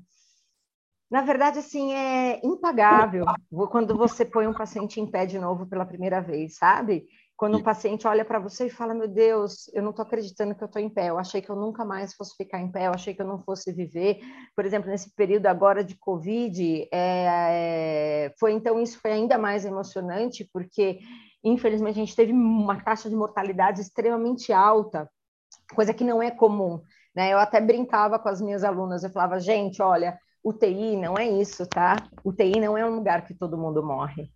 na 1.10 1.22
verdade, 1.22 1.60
assim, 1.60 1.94
é 1.94 2.42
impagável 2.46 3.26
quando 3.72 3.96
você 3.96 4.26
põe 4.26 4.46
um 4.46 4.54
paciente 4.54 5.00
em 5.00 5.10
pé 5.10 5.26
de 5.26 5.40
novo 5.40 5.66
pela 5.66 5.86
primeira 5.86 6.20
vez, 6.20 6.58
sabe? 6.58 7.08
Quando 7.38 7.60
um 7.60 7.62
paciente 7.62 8.08
olha 8.08 8.26
para 8.26 8.40
você 8.40 8.66
e 8.66 8.70
fala: 8.70 8.96
Meu 8.96 9.08
Deus, 9.08 9.70
eu 9.72 9.84
não 9.84 9.92
estou 9.92 10.04
acreditando 10.04 10.56
que 10.56 10.64
eu 10.64 10.66
estou 10.66 10.82
em 10.82 10.90
pé, 10.90 11.10
eu 11.10 11.20
achei 11.20 11.40
que 11.40 11.52
eu 11.52 11.56
nunca 11.56 11.86
mais 11.86 12.16
fosse 12.16 12.36
ficar 12.36 12.60
em 12.60 12.72
pé, 12.72 12.88
eu 12.88 12.92
achei 12.92 13.14
que 13.14 13.22
eu 13.22 13.28
não 13.28 13.38
fosse 13.38 13.72
viver. 13.72 14.20
Por 14.56 14.66
exemplo, 14.66 14.90
nesse 14.90 15.14
período 15.14 15.46
agora 15.46 15.84
de 15.84 15.96
Covid, 15.96 16.88
é, 16.92 18.34
foi 18.40 18.54
então 18.54 18.82
isso 18.82 19.00
foi 19.00 19.12
ainda 19.12 19.38
mais 19.38 19.66
emocionante, 19.66 20.50
porque 20.52 20.98
infelizmente 21.44 22.00
a 22.00 22.04
gente 22.04 22.16
teve 22.16 22.34
uma 22.34 22.82
taxa 22.84 23.08
de 23.08 23.16
mortalidade 23.16 23.82
extremamente 23.82 24.52
alta, 24.52 25.08
coisa 25.76 25.94
que 25.94 26.04
não 26.04 26.24
é 26.24 26.32
comum. 26.32 26.82
Né? 27.16 27.32
Eu 27.32 27.38
até 27.38 27.62
brincava 27.62 28.18
com 28.18 28.30
as 28.30 28.42
minhas 28.42 28.64
alunas, 28.64 29.04
eu 29.04 29.12
falava: 29.12 29.40
Gente, 29.40 29.80
olha, 29.80 30.18
UTI 30.44 30.98
não 30.98 31.16
é 31.16 31.30
isso, 31.30 31.68
tá? 31.68 31.98
UTI 32.26 32.60
não 32.60 32.76
é 32.76 32.84
um 32.84 32.96
lugar 32.96 33.24
que 33.28 33.36
todo 33.36 33.60
mundo 33.60 33.86
morre. 33.86 34.28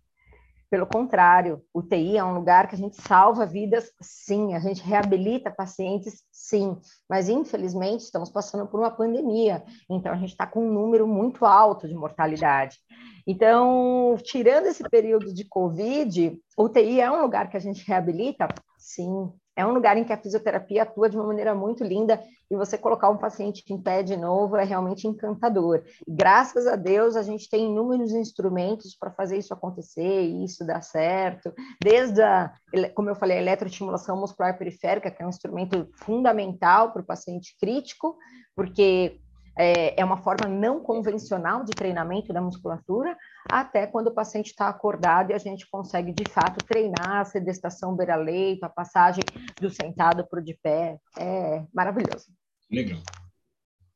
Pelo 0.72 0.86
contrário, 0.86 1.62
UTI 1.74 2.16
é 2.16 2.24
um 2.24 2.32
lugar 2.32 2.66
que 2.66 2.74
a 2.74 2.78
gente 2.78 2.96
salva 2.96 3.44
vidas, 3.44 3.92
sim, 4.00 4.54
a 4.54 4.58
gente 4.58 4.82
reabilita 4.82 5.50
pacientes, 5.50 6.22
sim, 6.32 6.78
mas 7.06 7.28
infelizmente 7.28 8.04
estamos 8.04 8.30
passando 8.30 8.66
por 8.66 8.80
uma 8.80 8.90
pandemia, 8.90 9.62
então 9.90 10.10
a 10.10 10.16
gente 10.16 10.30
está 10.30 10.46
com 10.46 10.66
um 10.66 10.72
número 10.72 11.06
muito 11.06 11.44
alto 11.44 11.86
de 11.86 11.94
mortalidade. 11.94 12.78
Então, 13.26 14.16
tirando 14.22 14.64
esse 14.64 14.82
período 14.88 15.34
de 15.34 15.44
Covid, 15.44 16.40
UTI 16.56 17.02
é 17.02 17.10
um 17.10 17.20
lugar 17.20 17.50
que 17.50 17.56
a 17.58 17.60
gente 17.60 17.86
reabilita? 17.86 18.48
Sim, 18.78 19.30
é 19.56 19.66
um 19.66 19.72
lugar 19.72 19.96
em 19.96 20.04
que 20.04 20.12
a 20.12 20.16
fisioterapia 20.16 20.82
atua 20.82 21.08
de 21.08 21.16
uma 21.16 21.26
maneira 21.26 21.54
muito 21.54 21.84
linda 21.84 22.22
e 22.50 22.56
você 22.56 22.76
colocar 22.76 23.08
um 23.08 23.16
paciente 23.16 23.64
em 23.70 23.80
pé 23.80 24.02
de 24.02 24.16
novo 24.16 24.56
é 24.56 24.64
realmente 24.64 25.06
encantador. 25.06 25.82
Graças 26.06 26.66
a 26.66 26.76
Deus, 26.76 27.16
a 27.16 27.22
gente 27.22 27.48
tem 27.48 27.70
inúmeros 27.70 28.12
instrumentos 28.12 28.94
para 28.94 29.10
fazer 29.10 29.38
isso 29.38 29.54
acontecer 29.54 30.22
e 30.22 30.44
isso 30.44 30.66
dar 30.66 30.82
certo, 30.82 31.52
desde 31.82 32.22
a, 32.22 32.52
como 32.94 33.08
eu 33.08 33.14
falei, 33.14 33.38
a 33.38 33.40
eletroestimulação 33.40 34.20
muscular 34.20 34.58
periférica, 34.58 35.10
que 35.10 35.22
é 35.22 35.26
um 35.26 35.30
instrumento 35.30 35.88
fundamental 35.96 36.92
para 36.92 37.02
o 37.02 37.06
paciente 37.06 37.56
crítico, 37.58 38.16
porque 38.54 39.18
é, 39.56 40.00
é 40.00 40.04
uma 40.04 40.16
forma 40.18 40.48
não 40.48 40.80
convencional 40.80 41.64
de 41.64 41.72
treinamento 41.72 42.32
da 42.32 42.40
musculatura, 42.40 43.16
até 43.50 43.86
quando 43.86 44.08
o 44.08 44.14
paciente 44.14 44.46
está 44.46 44.68
acordado 44.68 45.30
e 45.30 45.34
a 45.34 45.38
gente 45.38 45.68
consegue, 45.70 46.12
de 46.12 46.30
fato, 46.30 46.64
treinar 46.64 47.20
a 47.20 47.24
sedestação 47.24 47.94
beira-leito, 47.94 48.64
a 48.64 48.68
passagem 48.68 49.24
do 49.60 49.70
sentado 49.70 50.26
para 50.28 50.40
o 50.40 50.44
de 50.44 50.54
pé. 50.62 50.98
É 51.18 51.64
maravilhoso. 51.72 52.32
Legal. 52.70 53.00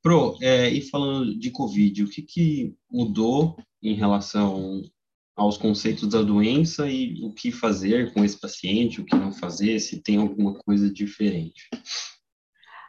Pro, 0.03 0.37
é, 0.41 0.69
e 0.69 0.83
falando 0.83 1.37
de 1.37 1.51
Covid, 1.51 2.05
o 2.05 2.09
que, 2.09 2.23
que 2.23 2.77
mudou 2.91 3.57
em 3.83 3.95
relação 3.95 4.83
aos 5.35 5.59
conceitos 5.59 6.09
da 6.09 6.23
doença 6.23 6.89
e 6.89 7.23
o 7.25 7.33
que 7.33 7.51
fazer 7.51 8.13
com 8.15 8.25
esse 8.25 8.41
paciente, 8.41 9.01
o 9.01 9.05
que 9.05 9.15
não 9.15 9.33
fazer, 9.33 9.79
se 9.81 10.01
tem 10.01 10.17
alguma 10.17 10.55
coisa 10.55 10.91
diferente? 10.91 11.69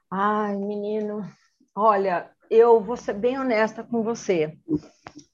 Ai, 0.09 0.55
menino, 0.55 1.27
olha, 1.75 2.31
eu 2.49 2.81
vou 2.81 2.97
ser 2.97 3.13
bem 3.13 3.39
honesta 3.39 3.83
com 3.83 4.03
você. 4.03 4.57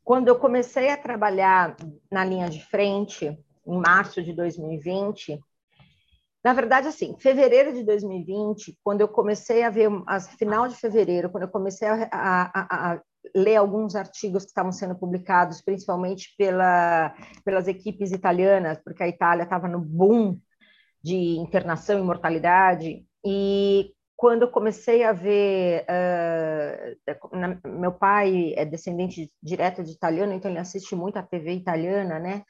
Quando 0.04 0.28
eu 0.28 0.38
comecei 0.38 0.90
a 0.90 0.98
trabalhar 0.98 1.76
na 2.12 2.26
linha 2.26 2.50
de 2.50 2.64
frente, 2.66 3.38
em 3.66 3.78
março 3.78 4.22
de 4.22 4.34
2020, 4.34 5.40
na 6.44 6.52
verdade, 6.52 6.90
assim, 6.90 7.16
fevereiro 7.18 7.74
de 7.74 7.84
2020, 7.84 8.78
quando 8.84 9.00
eu 9.00 9.08
comecei 9.08 9.64
a 9.64 9.70
ver, 9.70 9.90
final 10.38 10.68
de 10.68 10.76
fevereiro, 10.76 11.30
quando 11.30 11.44
eu 11.44 11.50
comecei 11.50 11.88
a, 11.88 12.10
a, 12.12 12.94
a 12.94 13.02
ler 13.34 13.56
alguns 13.56 13.96
artigos 13.96 14.44
que 14.44 14.50
estavam 14.50 14.72
sendo 14.72 14.94
publicados, 14.94 15.62
principalmente 15.62 16.36
pela, 16.38 17.16
pelas 17.46 17.70
equipes 17.70 18.12
italianas, 18.12 18.78
porque 18.84 19.04
a 19.04 19.08
Itália 19.08 19.44
estava 19.44 19.70
no 19.70 19.80
boom 19.80 20.38
de 21.02 21.38
internação 21.38 21.98
e 21.98 22.04
mortalidade, 22.04 23.06
e 23.26 23.94
quando 24.16 24.44
eu 24.44 24.48
comecei 24.48 25.04
a 25.04 25.12
ver, 25.12 25.86
uh, 25.90 27.38
na, 27.38 27.60
meu 27.66 27.92
pai 27.92 28.54
é 28.56 28.64
descendente 28.64 29.32
direto 29.42 29.84
de 29.84 29.92
italiano, 29.92 30.34
então 30.34 30.50
ele 30.50 30.60
assiste 30.60 30.96
muito 30.96 31.18
a 31.18 31.24
TV 31.24 31.54
italiana, 31.54 32.20
né? 32.20 32.44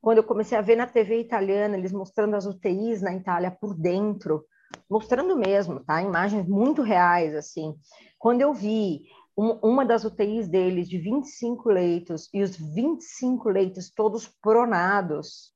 Quando 0.00 0.18
eu 0.18 0.24
comecei 0.24 0.56
a 0.56 0.60
ver 0.62 0.76
na 0.76 0.86
TV 0.86 1.18
italiana, 1.18 1.76
eles 1.76 1.92
mostrando 1.92 2.36
as 2.36 2.46
UTIs 2.46 3.02
na 3.02 3.14
Itália 3.14 3.50
por 3.50 3.74
dentro, 3.74 4.44
mostrando 4.88 5.36
mesmo, 5.36 5.82
tá? 5.84 6.00
Imagens 6.02 6.46
muito 6.46 6.82
reais, 6.82 7.34
assim. 7.34 7.74
Quando 8.18 8.40
eu 8.40 8.54
vi 8.54 9.02
um, 9.36 9.58
uma 9.62 9.84
das 9.84 10.04
UTIs 10.04 10.48
deles 10.48 10.88
de 10.88 10.98
25 10.98 11.68
leitos 11.68 12.28
e 12.32 12.42
os 12.42 12.56
25 12.56 13.48
leitos 13.48 13.90
todos 13.90 14.28
pronados, 14.40 15.52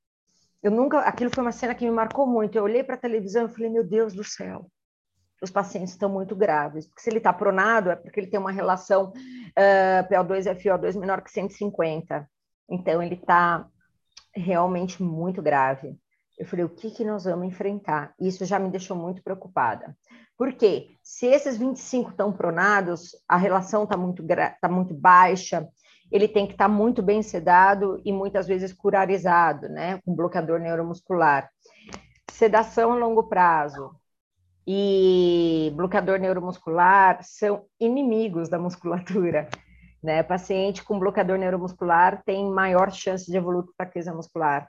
eu 0.62 0.70
nunca, 0.70 1.00
aquilo 1.00 1.30
foi 1.32 1.42
uma 1.42 1.52
cena 1.52 1.74
que 1.74 1.84
me 1.84 1.90
marcou 1.90 2.26
muito. 2.26 2.56
Eu 2.56 2.64
olhei 2.64 2.82
para 2.82 2.96
a 2.96 3.00
televisão 3.00 3.46
e 3.46 3.48
falei, 3.48 3.70
meu 3.70 3.86
Deus 3.86 4.12
do 4.14 4.24
céu, 4.24 4.66
os 5.40 5.50
pacientes 5.50 5.92
estão 5.92 6.08
muito 6.08 6.36
graves. 6.36 6.86
Porque 6.86 7.02
se 7.02 7.10
ele 7.10 7.18
está 7.18 7.32
pronado, 7.32 7.90
é 7.90 7.96
porque 7.96 8.20
ele 8.20 8.26
tem 8.26 8.38
uma 8.38 8.52
relação 8.52 9.12
uh, 9.12 10.08
PO2 10.08 10.46
e 10.46 10.54
FO2 10.54 10.98
menor 10.98 11.22
que 11.22 11.30
150. 11.30 12.28
Então, 12.68 13.02
ele 13.02 13.14
está 13.14 13.66
realmente 14.34 15.02
muito 15.02 15.42
grave. 15.42 15.96
Eu 16.38 16.46
falei, 16.46 16.64
o 16.64 16.70
que, 16.70 16.90
que 16.90 17.04
nós 17.04 17.24
vamos 17.24 17.46
enfrentar? 17.46 18.14
Isso 18.18 18.44
já 18.44 18.58
me 18.58 18.70
deixou 18.70 18.96
muito 18.96 19.22
preocupada. 19.22 19.96
Porque 20.36 20.96
se 21.02 21.26
esses 21.26 21.58
25 21.58 22.10
estão 22.10 22.32
pronados, 22.32 23.10
a 23.28 23.36
relação 23.36 23.84
está 23.84 23.96
muito, 23.96 24.24
tá 24.26 24.68
muito 24.68 24.94
baixa, 24.94 25.68
ele 26.10 26.26
tem 26.26 26.46
que 26.46 26.52
estar 26.52 26.64
tá 26.64 26.68
muito 26.68 27.02
bem 27.02 27.22
sedado 27.22 28.00
e 28.04 28.12
muitas 28.12 28.46
vezes 28.46 28.72
curarizado, 28.72 29.68
né, 29.68 30.00
com 30.04 30.14
bloqueador 30.14 30.58
neuromuscular. 30.58 31.50
Sedação 32.30 32.92
a 32.92 32.96
longo 32.96 33.24
prazo 33.24 33.99
e 34.72 35.72
bloqueador 35.74 36.20
neuromuscular 36.20 37.24
são 37.24 37.64
inimigos 37.80 38.48
da 38.48 38.58
musculatura. 38.58 39.48
Né? 40.02 40.22
Paciente 40.22 40.82
com 40.82 40.98
bloqueador 40.98 41.36
neuromuscular 41.36 42.22
tem 42.24 42.50
maior 42.50 42.90
chance 42.90 43.30
de 43.30 43.36
evoluir 43.36 43.66
fraqueza 43.76 44.14
muscular 44.14 44.66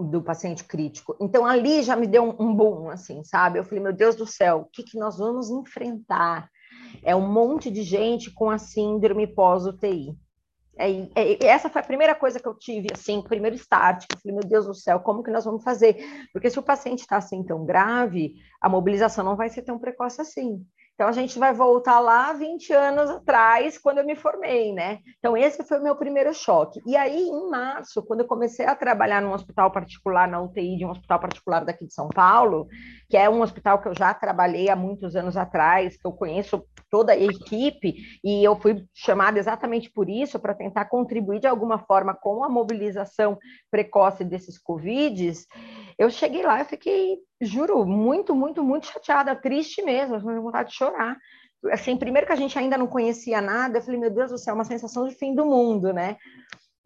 do 0.00 0.20
paciente 0.20 0.64
crítico. 0.64 1.16
Então, 1.18 1.46
ali 1.46 1.82
já 1.82 1.96
me 1.96 2.06
deu 2.06 2.24
um, 2.24 2.48
um 2.48 2.54
boom, 2.54 2.90
assim, 2.90 3.24
sabe? 3.24 3.58
Eu 3.58 3.64
falei, 3.64 3.82
meu 3.82 3.94
Deus 3.94 4.14
do 4.14 4.26
céu, 4.26 4.58
o 4.58 4.64
que, 4.70 4.82
que 4.82 4.98
nós 4.98 5.16
vamos 5.16 5.48
enfrentar? 5.48 6.50
É 7.02 7.16
um 7.16 7.26
monte 7.26 7.70
de 7.70 7.82
gente 7.82 8.30
com 8.30 8.50
a 8.50 8.58
síndrome 8.58 9.26
pós-UTI. 9.26 10.14
É, 10.76 10.90
é, 11.14 11.46
essa 11.46 11.70
foi 11.70 11.80
a 11.80 11.84
primeira 11.84 12.14
coisa 12.14 12.40
que 12.40 12.48
eu 12.48 12.54
tive, 12.54 12.88
assim, 12.92 13.22
primeiro 13.22 13.56
start, 13.56 14.06
que 14.06 14.16
eu 14.16 14.20
falei, 14.20 14.36
meu 14.36 14.48
Deus 14.48 14.66
do 14.66 14.74
céu, 14.74 15.00
como 15.00 15.22
que 15.22 15.30
nós 15.30 15.44
vamos 15.44 15.62
fazer? 15.62 15.96
Porque 16.32 16.50
se 16.50 16.58
o 16.58 16.62
paciente 16.62 17.00
está 17.00 17.16
assim 17.16 17.42
tão 17.44 17.64
grave, 17.64 18.34
a 18.60 18.68
mobilização 18.68 19.24
não 19.24 19.36
vai 19.36 19.48
ser 19.48 19.62
tão 19.62 19.78
precoce 19.78 20.20
assim. 20.20 20.64
Então, 20.94 21.08
a 21.08 21.12
gente 21.12 21.38
vai 21.40 21.52
voltar 21.52 21.98
lá 21.98 22.32
20 22.32 22.72
anos 22.72 23.10
atrás, 23.10 23.76
quando 23.76 23.98
eu 23.98 24.06
me 24.06 24.14
formei, 24.14 24.72
né? 24.72 25.00
Então, 25.18 25.36
esse 25.36 25.64
foi 25.64 25.80
o 25.80 25.82
meu 25.82 25.96
primeiro 25.96 26.32
choque. 26.32 26.80
E 26.86 26.96
aí, 26.96 27.18
em 27.18 27.50
março, 27.50 28.00
quando 28.02 28.20
eu 28.20 28.26
comecei 28.28 28.64
a 28.64 28.76
trabalhar 28.76 29.20
num 29.20 29.32
hospital 29.32 29.72
particular, 29.72 30.28
na 30.28 30.40
UTI 30.40 30.76
de 30.76 30.84
um 30.84 30.90
hospital 30.90 31.18
particular 31.18 31.64
daqui 31.64 31.84
de 31.84 31.92
São 31.92 32.08
Paulo, 32.08 32.68
que 33.10 33.16
é 33.16 33.28
um 33.28 33.42
hospital 33.42 33.82
que 33.82 33.88
eu 33.88 33.94
já 33.94 34.14
trabalhei 34.14 34.70
há 34.70 34.76
muitos 34.76 35.16
anos 35.16 35.36
atrás, 35.36 35.96
que 35.96 36.06
eu 36.06 36.12
conheço 36.12 36.64
toda 36.88 37.12
a 37.12 37.18
equipe, 37.18 37.96
e 38.22 38.44
eu 38.44 38.54
fui 38.54 38.84
chamada 38.94 39.36
exatamente 39.36 39.90
por 39.90 40.08
isso, 40.08 40.38
para 40.38 40.54
tentar 40.54 40.84
contribuir 40.84 41.40
de 41.40 41.48
alguma 41.48 41.78
forma 41.78 42.14
com 42.14 42.44
a 42.44 42.48
mobilização 42.48 43.36
precoce 43.68 44.24
desses 44.24 44.58
Covids, 44.58 45.44
eu 45.98 46.10
cheguei 46.10 46.42
lá 46.42 46.60
e 46.60 46.64
fiquei, 46.64 47.18
juro, 47.44 47.84
muito, 47.84 48.34
muito, 48.34 48.62
muito 48.62 48.86
chateada, 48.86 49.34
triste 49.34 49.82
mesmo, 49.82 50.20
com 50.20 50.42
vontade 50.42 50.70
de 50.70 50.76
chorar. 50.76 51.16
Assim, 51.72 51.96
primeiro 51.96 52.26
que 52.26 52.32
a 52.32 52.36
gente 52.36 52.58
ainda 52.58 52.76
não 52.76 52.86
conhecia 52.86 53.40
nada, 53.40 53.78
eu 53.78 53.82
falei, 53.82 53.98
meu 53.98 54.10
Deus 54.10 54.30
do 54.30 54.38
céu, 54.38 54.54
uma 54.54 54.64
sensação 54.64 55.08
de 55.08 55.14
fim 55.14 55.34
do 55.34 55.46
mundo, 55.46 55.92
né? 55.92 56.16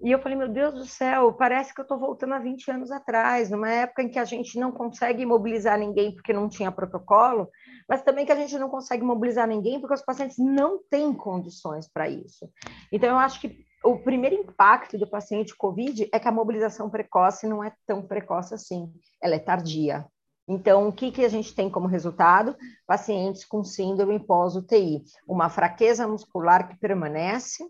E 0.01 0.13
eu 0.13 0.21
falei, 0.21 0.39
meu 0.39 0.49
Deus 0.49 0.75
do 0.75 0.87
céu, 0.87 1.33
parece 1.33 1.75
que 1.75 1.81
eu 1.81 1.83
estou 1.83 1.99
voltando 1.99 2.33
a 2.33 2.39
20 2.39 2.71
anos 2.71 2.91
atrás, 2.93 3.51
numa 3.51 3.69
época 3.69 4.03
em 4.03 4.09
que 4.09 4.19
a 4.19 4.25
gente 4.25 4.57
não 4.59 4.71
consegue 4.71 5.27
mobilizar 5.27 5.77
ninguém 5.77 6.15
porque 6.15 6.33
não 6.33 6.49
tinha 6.49 6.71
protocolo, 6.71 7.49
mas 7.89 8.03
também 8.03 8.25
que 8.25 8.31
a 8.31 8.37
gente 8.37 8.57
não 8.59 8.69
consegue 8.69 9.03
mobilizar 9.03 9.49
ninguém 9.49 9.81
porque 9.81 9.95
os 9.95 10.05
pacientes 10.05 10.39
não 10.39 10.79
têm 10.89 11.13
condições 11.13 11.91
para 11.93 12.09
isso. 12.09 12.49
Então, 12.93 13.09
eu 13.09 13.17
acho 13.17 13.41
que 13.41 13.59
o 13.85 13.99
primeiro 13.99 14.37
impacto 14.37 14.97
do 14.97 15.09
paciente 15.09 15.57
COVID 15.57 16.09
é 16.13 16.19
que 16.21 16.29
a 16.29 16.33
mobilização 16.33 16.89
precoce 16.89 17.49
não 17.49 17.63
é 17.65 17.73
tão 17.85 18.01
precoce 18.03 18.55
assim, 18.55 18.93
ela 19.21 19.35
é 19.35 19.39
tardia. 19.41 20.07
Então, 20.49 20.89
o 20.89 20.93
que, 20.93 21.13
que 21.13 21.25
a 21.25 21.29
gente 21.29 21.55
tem 21.55 21.69
como 21.69 21.87
resultado? 21.87 22.57
Pacientes 22.87 23.45
com 23.45 23.63
síndrome 23.63 24.19
pós-UTI, 24.19 25.03
uma 25.27 25.51
fraqueza 25.51 26.09
muscular 26.09 26.69
que 26.69 26.79
permanece, 26.79 27.63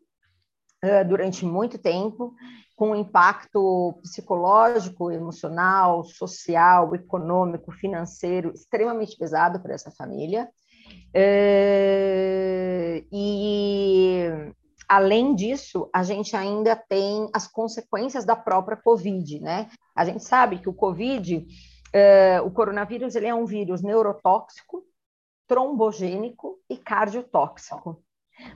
durante 1.08 1.44
muito 1.44 1.76
tempo, 1.76 2.34
com 2.76 2.94
impacto 2.94 3.98
psicológico, 4.02 5.10
emocional, 5.10 6.04
social, 6.04 6.94
econômico, 6.94 7.72
financeiro 7.72 8.52
extremamente 8.54 9.16
pesado 9.16 9.60
para 9.60 9.74
essa 9.74 9.90
família. 9.90 10.48
e 13.12 14.28
além 14.88 15.34
disso, 15.34 15.90
a 15.92 16.04
gente 16.04 16.36
ainda 16.36 16.76
tem 16.76 17.28
as 17.34 17.48
consequências 17.48 18.24
da 18.24 18.36
própria 18.36 18.76
Covid, 18.76 19.40
né? 19.40 19.68
A 19.94 20.04
gente 20.04 20.22
sabe 20.22 20.58
que 20.58 20.68
o 20.68 20.74
Covid, 20.74 21.44
o 22.44 22.50
coronavírus, 22.50 23.14
ele 23.14 23.26
é 23.26 23.34
um 23.34 23.44
vírus 23.44 23.82
neurotóxico, 23.82 24.84
trombogênico 25.46 26.60
e 26.68 26.76
cardiotóxico. 26.76 28.02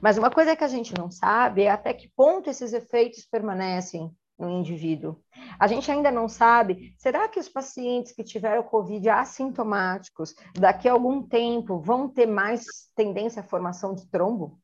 Mas 0.01 0.19
uma 0.19 0.31
coisa 0.31 0.55
que 0.55 0.65
a 0.65 0.69
gente 0.69 0.95
não 0.97 1.11
sabe 1.11 1.63
é 1.63 1.71
até 1.71 1.93
que 1.93 2.11
ponto 2.15 2.49
esses 2.49 2.73
efeitos 2.73 3.27
permanecem 3.27 4.15
no 4.39 4.51
indivíduo. 4.51 5.21
A 5.59 5.67
gente 5.67 5.91
ainda 5.91 6.11
não 6.11 6.29
sabe, 6.29 6.95
será 6.99 7.29
que 7.29 7.39
os 7.39 7.49
pacientes 7.49 8.13
que 8.13 8.25
tiveram 8.25 8.63
Covid 8.63 9.09
assintomáticos, 9.09 10.35
daqui 10.55 10.89
a 10.89 10.93
algum 10.93 11.23
tempo, 11.23 11.81
vão 11.81 12.09
ter 12.09 12.27
mais 12.27 12.65
tendência 12.95 13.41
à 13.41 13.45
formação 13.45 13.95
de 13.95 14.07
trombo? 14.09 14.59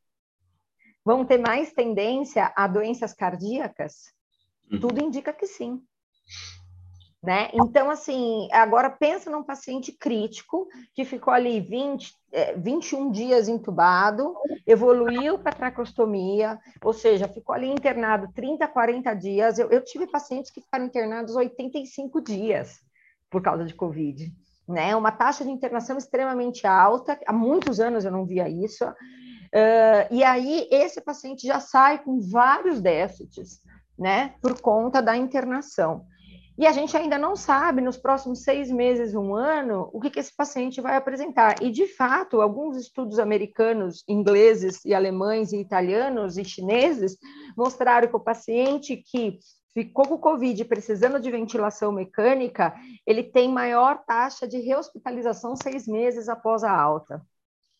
Vão 1.05 1.25
ter 1.25 1.39
mais 1.39 1.73
tendência 1.73 2.53
a 2.57 2.66
doenças 2.66 3.14
cardíacas? 3.14 4.12
Uhum. 4.71 4.81
Tudo 4.81 5.03
indica 5.03 5.33
que 5.33 5.47
sim. 5.47 5.81
Né? 7.21 7.51
Então, 7.53 7.91
assim, 7.91 8.49
agora 8.53 8.89
pensa 8.89 9.29
num 9.29 9.43
paciente 9.43 9.91
crítico 9.91 10.69
que 10.95 11.05
ficou 11.05 11.35
ali 11.35 11.61
20, 11.61 12.14
21 12.59 13.09
é, 13.09 13.12
dias 13.12 13.49
entubado, 13.49 14.37
evoluiu 14.64 15.37
para 15.37 15.53
tracostomia, 15.53 16.59
ou 16.81 16.93
seja, 16.93 17.27
ficou 17.27 17.57
ali 17.57 17.69
internado 17.69 18.31
30, 18.33 18.69
40 18.69 19.14
dias. 19.14 19.59
Eu, 19.59 19.69
eu 19.71 19.83
tive 19.83 20.07
pacientes 20.07 20.53
que 20.53 20.61
ficaram 20.61 20.85
internados 20.85 21.35
85 21.35 22.21
dias 22.21 22.79
por 23.29 23.43
causa 23.43 23.64
de 23.64 23.75
Covid. 23.75 24.33
Né? 24.69 24.95
Uma 24.95 25.11
taxa 25.11 25.45
de 25.45 25.51
internação 25.51 25.99
extremamente 25.99 26.69
alta, 26.69 27.19
há 27.27 27.33
muitos 27.33 27.81
anos 27.81 28.05
eu 28.05 28.12
não 28.12 28.25
via 28.25 28.49
isso. 28.49 28.85
Uh, 28.85 30.07
e 30.11 30.23
aí, 30.23 30.69
esse 30.71 31.01
paciente 31.01 31.47
já 31.47 31.59
sai 31.59 31.99
com 31.99 32.21
vários 32.21 32.81
déficits, 32.81 33.61
né, 33.99 34.35
por 34.41 34.61
conta 34.61 35.01
da 35.01 35.16
internação. 35.16 36.05
E 36.59 36.66
a 36.66 36.72
gente 36.72 36.96
ainda 36.96 37.16
não 37.16 37.36
sabe, 37.36 37.80
nos 37.80 37.96
próximos 37.96 38.42
seis 38.42 38.68
meses, 38.68 39.14
um 39.14 39.32
ano, 39.32 39.88
o 39.92 40.00
que, 40.00 40.11
que 40.11 40.18
esse 40.18 40.34
paciente 40.34 40.80
vai 40.80 40.96
apresentar. 40.96 41.62
E, 41.62 41.70
de 41.70 41.86
fato, 41.86 42.40
alguns 42.40 42.76
estudos 42.76 43.20
americanos, 43.20 44.02
ingleses 44.09 44.84
e 44.84 44.92
alemães 44.92 45.52
e 45.52 45.61
italianos 45.61 46.36
e 46.36 46.44
chineses 46.44 47.16
mostraram 47.56 48.09
que 48.09 48.16
o 48.16 48.20
paciente 48.20 48.96
que 48.96 49.38
ficou 49.72 50.09
com 50.09 50.18
Covid 50.18 50.64
precisando 50.64 51.20
de 51.20 51.30
ventilação 51.30 51.92
mecânica, 51.92 52.74
ele 53.06 53.22
tem 53.22 53.48
maior 53.48 54.02
taxa 54.04 54.48
de 54.48 54.59
rehospitalização 54.59 55.54
seis 55.54 55.86
meses 55.86 56.28
após 56.28 56.64
a 56.64 56.72
alta. 56.72 57.22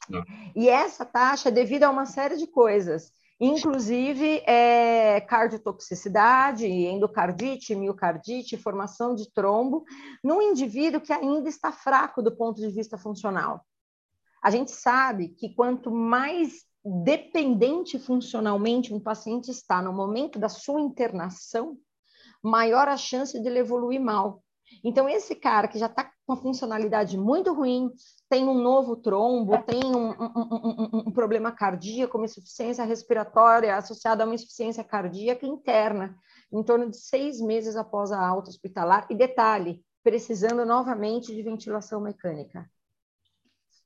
Não. 0.09 0.23
E 0.55 0.69
essa 0.69 1.05
taxa 1.05 1.49
é 1.49 1.53
devido 1.53 1.83
a 1.83 1.91
uma 1.91 2.07
série 2.07 2.37
de 2.37 2.47
coisas 2.47 3.11
inclusive 3.41 4.43
é, 4.47 5.21
cardiotoxicidade, 5.21 6.67
endocardite, 6.67 7.75
miocardite, 7.75 8.57
formação 8.57 9.15
de 9.15 9.31
trombo, 9.33 9.85
num 10.23 10.43
indivíduo 10.43 11.01
que 11.01 11.13
ainda 11.13 11.49
está 11.49 11.71
fraco 11.71 12.23
do 12.23 12.35
ponto 12.35 12.61
de 12.61 12.69
vista 12.69 12.99
funcional. 12.99 13.65
A 14.43 14.51
gente 14.51 14.71
sabe 14.71 15.29
que 15.29 15.55
quanto 15.55 15.91
mais 15.91 16.65
dependente 16.85 17.99
funcionalmente 17.99 18.95
um 18.95 19.01
paciente 19.01 19.51
está 19.51 19.83
no 19.83 19.93
momento 19.93 20.39
da 20.39 20.49
sua 20.49 20.81
internação, 20.81 21.77
maior 22.43 22.89
a 22.89 22.97
chance 22.97 23.41
de 23.41 23.49
ele 23.49 23.59
evoluir 23.59 24.01
mal. 24.01 24.43
Então, 24.85 25.09
esse 25.09 25.35
cara 25.35 25.69
que 25.69 25.79
já 25.79 25.87
está 25.87 26.05
com 26.05 26.33
uma 26.33 26.37
funcionalidade 26.37 27.19
muito 27.19 27.53
ruim, 27.53 27.91
tem 28.29 28.47
um 28.47 28.55
novo 28.55 28.97
trombo, 28.97 29.63
tem 29.63 29.85
um, 29.85 30.11
um, 30.11 30.33
um, 30.37 31.03
um, 31.07 31.13
problema 31.13 31.51
cardíaco, 31.51 32.17
uma 32.17 32.27
insuficiência 32.27 32.85
respiratória 32.85 33.77
associada 33.77 34.23
a 34.23 34.27
uma 34.27 34.35
insuficiência 34.35 34.85
cardíaca 34.85 35.47
interna, 35.47 36.17
em 36.53 36.63
torno 36.63 36.91
de 36.91 36.97
seis 36.97 37.41
meses 37.41 37.77
após 37.77 38.13
a 38.13 38.25
alta 38.25 38.51
hospitalar. 38.51 39.07
E 39.11 39.15
detalhe, 39.15 39.83
precisando 40.03 40.65
novamente 40.65 41.35
de 41.35 41.43
ventilação 41.43 42.01
mecânica. 42.01 42.69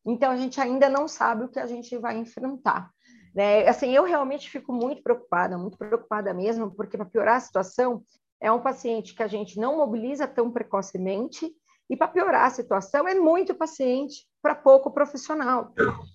Então, 0.05 0.31
a 0.31 0.37
gente 0.37 0.61
ainda 0.61 0.89
não 0.89 1.07
sabe 1.07 1.45
o 1.45 1.49
que 1.49 1.61
a 1.61 1.67
gente 1.67 1.97
vai 1.97 2.19
enfrentar. 2.19 2.91
Né? 3.35 3.67
Assim, 3.69 3.91
eu 3.95 4.05
realmente 4.05 4.51
fico 4.51 4.73
muito 4.73 5.03
preocupada, 5.03 5.57
muito 5.57 5.79
preocupada 5.79 6.35
mesmo, 6.35 6.71
porque 6.71 6.97
para 6.97 7.07
piorar 7.07 7.37
a 7.37 7.41
situação, 7.41 8.03
é 8.43 8.51
um 8.51 8.61
paciente 8.61 9.15
que 9.15 9.23
a 9.23 9.29
gente 9.29 9.59
não 9.59 9.77
mobiliza 9.77 10.27
tão 10.27 10.51
precocemente, 10.51 11.51
e 11.89 11.97
para 11.97 12.09
piorar 12.09 12.47
a 12.47 12.51
situação, 12.51 13.07
é 13.07 13.15
muito 13.15 13.55
paciente 13.55 14.27
para 14.43 14.55
pouco 14.55 14.91
profissional. 14.91 15.73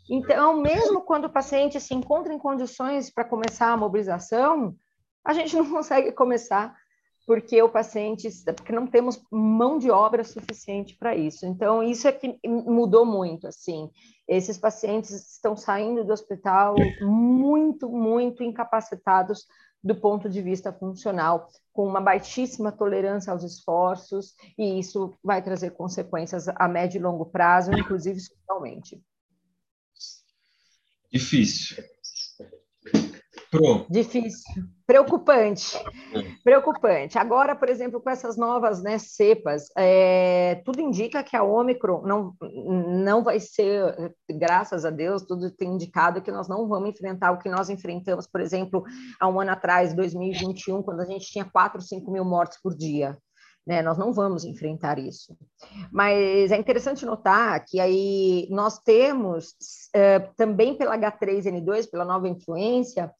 Então, 0.09 0.59
mesmo 0.59 1.01
quando 1.01 1.25
o 1.25 1.29
paciente 1.29 1.79
se 1.79 1.93
encontra 1.93 2.33
em 2.33 2.39
condições 2.39 3.09
para 3.09 3.23
começar 3.23 3.71
a 3.71 3.77
mobilização, 3.77 4.75
a 5.25 5.33
gente 5.33 5.55
não 5.55 5.65
consegue 5.71 6.11
começar 6.11 6.75
porque 7.25 7.61
o 7.61 7.69
paciente, 7.69 8.29
porque 8.55 8.71
não 8.71 8.87
temos 8.87 9.21
mão 9.29 9.77
de 9.77 9.91
obra 9.91 10.23
suficiente 10.23 10.97
para 10.97 11.15
isso. 11.15 11.45
Então, 11.45 11.83
isso 11.83 12.07
é 12.07 12.11
que 12.11 12.39
mudou 12.45 13.05
muito, 13.05 13.47
assim. 13.47 13.89
Esses 14.27 14.57
pacientes 14.57 15.11
estão 15.33 15.55
saindo 15.55 16.05
do 16.05 16.13
hospital 16.13 16.75
muito, 17.01 17.89
muito 17.89 18.43
incapacitados 18.43 19.45
do 19.83 19.95
ponto 19.95 20.29
de 20.29 20.41
vista 20.41 20.73
funcional, 20.73 21.49
com 21.71 21.87
uma 21.87 22.01
baixíssima 22.01 22.71
tolerância 22.71 23.31
aos 23.31 23.43
esforços, 23.43 24.35
e 24.57 24.79
isso 24.79 25.17
vai 25.23 25.41
trazer 25.41 25.71
consequências 25.71 26.47
a 26.47 26.67
médio 26.67 26.99
e 26.99 27.01
longo 27.01 27.25
prazo, 27.25 27.71
inclusive 27.71 28.19
socialmente. 28.19 29.01
Difícil. 31.11 31.83
Pro. 33.51 33.85
Difícil. 33.89 34.63
Preocupante. 34.85 35.77
Preocupante. 36.43 37.17
Agora, 37.17 37.55
por 37.55 37.69
exemplo, 37.69 37.99
com 37.99 38.09
essas 38.09 38.37
novas 38.37 38.81
né, 38.81 38.97
cepas, 38.97 39.69
é, 39.77 40.61
tudo 40.63 40.79
indica 40.79 41.23
que 41.23 41.35
a 41.35 41.43
Ômicron 41.43 42.01
não, 42.03 42.33
não 42.41 43.23
vai 43.23 43.39
ser, 43.39 44.13
graças 44.29 44.85
a 44.85 44.89
Deus, 44.89 45.23
tudo 45.23 45.51
tem 45.51 45.73
indicado 45.73 46.21
que 46.21 46.31
nós 46.31 46.47
não 46.47 46.67
vamos 46.67 46.89
enfrentar 46.89 47.31
o 47.31 47.39
que 47.39 47.49
nós 47.49 47.69
enfrentamos, 47.69 48.27
por 48.27 48.39
exemplo, 48.39 48.83
há 49.19 49.27
um 49.27 49.39
ano 49.39 49.51
atrás, 49.51 49.93
2021, 49.93 50.81
quando 50.81 51.01
a 51.01 51.05
gente 51.05 51.27
tinha 51.27 51.43
4, 51.43 51.81
5 51.81 52.09
mil 52.09 52.23
mortes 52.23 52.59
por 52.61 52.73
dia. 52.75 53.17
Né? 53.67 53.81
Nós 53.81 53.97
não 53.97 54.13
vamos 54.13 54.45
enfrentar 54.45 54.97
isso. 54.97 55.37
Mas 55.91 56.51
é 56.53 56.55
interessante 56.55 57.05
notar 57.05 57.65
que 57.65 57.81
aí 57.81 58.47
nós 58.49 58.79
temos 58.79 59.55
é, 59.93 60.19
também 60.37 60.73
pela 60.73 60.97
H3N2, 60.97 61.91
pela 61.91 62.05
nova 62.05 62.29
influência, 62.29 63.13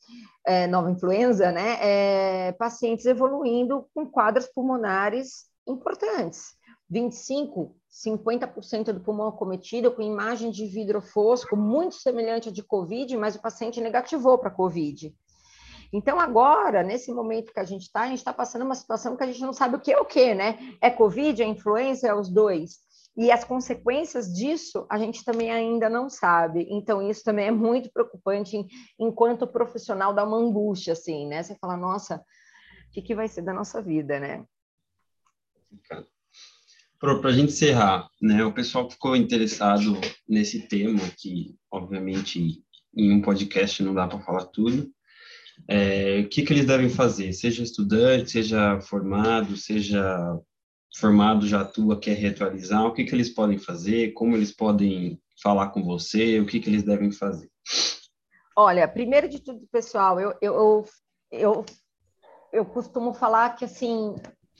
é, 0.45 0.65
nova 0.65 0.89
influenza, 0.89 1.51
né? 1.51 1.77
É, 1.81 2.51
pacientes 2.53 3.05
evoluindo 3.05 3.87
com 3.93 4.05
quadros 4.05 4.47
pulmonares 4.47 5.47
importantes. 5.67 6.55
25, 6.89 7.75
50% 7.91 8.93
do 8.93 9.01
pulmão 9.01 9.27
acometido 9.27 9.91
com 9.91 10.01
imagem 10.01 10.49
de 10.49 10.65
vidro 10.65 11.01
fosco, 11.01 11.57
muito 11.57 11.95
semelhante 11.95 12.47
à 12.47 12.51
de 12.53 12.63
Covid, 12.63 13.17
mas 13.17 13.35
o 13.35 13.41
paciente 13.41 13.81
negativou 13.81 14.37
para 14.37 14.49
Covid. 14.49 15.13
Então, 15.91 16.19
agora, 16.19 16.83
nesse 16.83 17.11
momento 17.11 17.53
que 17.53 17.59
a 17.59 17.63
gente 17.63 17.83
está, 17.83 18.01
a 18.01 18.07
gente 18.07 18.17
está 18.17 18.33
passando 18.33 18.65
uma 18.65 18.75
situação 18.75 19.15
que 19.15 19.23
a 19.23 19.27
gente 19.27 19.41
não 19.41 19.53
sabe 19.53 19.75
o 19.75 19.79
que 19.79 19.91
é 19.91 19.99
o 19.99 20.05
que, 20.05 20.33
né? 20.35 20.57
É 20.81 20.89
Covid, 20.89 21.41
é 21.41 21.45
influenza, 21.45 22.07
é 22.07 22.13
os 22.13 22.29
dois. 22.29 22.79
E 23.15 23.31
as 23.31 23.43
consequências 23.43 24.31
disso 24.31 24.85
a 24.89 24.99
gente 24.99 25.23
também 25.23 25.49
ainda 25.49 25.89
não 25.89 26.09
sabe. 26.09 26.67
Então, 26.69 27.01
isso 27.01 27.23
também 27.23 27.47
é 27.47 27.51
muito 27.51 27.91
preocupante 27.91 28.63
enquanto 28.99 29.47
profissional, 29.47 30.13
dá 30.13 30.23
uma 30.23 30.37
angústia, 30.37 30.93
assim, 30.93 31.25
né? 31.25 31.41
Você 31.41 31.55
fala, 31.55 31.75
nossa, 31.75 32.17
o 32.17 32.91
que, 32.91 33.01
que 33.01 33.15
vai 33.15 33.27
ser 33.27 33.41
da 33.41 33.53
nossa 33.53 33.81
vida, 33.81 34.19
né? 34.19 34.45
Para 36.99 37.29
a 37.29 37.31
gente 37.31 37.53
encerrar, 37.53 38.07
né? 38.21 38.43
O 38.43 38.53
pessoal 38.53 38.89
ficou 38.89 39.15
interessado 39.15 39.99
nesse 40.27 40.67
tema, 40.67 40.99
que 41.17 41.55
obviamente 41.71 42.63
em 42.95 43.11
um 43.11 43.21
podcast 43.21 43.81
não 43.83 43.93
dá 43.93 44.07
para 44.07 44.19
falar 44.19 44.45
tudo, 44.45 44.91
é, 45.67 46.21
o 46.21 46.29
que, 46.29 46.43
que 46.43 46.53
eles 46.53 46.65
devem 46.65 46.89
fazer, 46.89 47.33
seja 47.33 47.63
estudante, 47.63 48.31
seja 48.31 48.79
formado, 48.81 49.55
seja 49.55 50.39
formado 50.97 51.45
já 51.45 51.61
atua, 51.61 51.99
quer 51.99 52.15
reatualizar, 52.15 52.85
o 52.85 52.93
que, 52.93 53.03
que 53.03 53.13
eles 53.13 53.29
podem 53.29 53.57
fazer, 53.57 54.13
como 54.13 54.35
eles 54.35 54.51
podem 54.51 55.21
falar 55.41 55.69
com 55.69 55.83
você, 55.83 56.39
o 56.39 56.45
que, 56.45 56.59
que 56.59 56.69
eles 56.69 56.83
devem 56.83 57.11
fazer? 57.11 57.49
Olha, 58.55 58.87
primeiro 58.87 59.29
de 59.29 59.39
tudo, 59.39 59.67
pessoal, 59.71 60.19
eu, 60.19 60.33
eu, 60.41 60.85
eu, 61.31 61.65
eu 62.51 62.65
costumo 62.65 63.13
falar 63.13 63.55
que, 63.55 63.65
assim, 63.65 64.15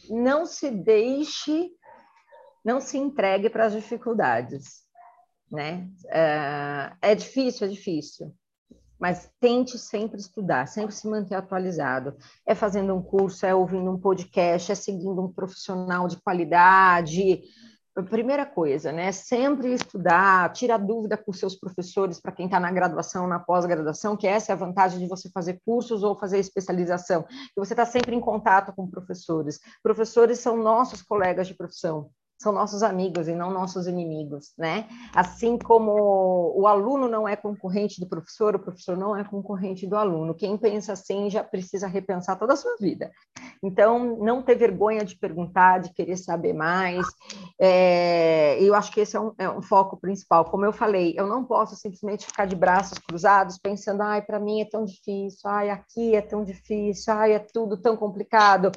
não 0.10 0.46
se 0.46 0.70
deixe, 0.70 1.72
não 2.64 2.80
se 2.80 2.98
entregue 2.98 3.50
para 3.50 3.66
as 3.66 3.74
dificuldades, 3.74 4.84
né? 5.50 5.90
É, 6.10 6.94
é 7.02 7.16
difícil, 7.16 7.66
é 7.66 7.70
difícil 7.70 8.36
mas 9.00 9.30
tente 9.40 9.78
sempre 9.78 10.20
estudar, 10.20 10.68
sempre 10.68 10.94
se 10.94 11.08
manter 11.08 11.36
atualizado. 11.36 12.16
É 12.46 12.56
fazendo 12.56 12.94
um 12.96 13.02
curso, 13.02 13.46
é 13.46 13.54
ouvindo 13.54 13.92
um 13.92 14.00
podcast, 14.00 14.72
é 14.72 14.76
seguindo 14.76 15.22
um 15.22 15.32
profissional 15.32 16.08
de 16.08 16.18
qualidade. 16.18 17.42
Primeira 18.10 18.46
coisa, 18.46 18.92
né? 18.92 19.12
Sempre 19.12 19.74
estudar, 19.74 20.52
tira 20.54 20.78
dúvida 20.78 21.18
com 21.18 21.34
seus 21.34 21.56
professores 21.56 22.20
para 22.20 22.32
quem 22.32 22.46
está 22.46 22.60
na 22.60 22.72
graduação, 22.72 23.28
na 23.28 23.40
pós-graduação, 23.40 24.16
que 24.16 24.28
essa 24.28 24.52
é 24.52 24.54
a 24.54 24.58
vantagem 24.58 25.00
de 25.00 25.08
você 25.08 25.30
fazer 25.32 25.60
cursos 25.66 26.04
ou 26.04 26.18
fazer 26.18 26.38
especialização, 26.38 27.24
que 27.24 27.56
você 27.58 27.74
está 27.74 27.86
sempre 27.86 28.16
em 28.16 28.22
contato 28.22 28.72
com 28.76 28.88
professores. 28.88 29.60
Professores 29.82 30.40
são 30.40 30.58
nossos 30.58 31.02
colegas 31.02 31.48
de 31.48 31.56
profissão 31.56 32.12
são 32.38 32.52
nossos 32.52 32.84
amigos 32.84 33.28
e 33.28 33.34
não 33.34 33.52
nossos 33.52 33.88
inimigos, 33.88 34.54
né? 34.58 34.88
Assim 35.14 35.58
como 35.58 36.54
o 36.56 36.68
aluno 36.68 37.08
não 37.08 37.28
é 37.28 37.36
concorrente 37.36 38.00
do 38.00 38.08
professor, 38.08 38.56
o 38.56 38.60
professor 38.60 38.96
não 38.96 39.16
é 39.16 39.24
concorrente 39.24 39.88
do 39.88 39.96
aluno. 39.96 40.36
Quem 40.36 40.56
pensa 40.58 40.94
assim 40.94 41.30
já 41.30 41.44
precisa 41.44 41.88
repensar 41.88 42.38
toda 42.38 42.54
a 42.54 42.58
sua 42.58 42.76
vida. 42.80 43.12
Então, 43.64 44.18
não 44.18 44.44
ter 44.44 44.56
vergonha 44.56 45.04
de 45.04 45.18
perguntar, 45.18 45.80
de 45.80 45.94
querer 45.94 46.18
saber 46.18 46.54
mais. 46.54 47.06
É, 47.60 48.62
eu 48.62 48.76
acho 48.76 48.92
que 48.92 49.00
esse 49.00 49.16
é 49.16 49.20
um, 49.20 49.34
é 49.38 49.50
um, 49.50 49.62
foco 49.62 49.98
principal. 49.98 50.46
Como 50.46 50.64
eu 50.64 50.72
falei, 50.72 51.16
eu 51.18 51.26
não 51.26 51.44
posso 51.44 51.76
simplesmente 51.76 52.26
ficar 52.26 52.46
de 52.46 52.56
braços 52.56 53.00
cruzados 53.00 53.58
pensando, 53.58 54.02
ai, 54.02 54.22
para 54.22 54.40
mim 54.40 54.62
é 54.62 54.66
tão 54.66 54.86
difícil, 54.86 55.50
ai, 55.50 55.70
aqui 55.70 56.16
é 56.16 56.22
tão 56.22 56.44
difícil, 56.44 57.14
ai, 57.14 57.34
é 57.34 57.40
tudo 57.40 57.78
tão 57.78 57.98
complicado. 57.98 58.72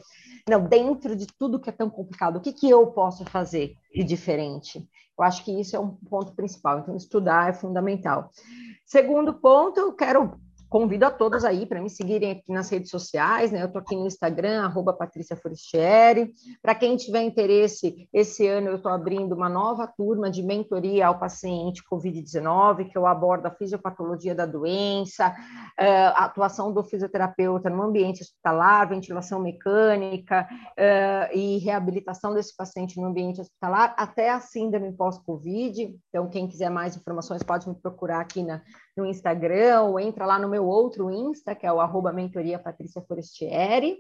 Não, 0.49 0.65
dentro 0.65 1.15
de 1.17 1.27
tudo 1.27 1.61
que 1.61 1.69
é 1.69 1.73
tão 1.73 1.91
complicado, 1.91 2.37
o 2.37 2.41
que, 2.41 2.53
que 2.53 2.69
eu 2.69 2.87
posso 2.89 3.25
fazer 3.25 3.75
de 3.95 4.05
diferente? 4.05 4.87
Eu 5.19 5.25
acho 5.25 5.45
que 5.45 5.61
isso 5.61 5.77
é 5.77 5.79
um 5.79 5.91
ponto 5.91 6.33
principal. 6.33 6.79
Então, 6.79 6.97
estudar 6.97 7.51
é 7.51 7.53
fundamental. 7.53 8.31
Segundo 8.87 9.35
ponto, 9.35 9.79
eu 9.79 9.93
quero 9.93 10.41
convido 10.71 11.05
a 11.05 11.11
todos 11.11 11.45
aí 11.45 11.67
para 11.67 11.83
me 11.83 11.91
seguirem 11.91 12.31
aqui 12.31 12.53
nas 12.53 12.71
redes 12.71 12.91
sociais, 12.91 13.51
né? 13.51 13.61
Eu 13.61 13.67
estou 13.67 13.81
aqui 13.81 13.97
no 13.97 14.07
Instagram, 14.07 14.63
arroba 14.63 14.93
Patrícia. 14.93 15.37
Para 16.63 16.75
quem 16.77 16.97
tiver 16.97 17.23
interesse, 17.23 18.09
esse 18.13 18.47
ano 18.47 18.69
eu 18.69 18.77
estou 18.77 18.93
abrindo 18.93 19.35
uma 19.35 19.49
nova 19.49 19.89
turma 19.89 20.31
de 20.31 20.45
mentoria 20.45 21.09
ao 21.09 21.19
paciente 21.19 21.83
Covid-19, 21.91 22.89
que 22.89 22.97
eu 22.97 23.05
abordo 23.05 23.47
a 23.47 23.51
fisiopatologia 23.51 24.33
da 24.33 24.47
doença, 24.47 25.35
eh, 25.77 26.07
a 26.07 26.27
atuação 26.27 26.73
do 26.73 26.85
fisioterapeuta 26.85 27.69
no 27.69 27.83
ambiente 27.83 28.23
hospitalar, 28.23 28.89
ventilação 28.89 29.41
mecânica 29.41 30.47
eh, 30.77 31.31
e 31.35 31.59
reabilitação 31.59 32.33
desse 32.33 32.57
paciente 32.57 33.01
no 33.01 33.07
ambiente 33.07 33.41
hospitalar, 33.41 33.95
até 33.99 34.31
a 34.31 34.41
síndrome 34.41 34.93
pós-Covid. 34.93 35.99
Então, 36.09 36.29
quem 36.29 36.47
quiser 36.47 36.71
mais 36.71 36.97
informações 36.97 37.43
pode 37.43 37.69
me 37.69 37.75
procurar 37.75 38.21
aqui 38.21 38.45
na, 38.45 38.63
no 38.97 39.07
Instagram 39.07 39.83
ou 39.83 40.01
entra 40.01 40.27
lá 40.27 40.39
no 40.39 40.49
meu 40.49 40.67
outro 40.67 41.11
Insta, 41.11 41.55
que 41.55 41.67
é 41.67 41.73
o 41.73 41.81
arroba 41.81 42.13
mentoria 42.13 42.59
Patrícia 42.59 43.03
Forestieri. 43.03 43.99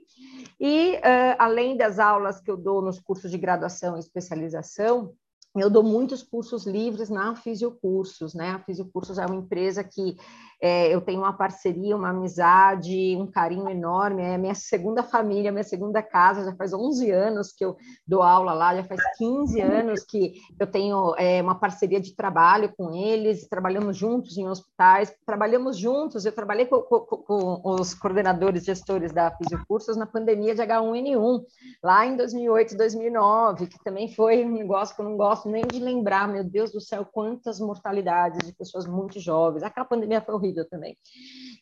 E 0.58 0.96
uh, 0.96 1.36
além 1.38 1.76
das 1.76 1.98
aulas 1.98 2.40
que 2.40 2.50
eu 2.50 2.56
dou 2.56 2.82
nos 2.82 3.00
cursos 3.00 3.30
de 3.30 3.38
graduação 3.38 3.96
e 3.96 4.00
especialização, 4.00 5.14
eu 5.56 5.68
dou 5.68 5.82
muitos 5.82 6.22
cursos 6.22 6.66
livres 6.66 7.10
na 7.10 7.34
Fisiocursos, 7.34 8.34
né? 8.34 8.50
A 8.50 8.60
Fisiocursos 8.60 9.18
é 9.18 9.26
uma 9.26 9.36
empresa 9.36 9.82
que 9.82 10.16
é, 10.62 10.94
eu 10.94 11.00
tenho 11.00 11.20
uma 11.20 11.32
parceria, 11.32 11.96
uma 11.96 12.10
amizade, 12.10 13.16
um 13.16 13.26
carinho 13.26 13.68
enorme, 13.68 14.22
é 14.22 14.36
minha 14.36 14.54
segunda 14.54 15.02
família, 15.02 15.50
minha 15.50 15.64
segunda 15.64 16.02
casa, 16.02 16.44
já 16.44 16.54
faz 16.54 16.74
11 16.74 17.10
anos 17.10 17.50
que 17.50 17.64
eu 17.64 17.76
dou 18.06 18.22
aula 18.22 18.52
lá, 18.52 18.76
já 18.76 18.84
faz 18.84 19.00
15 19.16 19.60
anos 19.60 20.04
que 20.04 20.34
eu 20.58 20.66
tenho 20.66 21.14
é, 21.16 21.40
uma 21.40 21.54
parceria 21.54 21.98
de 21.98 22.14
trabalho 22.14 22.72
com 22.76 22.94
eles, 22.94 23.48
trabalhamos 23.48 23.96
juntos 23.96 24.36
em 24.36 24.46
hospitais, 24.46 25.12
trabalhamos 25.24 25.78
juntos, 25.78 26.26
eu 26.26 26.32
trabalhei 26.32 26.66
com, 26.66 26.82
com, 26.82 27.06
com 27.06 27.60
os 27.64 27.94
coordenadores, 27.94 28.64
gestores 28.64 29.12
da 29.12 29.30
Fisiocursos 29.30 29.96
na 29.96 30.06
pandemia 30.06 30.54
de 30.54 30.60
H1N1, 30.60 31.40
lá 31.82 32.04
em 32.04 32.16
2008, 32.16 32.76
2009, 32.76 33.66
que 33.66 33.82
também 33.82 34.12
foi 34.12 34.44
um 34.44 34.52
negócio 34.52 34.94
que 34.94 35.00
eu 35.00 35.06
não 35.06 35.16
gosto 35.16 35.39
gosto 35.40 35.48
nem 35.48 35.66
de 35.66 35.78
lembrar, 35.78 36.28
meu 36.28 36.44
Deus 36.44 36.70
do 36.70 36.80
céu, 36.80 37.04
quantas 37.04 37.60
mortalidades 37.60 38.46
de 38.46 38.52
pessoas 38.52 38.86
muito 38.86 39.18
jovens. 39.18 39.62
Aquela 39.62 39.86
pandemia 39.86 40.20
foi 40.20 40.34
horrível 40.34 40.68
também. 40.68 40.96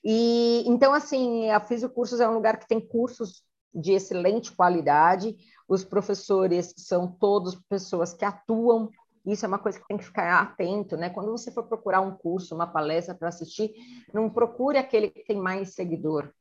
E 0.04 0.64
então, 0.66 0.92
assim, 0.92 1.50
a 1.50 1.60
Fisiocursos 1.60 2.20
é 2.20 2.28
um 2.28 2.34
lugar 2.34 2.58
que 2.58 2.66
tem 2.66 2.80
cursos 2.80 3.42
de 3.72 3.92
excelente 3.92 4.52
qualidade. 4.52 5.36
Os 5.68 5.84
professores 5.84 6.74
são 6.76 7.06
todos 7.06 7.60
pessoas 7.68 8.12
que 8.12 8.24
atuam 8.24 8.90
isso 9.26 9.44
é 9.44 9.48
uma 9.48 9.58
coisa 9.58 9.78
que 9.78 9.86
tem 9.86 9.98
que 9.98 10.06
ficar 10.06 10.40
atento, 10.40 10.96
né? 10.96 11.10
Quando 11.10 11.30
você 11.30 11.50
for 11.50 11.64
procurar 11.64 12.00
um 12.00 12.12
curso, 12.16 12.54
uma 12.54 12.66
palestra 12.66 13.14
para 13.14 13.28
assistir, 13.28 13.74
não 14.14 14.30
procure 14.30 14.78
aquele 14.78 15.10
que 15.10 15.22
tem 15.22 15.36
mais 15.36 15.74
seguidor 15.74 16.32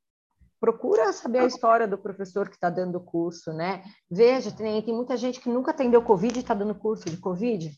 procura 0.60 1.14
saber 1.14 1.39
a 1.39 1.45
história 1.45 1.88
do 1.88 1.97
professor 1.97 2.49
que 2.49 2.55
está 2.55 2.70
dando 2.70 2.97
o 2.97 3.03
curso, 3.03 3.53
né? 3.53 3.84
Veja, 4.10 4.51
tem, 4.51 4.82
tem 4.82 4.93
muita 4.93 5.16
gente 5.18 5.39
que 5.39 5.49
nunca 5.49 5.72
atendeu 5.72 6.01
Covid 6.01 6.38
e 6.38 6.41
está 6.41 6.53
dando 6.53 6.76
curso 6.76 7.10
de 7.10 7.18
Covid. 7.18 7.72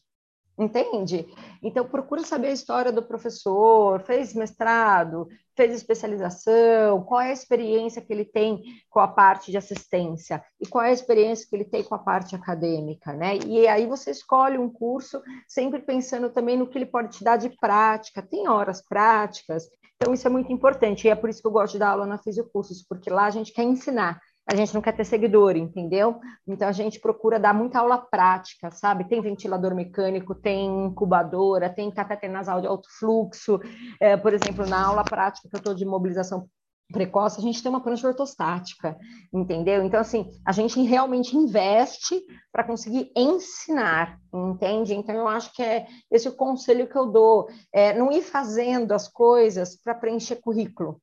Entende? 0.60 1.26
Então, 1.64 1.88
procura 1.88 2.22
saber 2.22 2.48
a 2.48 2.52
história 2.52 2.92
do 2.92 3.02
professor, 3.02 4.02
fez 4.02 4.34
mestrado, 4.34 5.26
fez 5.56 5.74
especialização, 5.74 7.02
qual 7.04 7.22
é 7.22 7.30
a 7.30 7.34
experiência 7.34 8.02
que 8.02 8.12
ele 8.12 8.26
tem 8.26 8.62
com 8.90 9.00
a 9.00 9.08
parte 9.08 9.52
de 9.52 9.58
assistência 9.58 10.44
e 10.60 10.68
qual 10.68 10.84
é 10.84 10.90
a 10.90 10.94
experiência 10.94 11.48
que 11.50 11.56
ele 11.56 11.64
tem 11.64 11.82
com 11.82 11.96
a 11.96 12.00
parte 12.00 12.36
acadêmica, 12.36 13.14
né? 13.14 13.38
E 13.46 13.70
aí 13.70 13.86
você 13.86 14.12
escolhe 14.12 14.58
um 14.58 14.70
curso 14.70 15.22
sempre 15.48 15.82
pensando 15.82 16.30
também 16.30 16.58
no 16.58 16.68
que 16.68 16.78
ele 16.78 16.86
pode 16.86 17.18
te 17.18 17.24
dar 17.24 17.38
de 17.38 17.50
prática, 17.58 18.22
tem 18.22 18.50
horas 18.50 18.82
práticas, 18.82 19.70
então 20.02 20.14
isso 20.14 20.26
é 20.26 20.30
muito 20.30 20.52
importante 20.54 21.06
e 21.06 21.10
é 21.10 21.16
por 21.16 21.30
isso 21.30 21.42
que 21.42 21.48
eu 21.48 21.52
gosto 21.52 21.74
de 21.74 21.80
dar 21.80 21.90
aula 21.90 22.06
na 22.06 22.18
Fisiocursos, 22.18 22.82
porque 22.88 23.10
lá 23.10 23.26
a 23.26 23.30
gente 23.30 23.52
quer 23.52 23.64
ensinar, 23.64 24.22
a 24.50 24.56
gente 24.56 24.74
não 24.74 24.82
quer 24.82 24.94
ter 24.94 25.04
seguidor, 25.04 25.58
entendeu? 25.58 26.22
Então 26.48 26.70
a 26.70 26.72
gente 26.72 27.02
procura 27.02 27.38
dar 27.38 27.54
muita 27.54 27.80
aula 27.80 27.98
prática, 27.98 28.72
sabe? 28.72 29.10
Tem 29.10 29.22
ventilador 29.22 29.76
mecânico, 29.76 30.34
tem 30.34 30.86
incubadora, 30.86 31.70
tem 31.70 31.92
cateter 31.92 32.30
nasal 32.30 32.62
de 32.62 32.68
alto 32.68 32.88
fluxo. 32.98 33.60
É, 34.00 34.16
por 34.16 34.34
exemplo, 34.34 34.66
na 34.66 34.88
aula 34.88 35.04
prática 35.04 35.50
que 35.50 35.56
eu 35.56 35.60
estou 35.60 35.74
de 35.76 35.86
mobilização 35.86 36.48
precoce, 36.92 37.40
a 37.40 37.42
gente 37.42 37.62
tem 37.62 37.70
uma 37.70 37.82
prancha 37.82 38.08
ortostática, 38.08 38.98
entendeu? 39.32 39.84
Então, 39.84 40.00
assim, 40.00 40.30
a 40.46 40.52
gente 40.52 40.82
realmente 40.82 41.38
investe 41.38 42.22
para 42.52 42.64
conseguir 42.64 43.12
ensinar, 43.16 44.20
entende? 44.34 44.96
Então, 44.96 45.16
eu 45.16 45.28
acho 45.28 45.54
que 45.54 45.62
é 45.62 45.88
esse 46.12 46.28
o 46.28 46.36
conselho 46.36 46.88
que 46.88 46.98
eu 46.98 47.08
dou, 47.08 47.48
é 47.72 47.94
não 47.94 48.12
ir 48.12 48.22
fazendo 48.22 48.92
as 48.92 49.08
coisas 49.08 49.76
para 49.76 49.94
preencher 49.94 50.38
currículo, 50.38 51.00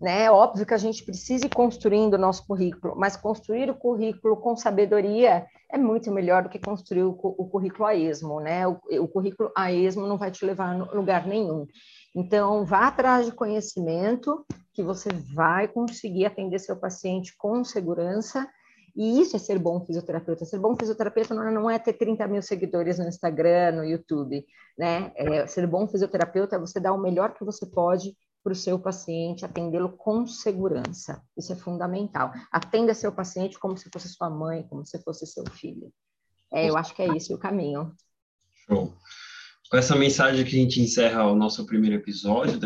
né? 0.00 0.30
Óbvio 0.30 0.64
que 0.64 0.74
a 0.74 0.78
gente 0.78 1.04
precisa 1.04 1.46
ir 1.46 1.54
construindo 1.54 2.14
o 2.14 2.18
nosso 2.18 2.46
currículo, 2.46 2.94
mas 2.96 3.16
construir 3.16 3.68
o 3.68 3.74
currículo 3.74 4.36
com 4.36 4.56
sabedoria 4.56 5.46
é 5.70 5.76
muito 5.76 6.12
melhor 6.12 6.44
do 6.44 6.48
que 6.48 6.58
construir 6.60 7.02
o, 7.02 7.18
o 7.20 7.48
currículo 7.48 7.86
a 7.86 7.94
esmo, 7.96 8.38
né? 8.40 8.66
O, 8.68 8.78
o, 9.00 9.08
currículo 9.08 9.50
a 9.56 9.72
esmo 9.72 10.06
não 10.06 10.18
vai 10.18 10.30
te 10.30 10.44
levar 10.44 10.72
a 10.72 10.94
lugar 10.94 11.26
nenhum. 11.26 11.66
Então, 12.14 12.64
vá 12.64 12.86
atrás 12.86 13.26
de 13.26 13.32
conhecimento 13.32 14.46
que 14.76 14.82
você 14.82 15.08
vai 15.34 15.66
conseguir 15.66 16.26
atender 16.26 16.58
seu 16.58 16.76
paciente 16.76 17.34
com 17.38 17.64
segurança. 17.64 18.46
E 18.94 19.20
isso 19.20 19.34
é 19.34 19.38
ser 19.38 19.58
bom 19.58 19.84
fisioterapeuta. 19.84 20.44
Ser 20.44 20.58
bom 20.58 20.76
fisioterapeuta 20.76 21.34
não 21.34 21.70
é 21.70 21.78
ter 21.78 21.94
30 21.94 22.28
mil 22.28 22.42
seguidores 22.42 22.98
no 22.98 23.08
Instagram, 23.08 23.72
no 23.72 23.84
YouTube, 23.84 24.44
né? 24.78 25.12
É, 25.16 25.46
ser 25.46 25.66
bom 25.66 25.88
fisioterapeuta 25.88 26.56
é 26.56 26.58
você 26.58 26.78
dar 26.78 26.92
o 26.92 27.00
melhor 27.00 27.32
que 27.32 27.44
você 27.44 27.64
pode 27.64 28.14
para 28.44 28.52
o 28.52 28.56
seu 28.56 28.78
paciente, 28.78 29.44
atendê-lo 29.44 29.96
com 29.96 30.26
segurança. 30.26 31.22
Isso 31.36 31.52
é 31.52 31.56
fundamental. 31.56 32.32
Atenda 32.52 32.94
seu 32.94 33.10
paciente 33.10 33.58
como 33.58 33.76
se 33.76 33.88
fosse 33.90 34.08
sua 34.08 34.30
mãe, 34.30 34.62
como 34.68 34.84
se 34.84 35.02
fosse 35.02 35.26
seu 35.26 35.44
filho. 35.50 35.90
É, 36.52 36.68
eu 36.68 36.76
acho 36.76 36.94
que 36.94 37.02
é 37.02 37.16
esse 37.16 37.32
o 37.34 37.38
caminho. 37.38 37.92
Show. 38.66 38.94
Com 39.70 39.76
essa 39.76 39.96
mensagem 39.96 40.44
que 40.44 40.56
a 40.56 40.62
gente 40.62 40.80
encerra 40.80 41.24
o 41.24 41.34
nosso 41.34 41.66
primeiro 41.66 41.96
episódio 41.96 42.60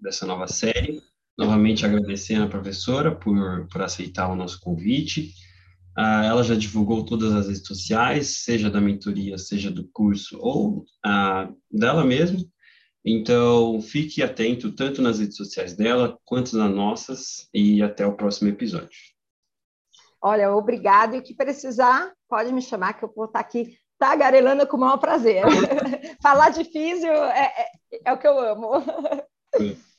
dessa 0.00 0.26
nova 0.26 0.48
série. 0.48 1.00
Novamente 1.38 1.86
agradecendo 1.86 2.44
a 2.44 2.48
professora 2.48 3.14
por, 3.14 3.66
por 3.68 3.82
aceitar 3.82 4.28
o 4.28 4.36
nosso 4.36 4.60
convite. 4.60 5.32
Uh, 5.98 6.24
ela 6.24 6.42
já 6.42 6.54
divulgou 6.54 7.04
todas 7.04 7.32
as 7.32 7.46
redes 7.48 7.66
sociais, 7.66 8.42
seja 8.42 8.70
da 8.70 8.80
mentoria, 8.80 9.36
seja 9.36 9.70
do 9.70 9.86
curso 9.92 10.38
ou 10.40 10.84
uh, 11.04 11.56
dela 11.70 12.04
mesma. 12.04 12.38
Então, 13.04 13.80
fique 13.82 14.22
atento 14.22 14.72
tanto 14.72 15.02
nas 15.02 15.18
redes 15.18 15.36
sociais 15.36 15.74
dela 15.74 16.18
quanto 16.24 16.56
nas 16.56 16.72
nossas 16.72 17.48
e 17.52 17.82
até 17.82 18.06
o 18.06 18.16
próximo 18.16 18.48
episódio. 18.48 18.98
Olha, 20.22 20.54
obrigado. 20.54 21.16
E 21.16 21.22
que 21.22 21.34
precisar, 21.34 22.12
pode 22.28 22.52
me 22.52 22.62
chamar 22.62 22.94
que 22.94 23.04
eu 23.04 23.12
vou 23.14 23.24
estar 23.24 23.40
aqui 23.40 23.76
tagarelando 23.98 24.66
com 24.66 24.76
o 24.76 24.80
maior 24.80 24.98
prazer. 24.98 25.42
Falar 26.22 26.50
de 26.50 26.64
físio 26.64 27.10
é, 27.10 27.52
é, 27.92 28.00
é 28.06 28.12
o 28.12 28.18
que 28.18 28.26
eu 28.26 28.38
amo. 28.38 28.70